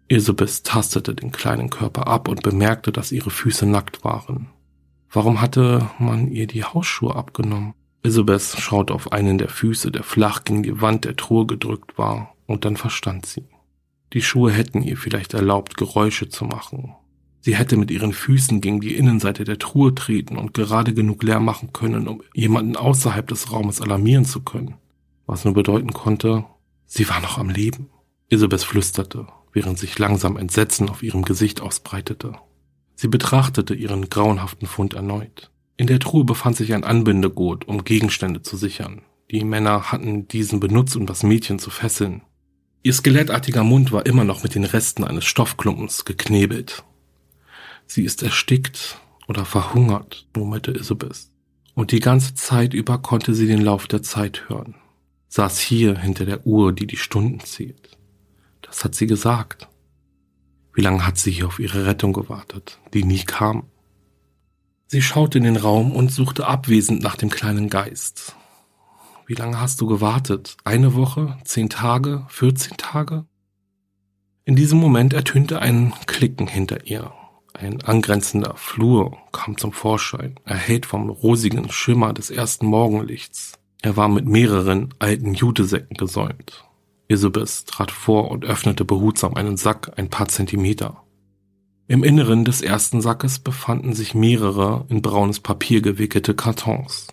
Isabeth 0.08 0.66
tastete 0.66 1.16
den 1.16 1.32
kleinen 1.32 1.70
Körper 1.70 2.08
ab 2.08 2.28
und 2.28 2.44
bemerkte, 2.44 2.92
dass 2.92 3.12
ihre 3.12 3.32
Füße 3.32 3.66
nackt 3.66 4.04
waren. 4.04 4.50
Warum 5.10 5.40
hatte 5.40 5.90
man 5.98 6.28
ihr 6.28 6.46
die 6.46 6.64
Hausschuhe 6.64 7.16
abgenommen? 7.16 7.74
Isabeth 8.06 8.56
schaute 8.60 8.94
auf 8.94 9.12
einen 9.12 9.38
der 9.38 9.50
Füße, 9.50 9.92
der 9.92 10.04
flach 10.04 10.44
gegen 10.44 10.64
die 10.64 10.80
Wand 10.80 11.06
der 11.06 11.16
Truhe 11.16 11.46
gedrückt 11.46 11.98
war, 11.98 12.36
und 12.46 12.64
dann 12.64 12.78
verstand 12.78 13.26
sie. 13.26 13.46
Die 14.14 14.22
Schuhe 14.22 14.52
hätten 14.52 14.82
ihr 14.84 14.98
vielleicht 14.98 15.34
erlaubt, 15.34 15.76
Geräusche 15.76 16.30
zu 16.30 16.46
machen. 16.46 16.94
Sie 17.42 17.56
hätte 17.56 17.78
mit 17.78 17.92
ihren 17.92 18.14
Füßen 18.14 18.62
gegen 18.62 18.80
die 18.80 18.96
Innenseite 18.96 19.44
der 19.44 19.60
Truhe 19.60 19.94
treten 19.94 20.38
und 20.38 20.54
gerade 20.54 20.94
genug 20.94 21.24
Lärm 21.24 21.46
machen 21.46 21.74
können, 21.74 22.08
um 22.08 22.22
jemanden 22.34 22.76
außerhalb 22.76 23.28
des 23.28 23.52
Raumes 23.52 23.82
alarmieren 23.82 24.26
zu 24.26 24.42
können. 24.42 24.76
Was 25.26 25.44
nur 25.44 25.54
bedeuten 25.54 25.92
konnte, 25.92 26.46
sie 26.86 27.10
war 27.10 27.22
noch 27.22 27.38
am 27.38 27.50
Leben. 27.50 27.90
Isabeth 28.30 28.64
flüsterte, 28.64 29.28
während 29.52 29.78
sich 29.78 29.98
langsam 29.98 30.38
Entsetzen 30.38 30.90
auf 30.90 31.04
ihrem 31.04 31.24
Gesicht 31.24 31.62
ausbreitete. 31.62 32.34
Sie 32.96 33.08
betrachtete 33.08 33.74
ihren 33.74 34.10
grauenhaften 34.10 34.68
Fund 34.68 34.94
erneut. 34.94 35.52
In 35.78 35.88
der 35.88 36.00
Truhe 36.00 36.24
befand 36.24 36.56
sich 36.56 36.74
ein 36.74 36.84
Anbindegurt, 36.84 37.68
um 37.68 37.84
Gegenstände 37.84 38.42
zu 38.42 38.56
sichern. 38.56 39.02
Die 39.32 39.44
Männer 39.44 39.92
hatten 39.92 40.28
diesen 40.28 40.60
benutzt, 40.60 40.96
um 40.96 41.06
das 41.06 41.24
Mädchen 41.24 41.60
zu 41.60 41.70
fesseln. 41.70 42.22
Ihr 42.84 42.94
skelettartiger 42.94 43.64
Mund 43.64 43.92
war 43.92 44.06
immer 44.06 44.24
noch 44.24 44.44
mit 44.44 44.56
den 44.56 44.64
Resten 44.64 45.04
eines 45.04 45.26
Stoffklumpens 45.26 46.06
geknebelt. 46.06 46.84
Sie 47.88 48.04
ist 48.04 48.24
erstickt 48.24 49.00
oder 49.28 49.44
verhungert, 49.44 50.28
murmelte 50.36 50.72
Isabeth. 50.72 51.30
Und 51.74 51.92
die 51.92 52.00
ganze 52.00 52.36
Zeit 52.36 52.74
über 52.74 53.00
konnte 53.00 53.34
sie 53.34 53.48
den 53.48 53.62
Lauf 53.62 53.88
der 53.88 54.02
Zeit 54.02 54.48
hören. 54.48 54.76
Saß 55.28 55.60
hier 55.60 55.98
hinter 55.98 56.26
der 56.26 56.46
Uhr, 56.46 56.72
die 56.72 56.88
die 56.88 56.96
Stunden 56.96 57.42
zählt. 57.42 57.98
Das 58.62 58.84
hat 58.84 58.96
sie 58.96 59.08
gesagt. 59.08 59.68
Wie 60.74 60.82
lange 60.82 61.06
hat 61.06 61.18
sie 61.18 61.32
hier 61.32 61.48
auf 61.48 61.60
ihre 61.60 61.86
Rettung 61.86 62.14
gewartet, 62.14 62.80
die 62.94 63.04
nie 63.04 63.24
kam? 63.24 63.64
Sie 64.88 65.02
schaute 65.02 65.40
in 65.40 65.44
den 65.44 65.58
Raum 65.58 65.92
und 65.92 66.12
suchte 66.12 66.46
abwesend 66.46 67.02
nach 67.02 67.16
dem 67.16 67.30
kleinen 67.30 67.70
Geist. 67.70 68.36
Wie 69.26 69.34
lange 69.34 69.60
hast 69.60 69.82
du 69.82 69.88
gewartet? 69.88 70.58
Eine 70.64 70.94
Woche? 70.94 71.38
Zehn 71.44 71.70
Tage? 71.70 72.26
Vierzehn 72.30 72.78
Tage? 72.78 73.26
In 74.44 74.56
diesem 74.56 74.80
Moment 74.80 75.14
ertönte 75.14 75.60
ein 75.60 75.92
Klicken 76.06 76.46
hinter 76.46 76.86
ihr. 76.86 77.12
Ein 77.54 77.82
angrenzender 77.82 78.54
Flur 78.58 79.18
kam 79.32 79.58
zum 79.58 79.72
Vorschein, 79.72 80.40
erhellt 80.46 80.86
vom 80.86 81.10
rosigen 81.10 81.72
Schimmer 81.72 82.14
des 82.14 82.30
ersten 82.30 82.68
Morgenlichts. 82.68 83.54
Er 83.82 83.98
war 83.98 84.08
mit 84.08 84.28
mehreren 84.28 84.94
alten 85.00 85.34
Jutesäcken 85.34 85.98
gesäumt. 85.98 86.64
Isabeth 87.08 87.66
trat 87.66 87.92
vor 87.92 88.30
und 88.30 88.46
öffnete 88.46 88.86
behutsam 88.86 89.36
einen 89.36 89.58
Sack 89.58 89.94
ein 89.96 90.10
paar 90.10 90.28
Zentimeter. 90.28 91.05
Im 91.88 92.04
Inneren 92.04 92.46
des 92.46 92.64
ersten 92.64 93.00
Sackes 93.00 93.38
befanden 93.38 93.94
sich 93.94 94.16
mehrere 94.16 94.86
in 94.90 95.04
braunes 95.04 95.40
Papier 95.40 95.82
gewickelte 95.82 96.34
Kartons. 96.34 97.08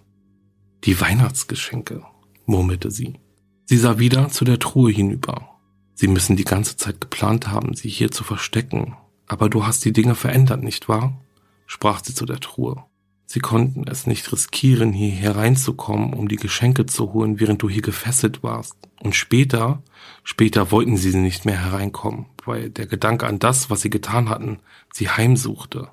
Die 0.85 0.99
Weihnachtsgeschenke, 0.99 2.03
murmelte 2.47 2.91
sie. 2.91 3.20
Sie 3.66 3.77
sah 3.77 3.99
wieder 3.99 4.31
zu 4.31 4.47
der 4.47 4.59
Truhe 4.59 4.91
hinüber. 4.91 5.51
Sie 5.93 6.09
müssen 6.09 6.37
die 6.37 6.45
ganze 6.45 6.79
Zeit 6.79 7.03
geplant 7.03 7.49
haben, 7.49 7.75
sie 7.75 7.91
hier 7.91 8.11
zu 8.11 8.25
verstecken. 8.25 8.97
Aber 9.27 9.51
du 9.51 9.66
hast 9.66 9.85
die 9.85 9.93
Dinge 9.93 10.14
verändert, 10.14 10.62
nicht 10.62 10.89
wahr? 10.89 11.20
sprach 11.66 12.03
sie 12.03 12.14
zu 12.14 12.25
der 12.25 12.41
Truhe. 12.41 12.83
Sie 13.27 13.41
konnten 13.41 13.85
es 13.87 14.07
nicht 14.07 14.33
riskieren, 14.33 14.93
hier 14.93 15.11
hereinzukommen, 15.11 16.14
um 16.14 16.29
die 16.29 16.37
Geschenke 16.37 16.87
zu 16.87 17.12
holen, 17.12 17.41
während 17.41 17.62
du 17.62 17.68
hier 17.68 17.83
gefesselt 17.83 18.43
warst. 18.43 18.77
Und 19.03 19.14
später, 19.14 19.83
später 20.25 20.70
wollten 20.70 20.97
sie 20.97 21.14
nicht 21.16 21.45
mehr 21.45 21.62
hereinkommen, 21.62 22.27
weil 22.45 22.70
der 22.70 22.86
Gedanke 22.86 23.26
an 23.26 23.38
das, 23.38 23.70
was 23.70 23.82
sie 23.82 23.90
getan 23.90 24.28
hatten, 24.28 24.61
sie 24.93 25.09
heimsuchte. 25.09 25.88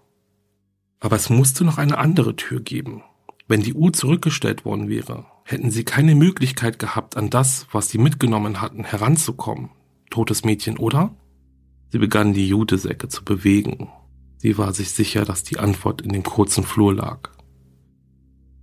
Aber 1.00 1.16
es 1.16 1.30
musste 1.30 1.64
noch 1.64 1.78
eine 1.78 1.98
andere 1.98 2.36
Tür 2.36 2.60
geben, 2.62 3.04
wenn 3.50 3.62
die 3.62 3.74
Uhr 3.74 3.92
zurückgestellt 3.94 4.64
worden 4.64 4.90
wäre, 4.90 5.26
hätten 5.44 5.72
sie 5.72 5.84
keine 5.84 6.14
Möglichkeit 6.14 6.78
gehabt, 6.78 7.18
an 7.18 7.32
das, 7.32 7.66
was 7.72 7.90
sie 7.90 7.98
mitgenommen 7.98 8.62
hatten, 8.62 8.84
heranzukommen. 8.84 9.72
Totes 10.12 10.46
Mädchen, 10.46 10.78
oder? 10.78 11.16
Sie 11.92 11.98
begann 11.98 12.34
die 12.34 12.48
Jutesäcke 12.48 13.08
zu 13.08 13.26
bewegen. 13.26 13.90
Sie 14.38 14.60
war 14.60 14.72
sich 14.74 14.92
sicher, 14.92 15.26
dass 15.26 15.44
die 15.44 15.58
Antwort 15.58 16.02
in 16.02 16.14
dem 16.14 16.22
kurzen 16.22 16.64
Flur 16.64 16.94
lag. 16.94 17.32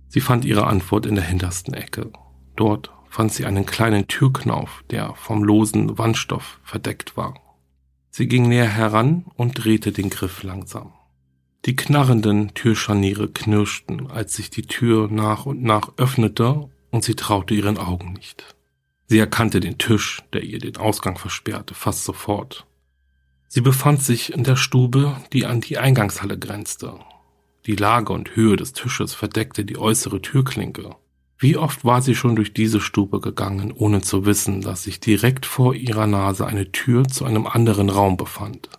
Sie 0.07 0.21
fand 0.21 0.45
ihre 0.45 0.67
Antwort 0.67 1.05
in 1.05 1.15
der 1.15 1.25
hintersten 1.25 1.73
Ecke. 1.73 2.11
Dort 2.55 2.91
fand 3.09 3.33
sie 3.33 3.45
einen 3.45 3.65
kleinen 3.65 4.07
Türknauf, 4.07 4.85
der 4.89 5.13
vom 5.15 5.43
losen 5.43 5.97
Wandstoff 5.97 6.61
verdeckt 6.63 7.17
war. 7.17 7.35
Sie 8.17 8.27
ging 8.27 8.49
näher 8.49 8.67
heran 8.67 9.25
und 9.35 9.63
drehte 9.63 9.91
den 9.91 10.09
Griff 10.09 10.41
langsam. 10.41 10.91
Die 11.65 11.75
knarrenden 11.75 12.51
Türscharniere 12.55 13.27
knirschten, 13.27 14.09
als 14.09 14.35
sich 14.35 14.49
die 14.49 14.63
Tür 14.63 15.07
nach 15.07 15.45
und 15.45 15.61
nach 15.61 15.91
öffnete, 15.97 16.67
und 16.89 17.03
sie 17.03 17.13
traute 17.13 17.53
ihren 17.53 17.77
Augen 17.77 18.13
nicht. 18.13 18.55
Sie 19.05 19.19
erkannte 19.19 19.59
den 19.59 19.77
Tisch, 19.77 20.23
der 20.33 20.41
ihr 20.41 20.57
den 20.57 20.77
Ausgang 20.77 21.19
versperrte, 21.19 21.75
fast 21.75 22.05
sofort. 22.05 22.65
Sie 23.49 23.61
befand 23.61 24.01
sich 24.01 24.33
in 24.33 24.43
der 24.43 24.55
Stube, 24.55 25.15
die 25.31 25.45
an 25.45 25.61
die 25.61 25.77
Eingangshalle 25.77 26.39
grenzte. 26.39 26.95
Die 27.67 27.75
Lage 27.75 28.13
und 28.13 28.35
Höhe 28.35 28.55
des 28.55 28.73
Tisches 28.73 29.13
verdeckte 29.13 29.63
die 29.63 29.77
äußere 29.77 30.23
Türklinke. 30.23 30.95
Wie 31.39 31.55
oft 31.55 31.85
war 31.85 32.01
sie 32.01 32.15
schon 32.15 32.35
durch 32.35 32.53
diese 32.53 32.81
Stube 32.81 33.19
gegangen, 33.19 33.71
ohne 33.71 34.01
zu 34.01 34.25
wissen, 34.25 34.61
dass 34.61 34.83
sich 34.83 34.99
direkt 34.99 35.45
vor 35.45 35.75
ihrer 35.75 36.07
Nase 36.07 36.47
eine 36.47 36.71
Tür 36.71 37.07
zu 37.07 37.25
einem 37.25 37.45
anderen 37.45 37.89
Raum 37.89 38.17
befand. 38.17 38.69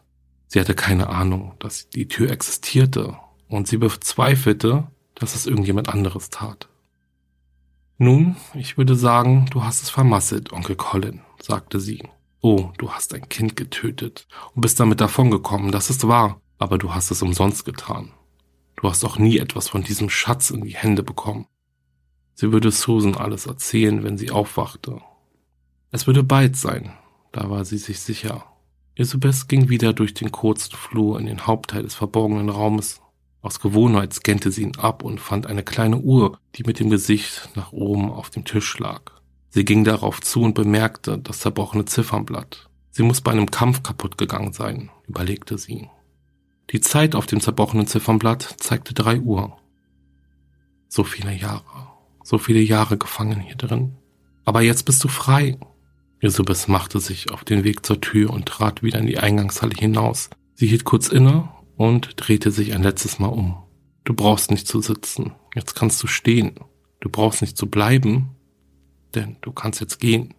Sie 0.48 0.58
hatte 0.58 0.74
keine 0.74 1.08
Ahnung, 1.08 1.54
dass 1.60 1.88
die 1.88 2.08
Tür 2.08 2.30
existierte 2.30 3.16
und 3.48 3.68
sie 3.68 3.76
bezweifelte, 3.76 4.88
dass 5.14 5.36
es 5.36 5.46
irgendjemand 5.46 5.88
anderes 5.88 6.30
tat. 6.30 6.68
Nun, 7.96 8.36
ich 8.54 8.76
würde 8.76 8.96
sagen, 8.96 9.46
du 9.50 9.62
hast 9.62 9.82
es 9.82 9.90
vermasselt, 9.90 10.52
Onkel 10.52 10.76
Colin, 10.76 11.20
sagte 11.40 11.78
sie. 11.78 12.02
Oh, 12.40 12.70
du 12.78 12.90
hast 12.90 13.14
ein 13.14 13.28
Kind 13.28 13.56
getötet 13.56 14.26
und 14.54 14.62
bist 14.62 14.80
damit 14.80 15.00
davongekommen, 15.00 15.70
das 15.70 15.90
ist 15.90 16.06
wahr, 16.06 16.40
aber 16.58 16.78
du 16.78 16.94
hast 16.94 17.10
es 17.10 17.22
umsonst 17.22 17.64
getan. 17.64 18.12
Du 18.76 18.88
hast 18.88 19.04
auch 19.04 19.18
nie 19.18 19.38
etwas 19.38 19.68
von 19.68 19.82
diesem 19.82 20.08
Schatz 20.08 20.50
in 20.50 20.62
die 20.62 20.76
Hände 20.76 21.02
bekommen. 21.02 21.46
Sie 22.40 22.52
würde 22.52 22.70
Susan 22.70 23.16
alles 23.16 23.46
erzählen, 23.46 24.04
wenn 24.04 24.16
sie 24.16 24.30
aufwachte. 24.30 25.00
Es 25.90 26.06
würde 26.06 26.22
bald 26.22 26.54
sein, 26.54 26.92
da 27.32 27.50
war 27.50 27.64
sie 27.64 27.78
sich 27.78 27.98
sicher. 27.98 28.44
Isabeth 28.94 29.48
ging 29.48 29.68
wieder 29.68 29.92
durch 29.92 30.14
den 30.14 30.30
kurzen 30.30 30.76
Flur 30.76 31.18
in 31.18 31.26
den 31.26 31.48
Hauptteil 31.48 31.82
des 31.82 31.96
verborgenen 31.96 32.48
Raumes. 32.48 33.00
Aus 33.42 33.58
Gewohnheit 33.58 34.14
scannte 34.14 34.52
sie 34.52 34.62
ihn 34.62 34.76
ab 34.76 35.02
und 35.02 35.18
fand 35.18 35.48
eine 35.48 35.64
kleine 35.64 35.98
Uhr, 35.98 36.38
die 36.54 36.62
mit 36.62 36.78
dem 36.78 36.90
Gesicht 36.90 37.50
nach 37.56 37.72
oben 37.72 38.08
auf 38.08 38.30
dem 38.30 38.44
Tisch 38.44 38.78
lag. 38.78 39.02
Sie 39.48 39.64
ging 39.64 39.82
darauf 39.82 40.20
zu 40.20 40.42
und 40.42 40.54
bemerkte 40.54 41.18
das 41.18 41.40
zerbrochene 41.40 41.86
Ziffernblatt. 41.86 42.70
Sie 42.92 43.02
muss 43.02 43.20
bei 43.20 43.32
einem 43.32 43.50
Kampf 43.50 43.82
kaputt 43.82 44.16
gegangen 44.16 44.52
sein, 44.52 44.90
überlegte 45.08 45.58
sie. 45.58 45.88
Die 46.70 46.80
Zeit 46.80 47.16
auf 47.16 47.26
dem 47.26 47.40
zerbrochenen 47.40 47.88
Ziffernblatt 47.88 48.54
zeigte 48.60 48.94
drei 48.94 49.18
Uhr. 49.18 49.58
So 50.88 51.02
viele 51.02 51.34
Jahre, 51.34 51.97
so 52.28 52.36
viele 52.36 52.60
Jahre 52.60 52.98
gefangen 52.98 53.40
hier 53.40 53.54
drin. 53.54 53.96
Aber 54.44 54.60
jetzt 54.60 54.84
bist 54.84 55.02
du 55.02 55.08
frei. 55.08 55.56
Isabeth 56.20 56.68
machte 56.68 57.00
sich 57.00 57.30
auf 57.30 57.42
den 57.42 57.64
Weg 57.64 57.86
zur 57.86 58.02
Tür 58.02 58.30
und 58.30 58.44
trat 58.44 58.82
wieder 58.82 58.98
in 58.98 59.06
die 59.06 59.18
Eingangshalle 59.18 59.74
hinaus. 59.74 60.28
Sie 60.54 60.66
hielt 60.66 60.84
kurz 60.84 61.08
inne 61.08 61.48
und 61.76 62.12
drehte 62.16 62.50
sich 62.50 62.74
ein 62.74 62.82
letztes 62.82 63.18
Mal 63.18 63.28
um. 63.28 63.56
Du 64.04 64.12
brauchst 64.12 64.50
nicht 64.50 64.68
zu 64.68 64.82
sitzen, 64.82 65.32
jetzt 65.54 65.74
kannst 65.74 66.02
du 66.02 66.06
stehen. 66.06 66.56
Du 67.00 67.08
brauchst 67.08 67.40
nicht 67.40 67.56
zu 67.56 67.66
bleiben, 67.66 68.36
denn 69.14 69.36
du 69.40 69.50
kannst 69.50 69.80
jetzt 69.80 69.98
gehen. 69.98 70.34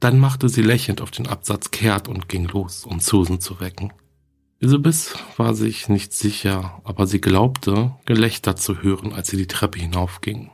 Dann 0.00 0.18
machte 0.18 0.50
sie 0.50 0.62
lächelnd 0.62 1.00
auf 1.00 1.10
den 1.10 1.28
Absatz 1.28 1.70
kehrt 1.70 2.08
und 2.08 2.28
ging 2.28 2.44
los, 2.44 2.84
um 2.84 3.00
Susan 3.00 3.40
zu 3.40 3.58
wecken. 3.60 3.90
Isabeth 4.58 5.14
war 5.38 5.54
sich 5.54 5.88
nicht 5.88 6.12
sicher, 6.12 6.82
aber 6.84 7.06
sie 7.06 7.22
glaubte, 7.22 7.94
Gelächter 8.04 8.54
zu 8.56 8.82
hören, 8.82 9.14
als 9.14 9.28
sie 9.28 9.38
die 9.38 9.46
Treppe 9.46 9.78
hinaufging. 9.78 10.50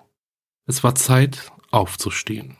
Es 0.69 0.83
war 0.83 0.97
Zeit, 0.97 1.53
aufzustehen. 1.71 2.57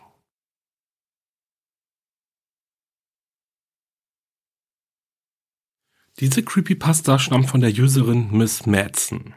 Diese 6.21 6.43
Creepypasta 6.45 7.19
stammt 7.19 7.51
von 7.51 7.61
der 7.61 7.71
Userin 7.71 8.31
Miss 8.31 8.65
Madsen. 8.65 9.35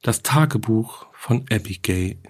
Das 0.00 0.22
Tagebuch 0.22 1.06
von 1.12 1.44
Abigail. 1.50 2.22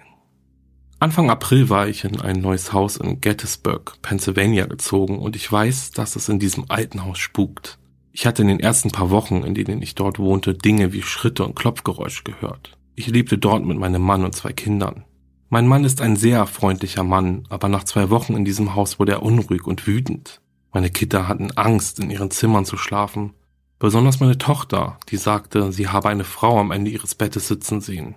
Anfang 0.99 1.29
April 1.29 1.69
war 1.69 1.87
ich 1.87 2.03
in 2.03 2.19
ein 2.19 2.41
neues 2.41 2.73
Haus 2.73 2.97
in 2.97 3.21
Gettysburg, 3.21 4.01
Pennsylvania 4.01 4.65
gezogen 4.65 5.19
und 5.19 5.35
ich 5.35 5.51
weiß, 5.51 5.91
dass 5.91 6.15
es 6.15 6.27
in 6.27 6.39
diesem 6.39 6.65
alten 6.69 7.05
Haus 7.05 7.19
spukt. 7.19 7.77
Ich 8.11 8.25
hatte 8.25 8.41
in 8.41 8.47
den 8.47 8.59
ersten 8.59 8.89
paar 8.89 9.11
Wochen, 9.11 9.43
in 9.43 9.53
denen 9.53 9.83
ich 9.83 9.93
dort 9.93 10.17
wohnte, 10.17 10.55
Dinge 10.55 10.91
wie 10.93 11.03
Schritte 11.03 11.45
und 11.45 11.55
Klopfgeräusche 11.55 12.23
gehört. 12.23 12.75
Ich 12.95 13.05
lebte 13.05 13.37
dort 13.37 13.63
mit 13.63 13.77
meinem 13.77 14.01
Mann 14.01 14.25
und 14.25 14.35
zwei 14.35 14.51
Kindern. 14.51 15.05
Mein 15.49 15.65
Mann 15.65 15.85
ist 15.85 16.01
ein 16.01 16.17
sehr 16.17 16.45
freundlicher 16.45 17.03
Mann, 17.03 17.45
aber 17.49 17.69
nach 17.69 17.85
zwei 17.85 18.09
Wochen 18.09 18.35
in 18.35 18.43
diesem 18.43 18.75
Haus 18.75 18.99
wurde 18.99 19.13
er 19.13 19.23
unruhig 19.23 19.65
und 19.65 19.87
wütend. 19.87 20.41
Meine 20.73 20.89
Kinder 20.89 21.29
hatten 21.29 21.51
Angst, 21.51 21.99
in 21.99 22.09
ihren 22.09 22.31
Zimmern 22.31 22.65
zu 22.65 22.75
schlafen. 22.75 23.33
Besonders 23.79 24.19
meine 24.19 24.37
Tochter, 24.37 24.99
die 25.09 25.15
sagte, 25.15 25.71
sie 25.71 25.87
habe 25.87 26.09
eine 26.09 26.25
Frau 26.25 26.59
am 26.59 26.71
Ende 26.71 26.91
ihres 26.91 27.15
Bettes 27.15 27.47
sitzen 27.47 27.79
sehen. 27.79 28.15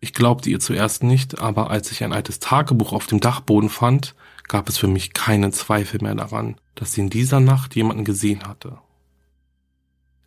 Ich 0.00 0.12
glaubte 0.12 0.50
ihr 0.50 0.60
zuerst 0.60 1.02
nicht, 1.02 1.40
aber 1.40 1.70
als 1.70 1.92
ich 1.92 2.04
ein 2.04 2.12
altes 2.12 2.40
Tagebuch 2.40 2.92
auf 2.92 3.06
dem 3.06 3.20
Dachboden 3.20 3.70
fand, 3.70 4.14
gab 4.46 4.68
es 4.68 4.76
für 4.76 4.88
mich 4.88 5.14
keinen 5.14 5.52
Zweifel 5.52 6.02
mehr 6.02 6.14
daran, 6.14 6.56
dass 6.74 6.92
sie 6.92 7.00
in 7.00 7.10
dieser 7.10 7.40
Nacht 7.40 7.74
jemanden 7.74 8.04
gesehen 8.04 8.46
hatte. 8.46 8.78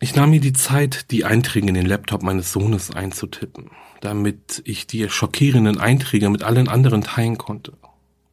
Ich 0.04 0.14
nahm 0.14 0.28
mir 0.28 0.40
die 0.40 0.52
Zeit, 0.52 1.10
die 1.12 1.24
Einträge 1.24 1.66
in 1.66 1.72
den 1.72 1.86
Laptop 1.86 2.22
meines 2.22 2.52
Sohnes 2.52 2.90
einzutippen, 2.90 3.70
damit 4.02 4.60
ich 4.66 4.86
die 4.86 5.08
schockierenden 5.08 5.80
Einträge 5.80 6.28
mit 6.28 6.42
allen 6.42 6.68
anderen 6.68 7.00
teilen 7.00 7.38
konnte. 7.38 7.72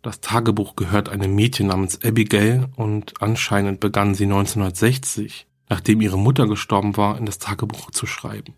Das 0.01 0.19
Tagebuch 0.19 0.75
gehört 0.75 1.07
einem 1.07 1.33
Mädchen 1.33 1.67
namens 1.67 2.03
Abigail 2.03 2.67
und 2.75 3.13
anscheinend 3.21 3.79
begann 3.79 4.15
sie 4.15 4.25
1960, 4.25 5.47
nachdem 5.69 6.01
ihre 6.01 6.19
Mutter 6.19 6.45
gestorben 6.45 6.97
war, 6.97 7.17
in 7.17 7.25
das 7.25 7.39
Tagebuch 7.39 7.89
zu 7.91 8.05
schreiben. 8.05 8.53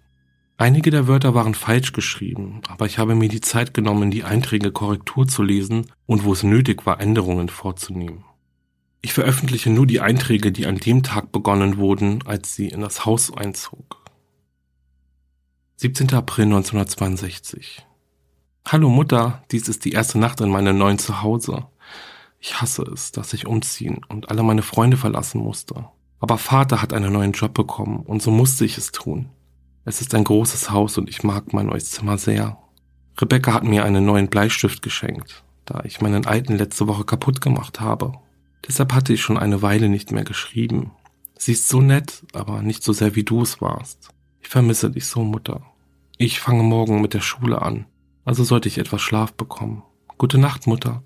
Einige 0.57 0.89
der 0.89 1.07
Wörter 1.07 1.35
waren 1.35 1.53
falsch 1.53 1.93
geschrieben, 1.93 2.61
aber 2.67 2.87
ich 2.87 2.97
habe 2.97 3.13
mir 3.13 3.29
die 3.29 3.41
Zeit 3.41 3.75
genommen, 3.75 4.09
die 4.09 4.23
Einträge 4.23 4.71
Korrektur 4.71 5.27
zu 5.27 5.43
lesen 5.43 5.91
und 6.07 6.23
wo 6.23 6.33
es 6.33 6.41
nötig 6.41 6.87
war, 6.87 6.99
Änderungen 6.99 7.49
vorzunehmen. 7.49 8.25
Ich 9.05 9.11
veröffentliche 9.13 9.69
nur 9.69 9.85
die 9.85 9.99
Einträge, 9.99 10.53
die 10.53 10.65
an 10.65 10.77
dem 10.77 11.03
Tag 11.03 11.33
begonnen 11.33 11.75
wurden, 11.75 12.25
als 12.25 12.55
sie 12.55 12.69
in 12.69 12.79
das 12.79 13.05
Haus 13.05 13.35
einzog. 13.35 14.01
17. 15.75 16.13
April 16.13 16.45
1962 16.45 17.85
Hallo 18.65 18.87
Mutter, 18.87 19.43
dies 19.51 19.67
ist 19.67 19.83
die 19.83 19.91
erste 19.91 20.19
Nacht 20.19 20.39
in 20.39 20.49
meinem 20.49 20.77
neuen 20.77 20.99
Zuhause. 20.99 21.67
Ich 22.39 22.61
hasse 22.61 22.83
es, 22.83 23.11
dass 23.11 23.33
ich 23.33 23.45
umziehen 23.45 24.05
und 24.07 24.31
alle 24.31 24.41
meine 24.41 24.61
Freunde 24.61 24.95
verlassen 24.95 25.41
musste. 25.41 25.85
Aber 26.21 26.37
Vater 26.37 26.81
hat 26.81 26.93
einen 26.93 27.11
neuen 27.11 27.33
Job 27.33 27.53
bekommen 27.53 28.03
und 28.05 28.21
so 28.21 28.31
musste 28.31 28.63
ich 28.63 28.77
es 28.77 28.93
tun. 28.93 29.29
Es 29.83 29.99
ist 29.99 30.15
ein 30.15 30.23
großes 30.23 30.71
Haus 30.71 30.97
und 30.97 31.09
ich 31.09 31.23
mag 31.23 31.51
mein 31.51 31.65
neues 31.65 31.91
Zimmer 31.91 32.17
sehr. 32.17 32.57
Rebecca 33.19 33.53
hat 33.53 33.65
mir 33.65 33.83
einen 33.83 34.05
neuen 34.05 34.29
Bleistift 34.29 34.81
geschenkt, 34.81 35.43
da 35.65 35.81
ich 35.83 35.99
meinen 35.99 36.25
alten 36.25 36.55
letzte 36.57 36.87
Woche 36.87 37.03
kaputt 37.03 37.41
gemacht 37.41 37.81
habe. 37.81 38.13
Deshalb 38.67 38.93
hatte 38.93 39.13
ich 39.13 39.21
schon 39.21 39.37
eine 39.37 39.61
Weile 39.61 39.89
nicht 39.89 40.11
mehr 40.11 40.23
geschrieben. 40.23 40.91
Sie 41.37 41.51
ist 41.51 41.67
so 41.67 41.81
nett, 41.81 42.23
aber 42.33 42.61
nicht 42.61 42.83
so 42.83 42.93
sehr 42.93 43.15
wie 43.15 43.23
du 43.23 43.41
es 43.41 43.61
warst. 43.61 44.09
Ich 44.41 44.47
vermisse 44.47 44.89
dich 44.89 45.07
so, 45.07 45.23
Mutter. 45.23 45.61
Ich 46.17 46.39
fange 46.39 46.63
morgen 46.63 47.01
mit 47.01 47.13
der 47.13 47.21
Schule 47.21 47.61
an, 47.61 47.85
also 48.23 48.43
sollte 48.43 48.69
ich 48.69 48.77
etwas 48.77 49.01
Schlaf 49.01 49.33
bekommen. 49.33 49.83
Gute 50.17 50.37
Nacht, 50.37 50.67
Mutter. 50.67 51.03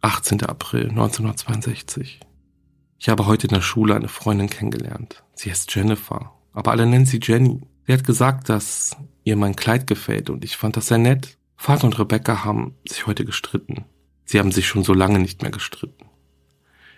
18. 0.00 0.42
April 0.44 0.88
1962. 0.88 2.20
Ich 2.98 3.08
habe 3.08 3.26
heute 3.26 3.46
in 3.46 3.54
der 3.54 3.60
Schule 3.60 3.94
eine 3.94 4.08
Freundin 4.08 4.50
kennengelernt. 4.50 5.22
Sie 5.34 5.50
heißt 5.50 5.74
Jennifer 5.74 6.32
aber 6.52 6.70
alle 6.70 6.86
nennen 6.86 7.06
sie 7.06 7.20
Jenny. 7.22 7.60
Sie 7.86 7.92
hat 7.92 8.04
gesagt, 8.04 8.48
dass 8.48 8.96
ihr 9.24 9.36
mein 9.36 9.56
Kleid 9.56 9.86
gefällt 9.86 10.30
und 10.30 10.44
ich 10.44 10.56
fand 10.56 10.76
das 10.76 10.88
sehr 10.88 10.98
nett. 10.98 11.38
Vater 11.56 11.84
und 11.84 11.98
Rebecca 11.98 12.44
haben 12.44 12.74
sich 12.86 13.06
heute 13.06 13.24
gestritten. 13.24 13.84
Sie 14.32 14.38
haben 14.38 14.50
sich 14.50 14.66
schon 14.66 14.82
so 14.82 14.94
lange 14.94 15.18
nicht 15.18 15.42
mehr 15.42 15.50
gestritten. 15.50 16.06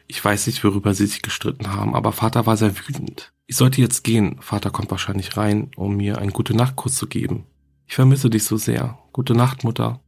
Ich 0.07 0.25
weiß 0.25 0.47
nicht, 0.47 0.63
worüber 0.63 0.95
sie 0.95 1.07
sich 1.07 1.21
gestritten 1.21 1.73
haben, 1.73 1.97
aber 1.97 2.13
Vater 2.13 2.47
war 2.47 2.57
sehr 2.57 2.79
wütend. 2.79 3.33
Ich 3.49 3.57
sollte 3.57 3.81
jetzt 3.81 4.05
gehen. 4.05 4.37
Vater 4.41 4.71
kommt 4.71 4.93
wahrscheinlich 4.93 5.37
rein, 5.37 5.73
um 5.75 5.97
mir 5.97 6.19
einen 6.19 6.33
gute 6.33 6.55
Nachtkuss 6.55 6.95
zu 6.95 7.09
geben. 7.09 7.45
Ich 7.89 7.97
vermisse 7.97 8.31
dich 8.31 8.45
so 8.45 8.57
sehr. 8.57 9.01
Gute 9.11 9.35
Nacht, 9.35 9.65
Mutter. 9.65 9.99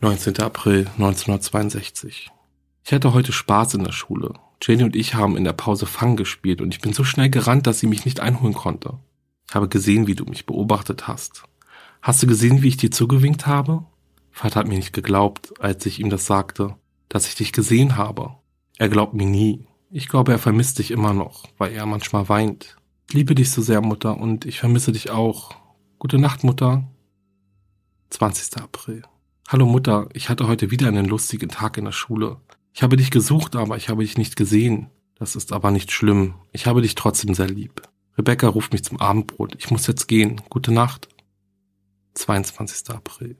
19. 0.00 0.40
April 0.40 0.88
1962. 0.94 2.32
Ich 2.84 2.92
hatte 2.92 3.14
heute 3.14 3.30
Spaß 3.30 3.74
in 3.74 3.84
der 3.84 3.92
Schule. 3.92 4.34
Jenny 4.60 4.82
und 4.82 4.96
ich 4.96 5.14
haben 5.14 5.36
in 5.36 5.44
der 5.44 5.52
Pause 5.52 5.86
Fang 5.86 6.16
gespielt 6.16 6.60
und 6.60 6.74
ich 6.74 6.80
bin 6.80 6.92
so 6.92 7.04
schnell 7.04 7.30
gerannt, 7.30 7.68
dass 7.68 7.78
sie 7.78 7.86
mich 7.86 8.04
nicht 8.04 8.18
einholen 8.18 8.54
konnte. 8.54 8.98
Ich 9.48 9.54
habe 9.54 9.68
gesehen, 9.68 10.08
wie 10.08 10.16
du 10.16 10.24
mich 10.24 10.46
beobachtet 10.46 11.06
hast. 11.06 11.44
Hast 12.02 12.24
du 12.24 12.26
gesehen, 12.26 12.62
wie 12.62 12.68
ich 12.68 12.76
dir 12.76 12.90
zugewinkt 12.90 13.46
habe? 13.46 13.84
Vater 14.34 14.58
hat 14.58 14.66
mir 14.66 14.74
nicht 14.76 14.92
geglaubt, 14.92 15.54
als 15.60 15.86
ich 15.86 16.00
ihm 16.00 16.10
das 16.10 16.26
sagte, 16.26 16.74
dass 17.08 17.28
ich 17.28 17.36
dich 17.36 17.52
gesehen 17.52 17.96
habe. 17.96 18.34
Er 18.78 18.88
glaubt 18.88 19.14
mir 19.14 19.26
nie. 19.26 19.68
Ich 19.92 20.08
glaube, 20.08 20.32
er 20.32 20.40
vermisst 20.40 20.80
dich 20.80 20.90
immer 20.90 21.14
noch, 21.14 21.44
weil 21.56 21.72
er 21.72 21.86
manchmal 21.86 22.28
weint. 22.28 22.76
Liebe 23.12 23.36
dich 23.36 23.52
so 23.52 23.62
sehr, 23.62 23.80
Mutter, 23.80 24.18
und 24.18 24.44
ich 24.44 24.58
vermisse 24.58 24.90
dich 24.90 25.10
auch. 25.10 25.54
Gute 26.00 26.18
Nacht, 26.18 26.42
Mutter. 26.42 26.82
20. 28.10 28.60
April. 28.60 29.04
Hallo 29.46 29.66
Mutter, 29.66 30.08
ich 30.14 30.28
hatte 30.28 30.48
heute 30.48 30.72
wieder 30.72 30.88
einen 30.88 31.06
lustigen 31.06 31.48
Tag 31.48 31.78
in 31.78 31.84
der 31.84 31.92
Schule. 31.92 32.38
Ich 32.72 32.82
habe 32.82 32.96
dich 32.96 33.12
gesucht, 33.12 33.54
aber 33.54 33.76
ich 33.76 33.88
habe 33.88 34.02
dich 34.02 34.18
nicht 34.18 34.34
gesehen. 34.34 34.90
Das 35.14 35.36
ist 35.36 35.52
aber 35.52 35.70
nicht 35.70 35.92
schlimm. 35.92 36.34
Ich 36.50 36.66
habe 36.66 36.82
dich 36.82 36.96
trotzdem 36.96 37.34
sehr 37.34 37.48
lieb. 37.48 37.82
Rebecca 38.18 38.48
ruft 38.48 38.72
mich 38.72 38.82
zum 38.82 38.98
Abendbrot. 38.98 39.54
Ich 39.60 39.70
muss 39.70 39.86
jetzt 39.86 40.08
gehen. 40.08 40.40
Gute 40.50 40.72
Nacht. 40.72 41.08
22. 42.14 42.90
April. 42.90 43.36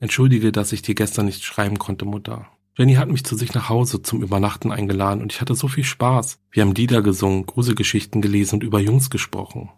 Entschuldige, 0.00 0.52
dass 0.52 0.72
ich 0.72 0.82
dir 0.82 0.94
gestern 0.94 1.26
nicht 1.26 1.44
schreiben 1.44 1.78
konnte, 1.78 2.04
Mutter. 2.04 2.46
Jenny 2.76 2.94
hat 2.94 3.08
mich 3.08 3.24
zu 3.24 3.34
sich 3.34 3.54
nach 3.54 3.68
Hause 3.68 4.02
zum 4.02 4.22
Übernachten 4.22 4.70
eingeladen 4.70 5.20
und 5.20 5.32
ich 5.32 5.40
hatte 5.40 5.56
so 5.56 5.66
viel 5.66 5.82
Spaß. 5.82 6.38
Wir 6.52 6.62
haben 6.62 6.74
Lieder 6.74 7.02
gesungen, 7.02 7.44
Gruselgeschichten 7.44 8.22
gelesen 8.22 8.56
und 8.56 8.62
über 8.62 8.78
Jungs 8.78 9.10
gesprochen. 9.10 9.70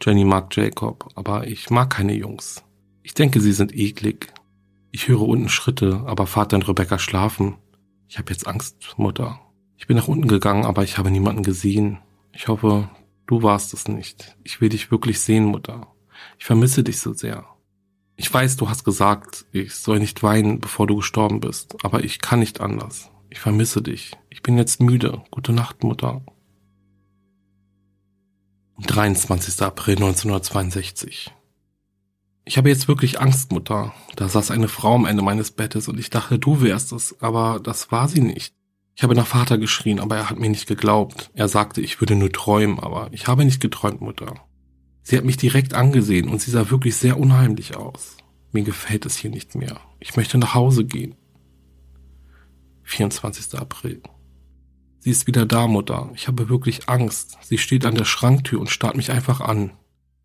Jenny 0.00 0.24
mag 0.24 0.56
Jacob, 0.56 1.10
aber 1.14 1.46
ich 1.46 1.68
mag 1.68 1.90
keine 1.90 2.14
Jungs. 2.14 2.64
Ich 3.02 3.12
denke, 3.12 3.40
sie 3.40 3.52
sind 3.52 3.74
eklig. 3.74 4.32
Ich 4.90 5.08
höre 5.08 5.20
unten 5.20 5.50
Schritte, 5.50 6.02
aber 6.06 6.26
Vater 6.26 6.56
und 6.56 6.66
Rebecca 6.66 6.98
schlafen. 6.98 7.56
Ich 8.08 8.16
habe 8.16 8.32
jetzt 8.32 8.46
Angst, 8.46 8.94
Mutter. 8.96 9.38
Ich 9.76 9.86
bin 9.86 9.98
nach 9.98 10.08
unten 10.08 10.28
gegangen, 10.28 10.64
aber 10.64 10.84
ich 10.84 10.96
habe 10.96 11.10
niemanden 11.10 11.42
gesehen. 11.42 11.98
Ich 12.32 12.48
hoffe, 12.48 12.88
du 13.26 13.42
warst 13.42 13.74
es 13.74 13.88
nicht. 13.88 14.38
Ich 14.42 14.62
will 14.62 14.70
dich 14.70 14.90
wirklich 14.90 15.20
sehen, 15.20 15.44
Mutter. 15.44 15.88
Ich 16.38 16.46
vermisse 16.46 16.82
dich 16.82 16.98
so 16.98 17.12
sehr. 17.12 17.44
Ich 18.20 18.34
weiß, 18.34 18.56
du 18.56 18.68
hast 18.68 18.82
gesagt, 18.82 19.46
ich 19.52 19.76
soll 19.76 20.00
nicht 20.00 20.24
weinen, 20.24 20.58
bevor 20.58 20.88
du 20.88 20.96
gestorben 20.96 21.38
bist, 21.38 21.76
aber 21.84 22.02
ich 22.02 22.18
kann 22.18 22.40
nicht 22.40 22.60
anders. 22.60 23.10
Ich 23.30 23.38
vermisse 23.38 23.80
dich. 23.80 24.10
Ich 24.28 24.42
bin 24.42 24.58
jetzt 24.58 24.80
müde. 24.80 25.22
Gute 25.30 25.52
Nacht, 25.52 25.84
Mutter. 25.84 26.20
23. 28.84 29.62
April 29.62 29.94
1962. 29.94 31.32
Ich 32.44 32.58
habe 32.58 32.68
jetzt 32.68 32.88
wirklich 32.88 33.20
Angst, 33.20 33.52
Mutter. 33.52 33.94
Da 34.16 34.28
saß 34.28 34.50
eine 34.50 34.66
Frau 34.66 34.96
am 34.96 35.06
Ende 35.06 35.22
meines 35.22 35.52
Bettes 35.52 35.86
und 35.86 36.00
ich 36.00 36.10
dachte, 36.10 36.40
du 36.40 36.60
wärst 36.60 36.90
es, 36.90 37.22
aber 37.22 37.60
das 37.60 37.92
war 37.92 38.08
sie 38.08 38.20
nicht. 38.20 38.52
Ich 38.96 39.04
habe 39.04 39.14
nach 39.14 39.28
Vater 39.28 39.58
geschrien, 39.58 40.00
aber 40.00 40.16
er 40.16 40.28
hat 40.28 40.40
mir 40.40 40.50
nicht 40.50 40.66
geglaubt. 40.66 41.30
Er 41.34 41.46
sagte, 41.46 41.80
ich 41.80 42.00
würde 42.00 42.16
nur 42.16 42.32
träumen, 42.32 42.80
aber 42.80 43.10
ich 43.12 43.28
habe 43.28 43.44
nicht 43.44 43.60
geträumt, 43.60 44.00
Mutter. 44.00 44.47
Sie 45.08 45.16
hat 45.16 45.24
mich 45.24 45.38
direkt 45.38 45.72
angesehen 45.72 46.28
und 46.28 46.42
sie 46.42 46.50
sah 46.50 46.68
wirklich 46.68 46.96
sehr 46.96 47.18
unheimlich 47.18 47.74
aus. 47.78 48.18
Mir 48.52 48.62
gefällt 48.62 49.06
es 49.06 49.16
hier 49.16 49.30
nicht 49.30 49.54
mehr. 49.54 49.80
Ich 50.00 50.16
möchte 50.16 50.36
nach 50.36 50.52
Hause 50.52 50.84
gehen. 50.84 51.14
24. 52.82 53.58
April. 53.58 54.02
Sie 54.98 55.10
ist 55.10 55.26
wieder 55.26 55.46
da, 55.46 55.66
Mutter. 55.66 56.10
Ich 56.14 56.28
habe 56.28 56.50
wirklich 56.50 56.90
Angst. 56.90 57.38
Sie 57.40 57.56
steht 57.56 57.86
an 57.86 57.94
der 57.94 58.04
Schranktür 58.04 58.60
und 58.60 58.68
starrt 58.68 58.98
mich 58.98 59.10
einfach 59.10 59.40
an. 59.40 59.70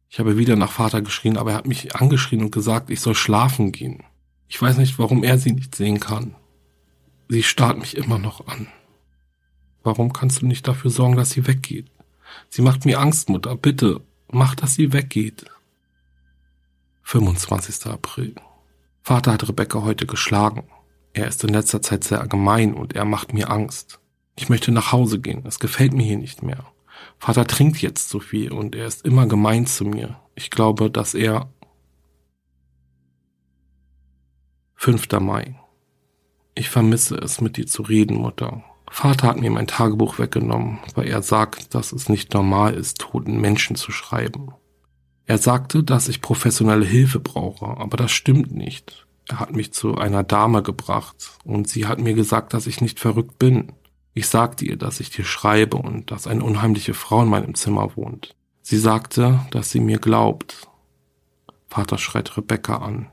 Ich 0.10 0.20
habe 0.20 0.38
wieder 0.38 0.58
nach 0.58 0.74
Vater 0.74 1.02
geschrien, 1.02 1.38
aber 1.38 1.52
er 1.52 1.58
hat 1.60 1.66
mich 1.66 1.96
angeschrien 1.96 2.42
und 2.42 2.52
gesagt, 2.52 2.90
ich 2.90 3.00
soll 3.00 3.16
schlafen 3.16 3.72
gehen. 3.72 4.04
Ich 4.50 4.62
weiß 4.62 4.76
nicht, 4.76 5.00
warum 5.00 5.24
er 5.24 5.38
sie 5.38 5.54
nicht 5.54 5.76
sehen 5.76 6.02
kann. 6.02 6.36
Sie 7.30 7.44
starrt 7.44 7.80
mich 7.80 7.96
immer 7.96 8.20
noch 8.20 8.48
an. 8.48 8.68
Warum 9.82 10.12
kannst 10.12 10.42
du 10.42 10.46
nicht 10.46 10.68
dafür 10.68 10.92
sorgen, 10.92 11.16
dass 11.16 11.30
sie 11.30 11.48
weggeht? 11.48 11.90
Sie 12.50 12.62
macht 12.62 12.84
mir 12.84 13.00
Angst, 13.00 13.30
Mutter. 13.30 13.56
Bitte, 13.56 14.02
mach, 14.34 14.56
dass 14.56 14.76
sie 14.76 14.94
weggeht. 14.94 15.46
25. 17.04 17.88
April. 17.88 18.36
Vater 19.02 19.34
hat 19.34 19.48
Rebecca 19.48 19.84
heute 19.84 20.06
geschlagen. 20.06 20.64
Er 21.14 21.28
ist 21.28 21.44
in 21.44 21.54
letzter 21.54 21.82
Zeit 21.82 22.04
sehr 22.04 22.26
gemein 22.28 22.74
und 22.74 22.96
er 22.96 23.06
macht 23.06 23.34
mir 23.34 23.50
Angst. 23.52 24.00
Ich 24.36 24.50
möchte 24.50 24.72
nach 24.72 24.92
Hause 24.92 25.20
gehen. 25.20 25.46
Es 25.46 25.60
gefällt 25.60 25.94
mir 25.94 26.04
hier 26.04 26.18
nicht 26.18 26.42
mehr. 26.42 26.66
Vater 27.20 27.46
trinkt 27.46 27.82
jetzt 27.82 28.10
so 28.10 28.20
viel 28.20 28.52
und 28.52 28.76
er 28.76 28.88
ist 28.88 29.06
immer 29.06 29.28
gemein 29.28 29.66
zu 29.68 29.86
mir. 29.86 30.20
Ich 30.36 30.50
glaube, 30.50 30.90
dass 30.90 31.14
er 31.14 31.52
5. 34.76 35.08
Mai. 35.20 35.56
Ich 36.56 36.70
vermisse 36.70 37.16
es, 37.16 37.42
mit 37.42 37.58
dir 37.58 37.68
zu 37.68 37.84
reden, 37.84 38.18
Mutter. 38.18 38.64
Vater 38.96 39.28
hat 39.28 39.40
mir 39.40 39.50
mein 39.50 39.66
Tagebuch 39.66 40.20
weggenommen, 40.20 40.78
weil 40.94 41.08
er 41.08 41.24
sagt, 41.24 41.74
dass 41.74 41.94
es 41.94 42.10
nicht 42.10 42.32
normal 42.36 42.76
ist, 42.76 43.00
toten 43.00 43.42
Menschen 43.42 43.76
zu 43.76 43.92
schreiben. 43.92 44.54
Er 45.26 45.40
sagte, 45.40 45.84
dass 45.84 46.10
ich 46.10 46.22
professionelle 46.22 46.86
Hilfe 46.86 47.20
brauche, 47.20 47.66
aber 47.66 47.98
das 47.98 48.12
stimmt 48.12 48.52
nicht. 48.52 49.08
Er 49.28 49.40
hat 49.40 49.52
mich 49.56 49.74
zu 49.74 49.98
einer 49.98 50.22
Dame 50.22 50.62
gebracht 50.62 51.32
und 51.44 51.68
sie 51.68 51.88
hat 51.88 51.98
mir 51.98 52.14
gesagt, 52.14 52.54
dass 52.54 52.68
ich 52.68 52.82
nicht 52.82 53.00
verrückt 53.00 53.40
bin. 53.40 53.72
Ich 54.14 54.28
sagte 54.28 54.64
ihr, 54.64 54.78
dass 54.78 55.00
ich 55.00 55.10
dir 55.10 55.26
schreibe 55.26 55.78
und 55.78 56.12
dass 56.12 56.28
eine 56.28 56.44
unheimliche 56.44 56.94
Frau 56.94 57.24
in 57.24 57.30
meinem 57.30 57.56
Zimmer 57.56 57.98
wohnt. 57.98 58.36
Sie 58.62 58.78
sagte, 58.78 59.40
dass 59.50 59.72
sie 59.72 59.80
mir 59.80 59.98
glaubt. 59.98 60.68
Vater 61.68 61.98
schreit 61.98 62.38
Rebecca 62.38 62.78
an. 62.78 63.08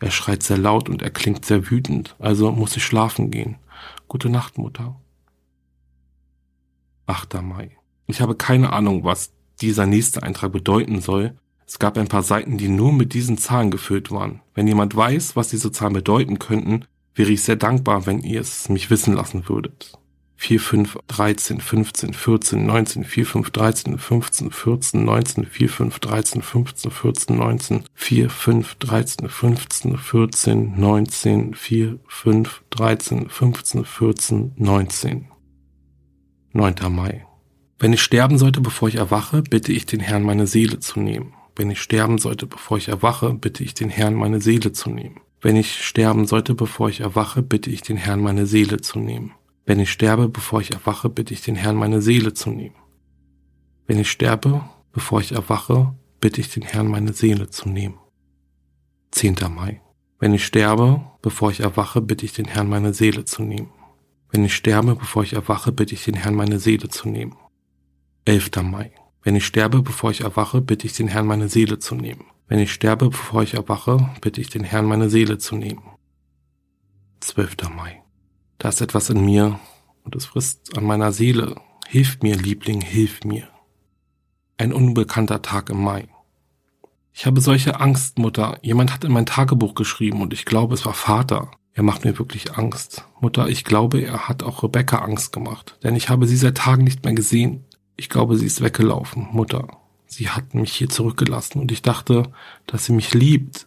Er 0.00 0.10
schreit 0.10 0.42
sehr 0.42 0.58
laut 0.58 0.90
und 0.90 1.00
er 1.00 1.10
klingt 1.10 1.46
sehr 1.46 1.70
wütend, 1.70 2.14
also 2.18 2.52
muss 2.52 2.76
ich 2.76 2.84
schlafen 2.84 3.30
gehen. 3.30 3.56
Gute 4.06 4.28
Nacht, 4.28 4.58
Mutter. 4.58 4.96
8. 7.06 7.42
Mai. 7.42 7.70
Ich 8.06 8.20
habe 8.20 8.34
keine 8.34 8.72
Ahnung, 8.72 9.04
was 9.04 9.32
dieser 9.60 9.86
nächste 9.86 10.22
Eintrag 10.22 10.52
bedeuten 10.52 11.00
soll. 11.00 11.34
Es 11.66 11.78
gab 11.78 11.96
ein 11.96 12.08
paar 12.08 12.22
Seiten, 12.22 12.58
die 12.58 12.68
nur 12.68 12.92
mit 12.92 13.14
diesen 13.14 13.38
Zahlen 13.38 13.70
gefüllt 13.70 14.10
waren. 14.10 14.40
Wenn 14.54 14.66
jemand 14.66 14.94
weiß, 14.94 15.36
was 15.36 15.48
diese 15.48 15.72
Zahlen 15.72 15.94
bedeuten 15.94 16.38
könnten, 16.38 16.84
wäre 17.14 17.30
ich 17.30 17.42
sehr 17.42 17.56
dankbar, 17.56 18.06
wenn 18.06 18.20
ihr 18.20 18.40
es 18.40 18.68
mich 18.68 18.90
wissen 18.90 19.14
lassen 19.14 19.48
würdet. 19.48 19.98
4, 20.36 20.60
5, 20.60 20.98
13, 21.06 21.60
15, 21.60 22.12
14, 22.12 22.66
19, 22.66 23.04
4, 23.04 23.26
5, 23.26 23.50
13, 23.50 23.98
15, 23.98 24.50
14, 24.50 25.04
19, 25.04 25.46
4, 25.46 25.68
5, 25.68 25.98
13, 26.00 26.42
15, 26.42 26.90
14, 26.90 27.36
19, 27.36 27.84
4, 27.94 28.30
5, 28.30 28.74
13, 28.74 29.28
15, 29.28 29.96
14, 29.96 30.80
19, 30.80 31.54
4, 31.54 31.98
5, 32.06 32.62
13, 32.70 33.30
15, 33.30 33.84
14, 33.84 34.52
19. 34.56 35.28
9. 36.56 36.74
Mai. 36.88 37.26
Wenn 37.80 37.92
ich 37.92 38.00
sterben 38.00 38.38
sollte, 38.38 38.60
bevor 38.60 38.86
ich 38.86 38.94
erwache, 38.94 39.42
bitte 39.42 39.72
ich 39.72 39.86
den 39.86 39.98
Herrn, 39.98 40.22
meine 40.22 40.46
Seele 40.46 40.78
zu 40.78 41.00
nehmen. 41.00 41.34
Wenn 41.56 41.68
ich 41.68 41.82
sterben 41.82 42.18
sollte, 42.18 42.46
bevor 42.46 42.78
ich 42.78 42.86
erwache, 42.86 43.34
bitte 43.34 43.64
ich 43.64 43.74
den 43.74 43.88
Herrn, 43.88 44.14
meine 44.14 44.40
Seele 44.40 44.70
zu 44.70 44.88
nehmen. 44.88 45.20
Wenn 45.40 45.56
ich 45.56 45.84
sterben 45.84 46.28
sollte, 46.28 46.54
bevor 46.54 46.88
ich 46.88 47.00
erwache, 47.00 47.42
bitte 47.42 47.70
ich 47.70 47.82
den 47.82 47.96
Herrn, 47.96 48.20
meine 48.20 48.46
Seele 48.46 48.80
zu 48.80 49.00
nehmen. 49.00 49.32
Wenn 49.66 49.80
ich 49.80 49.90
sterbe, 49.90 50.28
bevor 50.28 50.60
ich 50.60 50.70
erwache, 50.72 51.08
bitte 51.08 51.34
ich 51.34 51.40
den 51.40 51.56
Herrn, 51.56 51.74
meine 51.74 52.00
Seele 52.00 52.34
zu 52.34 52.50
nehmen. 52.50 52.76
Wenn 53.88 53.98
ich 53.98 54.08
sterbe, 54.12 54.62
bevor 54.92 55.20
ich 55.22 55.32
erwache, 55.32 55.92
bitte 56.20 56.40
ich 56.40 56.50
den 56.50 56.62
Herrn, 56.62 56.86
meine 56.86 57.14
Seele 57.14 57.50
zu 57.50 57.68
nehmen. 57.68 57.98
10. 59.10 59.34
Mai. 59.50 59.80
Wenn 60.20 60.34
ich 60.34 60.46
sterbe, 60.46 61.04
bevor 61.20 61.50
ich 61.50 61.60
erwache, 61.60 62.00
bitte 62.00 62.24
ich 62.24 62.32
den 62.32 62.46
Herrn, 62.46 62.68
meine 62.68 62.94
Seele 62.94 63.24
zu 63.24 63.42
nehmen. 63.42 63.70
Wenn 64.34 64.44
ich 64.46 64.56
sterbe, 64.56 64.96
bevor 64.96 65.22
ich 65.22 65.34
erwache, 65.34 65.70
bitte 65.70 65.94
ich 65.94 66.02
den 66.02 66.16
Herrn, 66.16 66.34
meine 66.34 66.58
Seele 66.58 66.88
zu 66.88 67.08
nehmen. 67.08 67.36
11. 68.24 68.50
Mai. 68.64 68.90
Wenn 69.22 69.36
ich 69.36 69.46
sterbe, 69.46 69.80
bevor 69.80 70.10
ich 70.10 70.22
erwache, 70.22 70.60
bitte 70.60 70.88
ich 70.88 70.92
den 70.92 71.06
Herrn, 71.06 71.28
meine 71.28 71.48
Seele 71.48 71.78
zu 71.78 71.94
nehmen. 71.94 72.24
Wenn 72.48 72.58
ich 72.58 72.72
sterbe, 72.72 73.10
bevor 73.10 73.44
ich 73.44 73.54
erwache, 73.54 74.10
bitte 74.20 74.40
ich 74.40 74.50
den 74.50 74.64
Herrn, 74.64 74.86
meine 74.86 75.08
Seele 75.08 75.38
zu 75.38 75.54
nehmen. 75.54 75.84
12. 77.20 77.70
Mai. 77.76 78.02
Da 78.58 78.70
ist 78.70 78.80
etwas 78.80 79.08
in 79.08 79.24
mir 79.24 79.60
und 80.02 80.16
es 80.16 80.24
frisst 80.24 80.76
an 80.76 80.82
meiner 80.82 81.12
Seele. 81.12 81.54
Hilf 81.86 82.18
mir, 82.22 82.34
Liebling, 82.34 82.80
hilf 82.80 83.22
mir. 83.22 83.46
Ein 84.56 84.72
unbekannter 84.72 85.42
Tag 85.42 85.70
im 85.70 85.80
Mai. 85.80 86.08
Ich 87.12 87.24
habe 87.26 87.40
solche 87.40 87.78
Angst, 87.78 88.18
Mutter. 88.18 88.58
Jemand 88.62 88.92
hat 88.92 89.04
in 89.04 89.12
mein 89.12 89.26
Tagebuch 89.26 89.76
geschrieben 89.76 90.22
und 90.22 90.32
ich 90.32 90.44
glaube, 90.44 90.74
es 90.74 90.84
war 90.84 90.94
Vater. 90.94 91.52
Er 91.74 91.82
macht 91.82 92.04
mir 92.04 92.18
wirklich 92.18 92.56
Angst. 92.56 93.04
Mutter, 93.20 93.48
ich 93.48 93.64
glaube, 93.64 94.00
er 94.00 94.28
hat 94.28 94.44
auch 94.44 94.62
Rebecca 94.62 94.98
Angst 94.98 95.32
gemacht, 95.32 95.76
denn 95.82 95.96
ich 95.96 96.08
habe 96.08 96.26
sie 96.26 96.36
seit 96.36 96.56
Tagen 96.56 96.84
nicht 96.84 97.04
mehr 97.04 97.14
gesehen. 97.14 97.64
Ich 97.96 98.08
glaube, 98.08 98.36
sie 98.36 98.46
ist 98.46 98.62
weggelaufen, 98.62 99.28
Mutter. 99.32 99.66
Sie 100.06 100.30
hat 100.30 100.54
mich 100.54 100.72
hier 100.72 100.88
zurückgelassen 100.88 101.58
und 101.58 101.72
ich 101.72 101.82
dachte, 101.82 102.30
dass 102.66 102.84
sie 102.84 102.92
mich 102.92 103.12
liebt. 103.12 103.66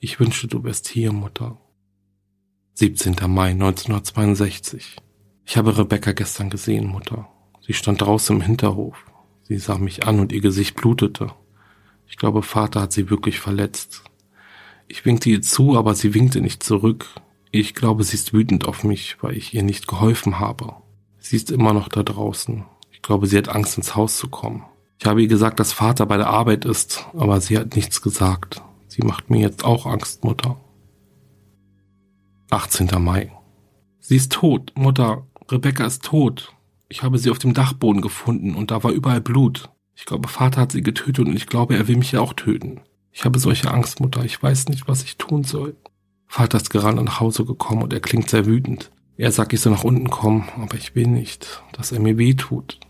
Ich 0.00 0.18
wünschte, 0.18 0.48
du 0.48 0.64
wärst 0.64 0.88
hier, 0.88 1.12
Mutter. 1.12 1.58
17. 2.74 3.16
Mai 3.28 3.50
1962. 3.50 4.96
Ich 5.44 5.56
habe 5.58 5.76
Rebecca 5.76 6.12
gestern 6.12 6.48
gesehen, 6.48 6.86
Mutter. 6.86 7.28
Sie 7.60 7.74
stand 7.74 8.00
draußen 8.00 8.36
im 8.36 8.42
Hinterhof. 8.42 9.04
Sie 9.42 9.58
sah 9.58 9.76
mich 9.76 10.06
an 10.06 10.18
und 10.18 10.32
ihr 10.32 10.40
Gesicht 10.40 10.76
blutete. 10.76 11.30
Ich 12.06 12.16
glaube, 12.16 12.42
Vater 12.42 12.80
hat 12.80 12.92
sie 12.92 13.10
wirklich 13.10 13.38
verletzt. 13.40 14.02
Ich 14.88 15.04
winkte 15.04 15.28
ihr 15.28 15.42
zu, 15.42 15.76
aber 15.76 15.94
sie 15.94 16.14
winkte 16.14 16.40
nicht 16.40 16.62
zurück. 16.62 17.06
Ich 17.56 17.76
glaube, 17.76 18.02
sie 18.02 18.16
ist 18.16 18.32
wütend 18.32 18.66
auf 18.66 18.82
mich, 18.82 19.16
weil 19.20 19.36
ich 19.36 19.54
ihr 19.54 19.62
nicht 19.62 19.86
geholfen 19.86 20.40
habe. 20.40 20.74
Sie 21.18 21.36
ist 21.36 21.52
immer 21.52 21.72
noch 21.72 21.88
da 21.88 22.02
draußen. 22.02 22.64
Ich 22.90 23.00
glaube, 23.00 23.28
sie 23.28 23.38
hat 23.38 23.48
Angst, 23.48 23.76
ins 23.76 23.94
Haus 23.94 24.16
zu 24.16 24.28
kommen. 24.28 24.64
Ich 24.98 25.06
habe 25.06 25.22
ihr 25.22 25.28
gesagt, 25.28 25.60
dass 25.60 25.72
Vater 25.72 26.04
bei 26.04 26.16
der 26.16 26.26
Arbeit 26.26 26.64
ist, 26.64 27.06
aber 27.16 27.40
sie 27.40 27.56
hat 27.56 27.76
nichts 27.76 28.02
gesagt. 28.02 28.60
Sie 28.88 29.02
macht 29.02 29.30
mir 29.30 29.38
jetzt 29.38 29.64
auch 29.64 29.86
Angst, 29.86 30.24
Mutter. 30.24 30.56
18. 32.50 32.90
Mai. 32.98 33.30
Sie 34.00 34.16
ist 34.16 34.32
tot, 34.32 34.72
Mutter. 34.74 35.24
Rebecca 35.48 35.86
ist 35.86 36.02
tot. 36.02 36.52
Ich 36.88 37.04
habe 37.04 37.18
sie 37.18 37.30
auf 37.30 37.38
dem 37.38 37.54
Dachboden 37.54 38.02
gefunden 38.02 38.56
und 38.56 38.72
da 38.72 38.82
war 38.82 38.90
überall 38.90 39.20
Blut. 39.20 39.70
Ich 39.94 40.06
glaube, 40.06 40.26
Vater 40.26 40.62
hat 40.62 40.72
sie 40.72 40.82
getötet 40.82 41.28
und 41.28 41.36
ich 41.36 41.46
glaube, 41.46 41.76
er 41.76 41.86
will 41.86 41.98
mich 41.98 42.10
ja 42.10 42.20
auch 42.20 42.32
töten. 42.32 42.80
Ich 43.12 43.24
habe 43.24 43.38
solche 43.38 43.70
Angst, 43.70 44.00
Mutter. 44.00 44.24
Ich 44.24 44.42
weiß 44.42 44.70
nicht, 44.70 44.88
was 44.88 45.04
ich 45.04 45.18
tun 45.18 45.44
soll. 45.44 45.76
Vater 46.34 46.56
ist 46.56 46.70
gerade 46.70 47.00
nach 47.00 47.20
Hause 47.20 47.44
gekommen 47.44 47.84
und 47.84 47.92
er 47.92 48.00
klingt 48.00 48.28
sehr 48.28 48.44
wütend. 48.44 48.90
Er 49.16 49.30
sagt, 49.30 49.52
ich 49.52 49.60
soll 49.60 49.72
nach 49.72 49.84
unten 49.84 50.10
kommen, 50.10 50.48
aber 50.60 50.76
ich 50.76 50.96
will 50.96 51.06
nicht, 51.06 51.62
dass 51.70 51.92
er 51.92 52.00
mir 52.00 52.18
weh 52.18 52.34
tut. 52.34 52.80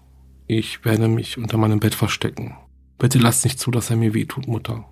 Ich 0.47 0.83
werde 0.87 1.09
mich 1.09 1.37
unter 1.37 1.59
meinem 1.59 1.79
Bett 1.79 1.95
verstecken. 1.95 2.57
Bitte 2.97 3.19
lass 3.19 3.45
nicht 3.45 3.61
zu, 3.61 3.71
dass 3.71 3.91
er 3.91 3.97
mir 3.97 4.15
weh 4.15 4.25
tut, 4.25 4.49
Mutter. 4.49 4.87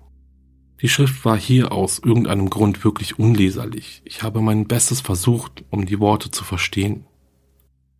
Die 0.83 0.87
Schrift 0.87 1.25
war 1.25 1.35
hier 1.35 1.71
aus 1.71 1.97
irgendeinem 1.97 2.51
Grund 2.51 2.83
wirklich 2.83 3.17
unleserlich. 3.17 4.03
Ich 4.05 4.21
habe 4.21 4.39
mein 4.39 4.67
Bestes 4.67 5.01
versucht, 5.01 5.65
um 5.71 5.87
die 5.87 5.99
Worte 5.99 6.29
zu 6.29 6.43
verstehen. 6.43 7.07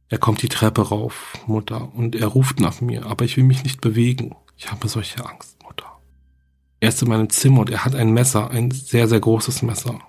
Er 0.07 0.19
kommt 0.19 0.43
die 0.43 0.49
Treppe 0.49 0.89
rauf, 0.89 1.33
Mutter, 1.47 1.91
und 1.95 2.15
er 2.15 2.27
ruft 2.27 2.59
nach 2.59 2.79
mir, 2.79 3.07
aber 3.07 3.25
ich 3.25 3.37
will 3.37 3.43
mich 3.43 3.63
nicht 3.63 3.81
bewegen. 3.81 4.35
Ich 4.55 4.69
habe 4.71 4.87
solche 4.87 5.27
Angst, 5.27 5.57
Mutter. 5.63 5.87
Er 6.79 6.89
ist 6.89 7.01
in 7.01 7.09
meinem 7.09 7.31
Zimmer 7.31 7.61
und 7.61 7.71
er 7.71 7.85
hat 7.85 7.95
ein 7.95 8.13
Messer, 8.13 8.51
ein 8.51 8.69
sehr, 8.69 9.07
sehr 9.07 9.19
großes 9.19 9.63
Messer. 9.63 9.99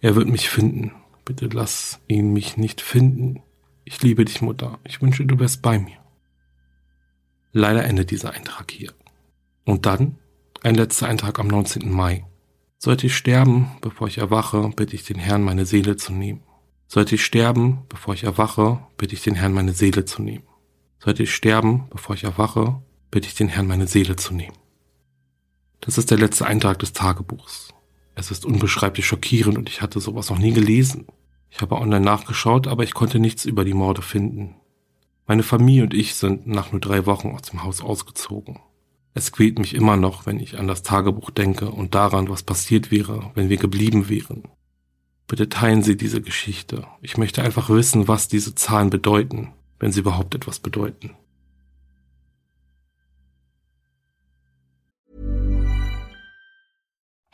Er 0.00 0.14
wird 0.14 0.28
mich 0.28 0.48
finden. 0.48 0.92
Bitte 1.24 1.46
lass 1.46 2.00
ihn 2.06 2.32
mich 2.32 2.56
nicht 2.56 2.80
finden. 2.80 3.42
Ich 3.84 4.02
liebe 4.02 4.24
dich, 4.24 4.42
Mutter. 4.42 4.78
Ich 4.84 5.02
wünsche, 5.02 5.24
du 5.26 5.38
wärst 5.38 5.62
bei 5.62 5.78
mir. 5.78 5.98
Leider 7.52 7.84
endet 7.84 8.10
dieser 8.10 8.32
Eintrag 8.32 8.70
hier. 8.70 8.92
Und 9.64 9.86
dann 9.86 10.18
ein 10.62 10.74
letzter 10.74 11.08
Eintrag 11.08 11.38
am 11.38 11.48
19. 11.48 11.90
Mai. 11.90 12.24
Sollte 12.78 13.06
ich 13.06 13.16
sterben, 13.16 13.70
bevor 13.80 14.06
ich 14.08 14.18
erwache, 14.18 14.70
bitte 14.76 14.94
ich 14.94 15.04
den 15.04 15.18
Herrn, 15.18 15.42
meine 15.42 15.66
Seele 15.66 15.96
zu 15.96 16.12
nehmen. 16.12 16.42
Sollte 16.86 17.16
ich 17.16 17.24
sterben, 17.24 17.84
bevor 17.88 18.14
ich 18.14 18.24
erwache, 18.24 18.80
bitte 18.96 19.14
ich 19.14 19.22
den 19.22 19.34
Herrn, 19.34 19.52
meine 19.52 19.72
Seele 19.72 20.04
zu 20.04 20.22
nehmen. 20.22 20.44
Sollte 21.00 21.24
ich 21.24 21.34
sterben, 21.34 21.88
bevor 21.90 22.14
ich 22.14 22.24
erwache, 22.24 22.80
bitte 23.10 23.26
ich 23.26 23.34
den 23.34 23.48
Herrn, 23.48 23.66
meine 23.66 23.86
Seele 23.86 24.16
zu 24.16 24.32
nehmen. 24.32 24.56
Das 25.80 25.98
ist 25.98 26.10
der 26.10 26.18
letzte 26.18 26.46
Eintrag 26.46 26.78
des 26.78 26.92
Tagebuchs. 26.92 27.74
Es 28.18 28.32
ist 28.32 28.44
unbeschreiblich 28.44 29.06
schockierend 29.06 29.56
und 29.56 29.68
ich 29.68 29.80
hatte 29.80 30.00
sowas 30.00 30.28
noch 30.28 30.40
nie 30.40 30.52
gelesen. 30.52 31.06
Ich 31.50 31.60
habe 31.60 31.76
online 31.76 32.04
nachgeschaut, 32.04 32.66
aber 32.66 32.82
ich 32.82 32.92
konnte 32.92 33.20
nichts 33.20 33.44
über 33.44 33.64
die 33.64 33.74
Morde 33.74 34.02
finden. 34.02 34.56
Meine 35.28 35.44
Familie 35.44 35.84
und 35.84 35.94
ich 35.94 36.16
sind 36.16 36.44
nach 36.48 36.72
nur 36.72 36.80
drei 36.80 37.06
Wochen 37.06 37.28
aus 37.28 37.42
dem 37.42 37.62
Haus 37.62 37.80
ausgezogen. 37.80 38.58
Es 39.14 39.30
quält 39.30 39.60
mich 39.60 39.72
immer 39.72 39.96
noch, 39.96 40.26
wenn 40.26 40.40
ich 40.40 40.58
an 40.58 40.66
das 40.66 40.82
Tagebuch 40.82 41.30
denke 41.30 41.70
und 41.70 41.94
daran, 41.94 42.28
was 42.28 42.42
passiert 42.42 42.90
wäre, 42.90 43.30
wenn 43.36 43.50
wir 43.50 43.56
geblieben 43.56 44.08
wären. 44.08 44.48
Bitte 45.28 45.48
teilen 45.48 45.84
Sie 45.84 45.96
diese 45.96 46.20
Geschichte. 46.20 46.88
Ich 47.00 47.18
möchte 47.18 47.44
einfach 47.44 47.70
wissen, 47.70 48.08
was 48.08 48.26
diese 48.26 48.56
Zahlen 48.56 48.90
bedeuten, 48.90 49.52
wenn 49.78 49.92
sie 49.92 50.00
überhaupt 50.00 50.34
etwas 50.34 50.58
bedeuten. 50.58 51.14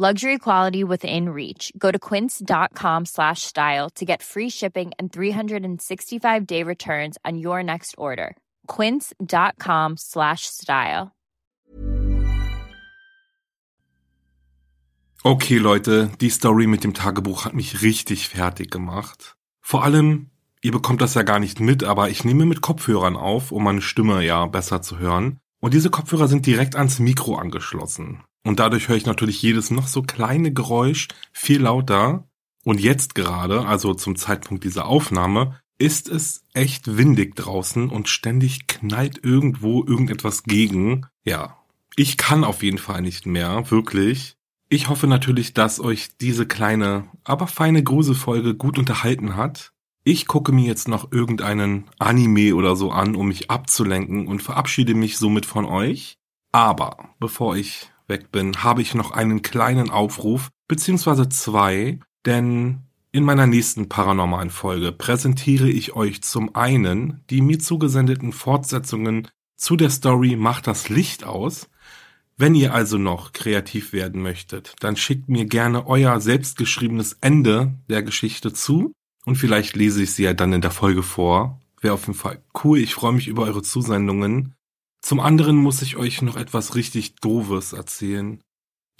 Luxury 0.00 0.38
quality 0.38 0.82
within 0.82 1.28
reach. 1.28 1.74
Go 1.76 1.90
to 1.90 1.98
quince.com 1.98 3.04
slash 3.04 3.42
style 3.42 3.90
to 3.96 4.06
get 4.06 4.22
free 4.22 4.48
shipping 4.48 4.92
and 4.98 5.12
365-day 5.12 6.62
returns 6.62 7.18
on 7.22 7.36
your 7.36 7.62
next 7.62 7.94
order. 7.98 8.34
quince.com 8.66 9.98
slash 9.98 10.46
style. 10.46 11.12
Okay, 15.22 15.58
Leute, 15.58 16.08
die 16.22 16.30
Story 16.30 16.66
mit 16.66 16.82
dem 16.82 16.94
Tagebuch 16.94 17.44
hat 17.44 17.52
mich 17.52 17.82
richtig 17.82 18.30
fertig 18.30 18.70
gemacht. 18.70 19.36
Vor 19.60 19.84
allem, 19.84 20.30
ihr 20.62 20.72
bekommt 20.72 21.02
das 21.02 21.12
ja 21.12 21.24
gar 21.24 21.40
nicht 21.40 21.60
mit, 21.60 21.84
aber 21.84 22.08
ich 22.08 22.24
nehme 22.24 22.46
mit 22.46 22.62
Kopfhörern 22.62 23.16
auf, 23.16 23.52
um 23.52 23.64
meine 23.64 23.82
Stimme 23.82 24.24
ja 24.24 24.46
besser 24.46 24.80
zu 24.80 24.98
hören. 24.98 25.40
Und 25.60 25.74
diese 25.74 25.90
Kopfhörer 25.90 26.26
sind 26.26 26.46
direkt 26.46 26.74
ans 26.74 27.00
Mikro 27.00 27.34
angeschlossen. 27.34 28.24
Und 28.44 28.60
dadurch 28.60 28.88
höre 28.88 28.96
ich 28.96 29.06
natürlich 29.06 29.42
jedes 29.42 29.70
noch 29.70 29.86
so 29.86 30.02
kleine 30.02 30.52
Geräusch 30.52 31.08
viel 31.32 31.62
lauter. 31.62 32.28
Und 32.64 32.80
jetzt 32.80 33.14
gerade, 33.14 33.66
also 33.66 33.94
zum 33.94 34.16
Zeitpunkt 34.16 34.64
dieser 34.64 34.86
Aufnahme, 34.86 35.60
ist 35.78 36.08
es 36.08 36.44
echt 36.52 36.98
windig 36.98 37.36
draußen 37.36 37.88
und 37.88 38.08
ständig 38.08 38.66
knallt 38.66 39.24
irgendwo 39.24 39.82
irgendetwas 39.84 40.42
gegen. 40.42 41.06
Ja, 41.24 41.56
ich 41.96 42.16
kann 42.18 42.44
auf 42.44 42.62
jeden 42.62 42.78
Fall 42.78 43.00
nicht 43.02 43.26
mehr, 43.26 43.70
wirklich. 43.70 44.36
Ich 44.68 44.88
hoffe 44.88 45.06
natürlich, 45.06 45.54
dass 45.54 45.80
euch 45.80 46.16
diese 46.20 46.46
kleine, 46.46 47.08
aber 47.24 47.46
feine 47.46 47.82
Gruselfolge 47.82 48.54
gut 48.54 48.78
unterhalten 48.78 49.36
hat. 49.36 49.72
Ich 50.04 50.26
gucke 50.26 50.52
mir 50.52 50.64
jetzt 50.64 50.86
noch 50.86 51.12
irgendeinen 51.12 51.84
Anime 51.98 52.54
oder 52.54 52.76
so 52.76 52.90
an, 52.90 53.16
um 53.16 53.28
mich 53.28 53.50
abzulenken 53.50 54.28
und 54.28 54.42
verabschiede 54.42 54.94
mich 54.94 55.18
somit 55.18 55.44
von 55.44 55.64
euch. 55.64 56.18
Aber 56.52 57.10
bevor 57.18 57.56
ich 57.56 57.89
weg 58.10 58.30
bin, 58.30 58.62
habe 58.62 58.82
ich 58.82 58.94
noch 58.94 59.12
einen 59.12 59.40
kleinen 59.40 59.88
Aufruf, 59.88 60.50
beziehungsweise 60.68 61.30
zwei, 61.30 61.98
denn 62.26 62.80
in 63.10 63.24
meiner 63.24 63.46
nächsten 63.46 63.88
paranormalen 63.88 64.50
Folge 64.50 64.92
präsentiere 64.92 65.70
ich 65.70 65.94
euch 65.94 66.22
zum 66.22 66.54
einen 66.54 67.24
die 67.30 67.40
mir 67.40 67.58
zugesendeten 67.58 68.32
Fortsetzungen 68.32 69.28
zu 69.56 69.76
der 69.76 69.88
Story 69.88 70.36
Macht 70.36 70.66
das 70.66 70.90
Licht 70.90 71.24
aus 71.24 71.70
wenn 72.40 72.54
ihr 72.54 72.72
also 72.72 72.96
noch 72.96 73.34
kreativ 73.34 73.92
werden 73.92 74.22
möchtet, 74.22 74.74
dann 74.80 74.96
schickt 74.96 75.28
mir 75.28 75.44
gerne 75.44 75.86
euer 75.86 76.18
selbstgeschriebenes 76.22 77.18
Ende 77.20 77.74
der 77.90 78.02
Geschichte 78.02 78.54
zu 78.54 78.94
und 79.26 79.36
vielleicht 79.36 79.76
lese 79.76 80.02
ich 80.02 80.14
sie 80.14 80.22
ja 80.22 80.32
dann 80.32 80.54
in 80.54 80.62
der 80.62 80.70
Folge 80.70 81.02
vor. 81.02 81.60
Wäre 81.82 81.92
auf 81.92 82.06
jeden 82.06 82.18
Fall 82.18 82.42
cool. 82.64 82.78
Ich 82.78 82.94
freue 82.94 83.12
mich 83.12 83.28
über 83.28 83.42
eure 83.42 83.60
Zusendungen. 83.60 84.54
Zum 85.00 85.20
anderen 85.20 85.56
muss 85.56 85.82
ich 85.82 85.96
euch 85.96 86.22
noch 86.22 86.36
etwas 86.36 86.74
richtig 86.74 87.16
Doofes 87.16 87.72
erzählen. 87.72 88.40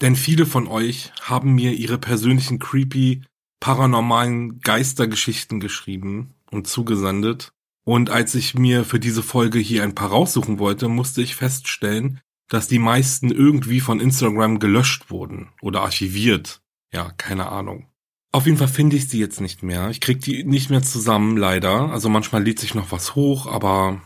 Denn 0.00 0.16
viele 0.16 0.46
von 0.46 0.66
euch 0.66 1.12
haben 1.20 1.54
mir 1.54 1.72
ihre 1.72 1.98
persönlichen 1.98 2.58
creepy, 2.58 3.22
paranormalen 3.60 4.60
Geistergeschichten 4.60 5.60
geschrieben 5.60 6.34
und 6.50 6.66
zugesandet. 6.66 7.52
Und 7.84 8.10
als 8.10 8.34
ich 8.34 8.54
mir 8.54 8.84
für 8.84 8.98
diese 8.98 9.22
Folge 9.22 9.58
hier 9.58 9.82
ein 9.82 9.94
paar 9.94 10.10
raussuchen 10.10 10.58
wollte, 10.58 10.88
musste 10.88 11.22
ich 11.22 11.36
feststellen, 11.36 12.20
dass 12.48 12.66
die 12.66 12.78
meisten 12.78 13.30
irgendwie 13.30 13.80
von 13.80 14.00
Instagram 14.00 14.58
gelöscht 14.58 15.10
wurden 15.10 15.50
oder 15.60 15.82
archiviert. 15.82 16.62
Ja, 16.92 17.10
keine 17.12 17.50
Ahnung. 17.50 17.86
Auf 18.32 18.46
jeden 18.46 18.58
Fall 18.58 18.68
finde 18.68 18.96
ich 18.96 19.08
sie 19.08 19.18
jetzt 19.18 19.40
nicht 19.40 19.62
mehr. 19.62 19.90
Ich 19.90 20.00
krieg 20.00 20.20
die 20.20 20.44
nicht 20.44 20.70
mehr 20.70 20.82
zusammen, 20.82 21.36
leider. 21.36 21.90
Also 21.90 22.08
manchmal 22.08 22.42
lädt 22.42 22.58
sich 22.58 22.74
noch 22.74 22.92
was 22.92 23.14
hoch, 23.14 23.46
aber 23.46 24.00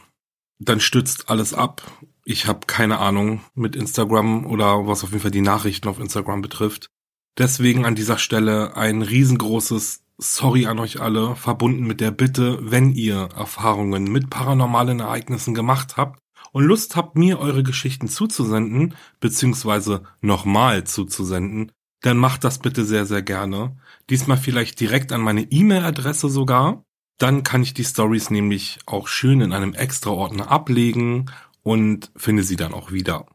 dann 0.59 0.81
stützt 0.81 1.29
alles 1.29 1.55
ab. 1.55 1.83
Ich 2.25 2.47
habe 2.47 2.67
keine 2.67 2.99
Ahnung 2.99 3.43
mit 3.55 3.77
Instagram 3.77 4.47
oder 4.47 4.87
was 4.87 5.05
auf 5.05 5.11
jeden 5.11 5.23
Fall 5.23 5.31
die 5.31 5.41
Nachrichten 5.41 5.89
auf 5.89 5.99
Instagram 5.99 6.43
betrifft. 6.43 6.91
Deswegen 7.37 7.85
an 7.85 7.95
dieser 7.95 8.19
Stelle 8.19 8.77
ein 8.77 9.03
riesengroßes 9.03 10.03
Sorry 10.17 10.67
an 10.67 10.79
euch 10.79 11.01
alle, 11.01 11.35
verbunden 11.35 11.85
mit 11.87 12.01
der 12.01 12.13
Bitte, 12.13 12.59
wenn 12.63 12.93
ihr 12.93 13.31
Erfahrungen 13.37 14.05
mit 14.05 14.31
paranormalen 14.31 15.01
Ereignissen 15.01 15.55
gemacht 15.55 15.97
habt, 15.97 16.21
und 16.55 16.63
Lust 16.63 16.95
habt, 16.95 17.17
mir 17.17 17.41
eure 17.41 17.65
Geschichten 17.65 18.09
zuzusenden, 18.09 18.95
beziehungsweise 19.19 20.05
nochmal 20.21 20.85
zuzusenden, 20.85 21.73
dann 22.01 22.17
macht 22.17 22.45
das 22.45 22.61
bitte 22.61 22.85
sehr, 22.85 23.07
sehr 23.07 23.23
gerne. 23.23 23.77
Diesmal 24.09 24.37
vielleicht 24.37 24.79
direkt 24.79 25.11
an 25.11 25.21
meine 25.21 25.43
E-Mail-Adresse 25.43 26.29
sogar. 26.29 26.85
Dann 27.19 27.43
kann 27.45 27.63
ich 27.63 27.75
die 27.75 27.85
Stories 27.85 28.31
nämlich 28.31 28.79
auch 28.87 29.09
schön 29.09 29.41
in 29.41 29.53
einem 29.53 29.75
Extra-Ordner 29.75 30.51
ablegen 30.51 31.31
und 31.63 32.11
finde 32.17 32.43
sie 32.43 32.57
dann 32.57 32.75
auch 32.75 32.93
wieder. 32.93 33.27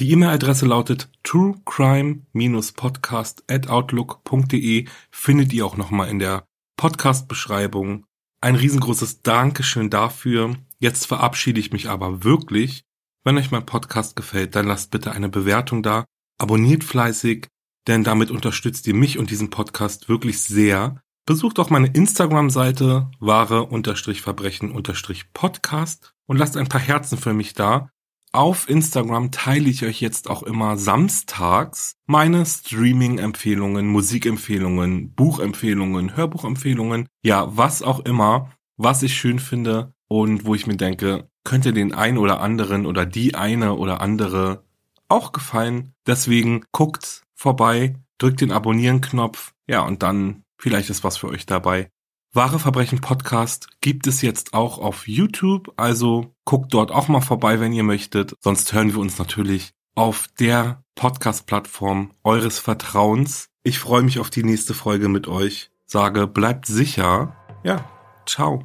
Die 0.00 0.10
E-Mail-Adresse 0.12 0.66
lautet 0.66 1.10
truecrime-podcast 1.24 3.42
at 3.48 3.68
outlook.de 3.68 4.86
findet 5.10 5.52
ihr 5.52 5.66
auch 5.66 5.76
nochmal 5.76 6.08
in 6.08 6.20
der 6.20 6.44
Podcast-Beschreibung. 6.76 8.06
Ein 8.40 8.54
riesengroßes 8.54 9.22
Dankeschön 9.22 9.90
dafür. 9.90 10.54
Jetzt 10.78 11.06
verabschiede 11.06 11.58
ich 11.58 11.72
mich 11.72 11.88
aber 11.88 12.22
wirklich. 12.22 12.84
Wenn 13.24 13.36
euch 13.36 13.50
mein 13.50 13.66
Podcast 13.66 14.14
gefällt, 14.14 14.54
dann 14.54 14.68
lasst 14.68 14.92
bitte 14.92 15.10
eine 15.10 15.28
Bewertung 15.28 15.82
da, 15.82 16.04
abonniert 16.38 16.84
fleißig, 16.84 17.48
denn 17.88 18.04
damit 18.04 18.30
unterstützt 18.30 18.86
ihr 18.86 18.94
mich 18.94 19.18
und 19.18 19.30
diesen 19.30 19.50
Podcast 19.50 20.08
wirklich 20.08 20.40
sehr. 20.40 21.02
Besucht 21.28 21.58
auch 21.58 21.68
meine 21.68 21.88
Instagram-Seite 21.88 23.10
wahre-verbrechen-podcast 23.20 26.14
und 26.24 26.38
lasst 26.38 26.56
ein 26.56 26.68
paar 26.68 26.80
Herzen 26.80 27.18
für 27.18 27.34
mich 27.34 27.52
da. 27.52 27.90
Auf 28.32 28.70
Instagram 28.70 29.30
teile 29.30 29.68
ich 29.68 29.84
euch 29.84 30.00
jetzt 30.00 30.30
auch 30.30 30.42
immer 30.42 30.78
samstags 30.78 31.96
meine 32.06 32.46
Streaming-Empfehlungen, 32.46 33.88
Musikempfehlungen, 33.88 35.12
Buchempfehlungen, 35.12 36.16
Hörbuchempfehlungen, 36.16 37.08
ja, 37.22 37.54
was 37.54 37.82
auch 37.82 38.00
immer, 38.06 38.48
was 38.78 39.02
ich 39.02 39.14
schön 39.14 39.38
finde 39.38 39.92
und 40.06 40.46
wo 40.46 40.54
ich 40.54 40.66
mir 40.66 40.78
denke, 40.78 41.28
könnte 41.44 41.74
den 41.74 41.92
einen 41.92 42.16
oder 42.16 42.40
anderen 42.40 42.86
oder 42.86 43.04
die 43.04 43.34
eine 43.34 43.74
oder 43.74 44.00
andere 44.00 44.64
auch 45.08 45.32
gefallen. 45.32 45.92
Deswegen 46.06 46.64
guckt 46.72 47.24
vorbei, 47.34 47.96
drückt 48.16 48.40
den 48.40 48.50
Abonnieren-Knopf, 48.50 49.52
ja, 49.66 49.82
und 49.82 50.02
dann 50.02 50.44
vielleicht 50.58 50.90
ist 50.90 51.04
was 51.04 51.16
für 51.16 51.28
euch 51.28 51.46
dabei. 51.46 51.90
Wahre 52.32 52.58
Verbrechen 52.58 53.00
Podcast 53.00 53.68
gibt 53.80 54.06
es 54.06 54.20
jetzt 54.20 54.52
auch 54.52 54.78
auf 54.78 55.08
YouTube, 55.08 55.72
also 55.76 56.34
guckt 56.44 56.74
dort 56.74 56.90
auch 56.90 57.08
mal 57.08 57.22
vorbei, 57.22 57.58
wenn 57.58 57.72
ihr 57.72 57.84
möchtet. 57.84 58.34
Sonst 58.40 58.72
hören 58.72 58.92
wir 58.92 59.00
uns 59.00 59.18
natürlich 59.18 59.72
auf 59.94 60.28
der 60.38 60.84
Podcast-Plattform 60.94 62.12
eures 62.24 62.58
Vertrauens. 62.58 63.48
Ich 63.62 63.78
freue 63.78 64.02
mich 64.02 64.18
auf 64.18 64.30
die 64.30 64.44
nächste 64.44 64.74
Folge 64.74 65.08
mit 65.08 65.26
euch. 65.26 65.70
Sage, 65.86 66.26
bleibt 66.26 66.66
sicher. 66.66 67.34
Ja, 67.64 67.88
ciao. 68.26 68.64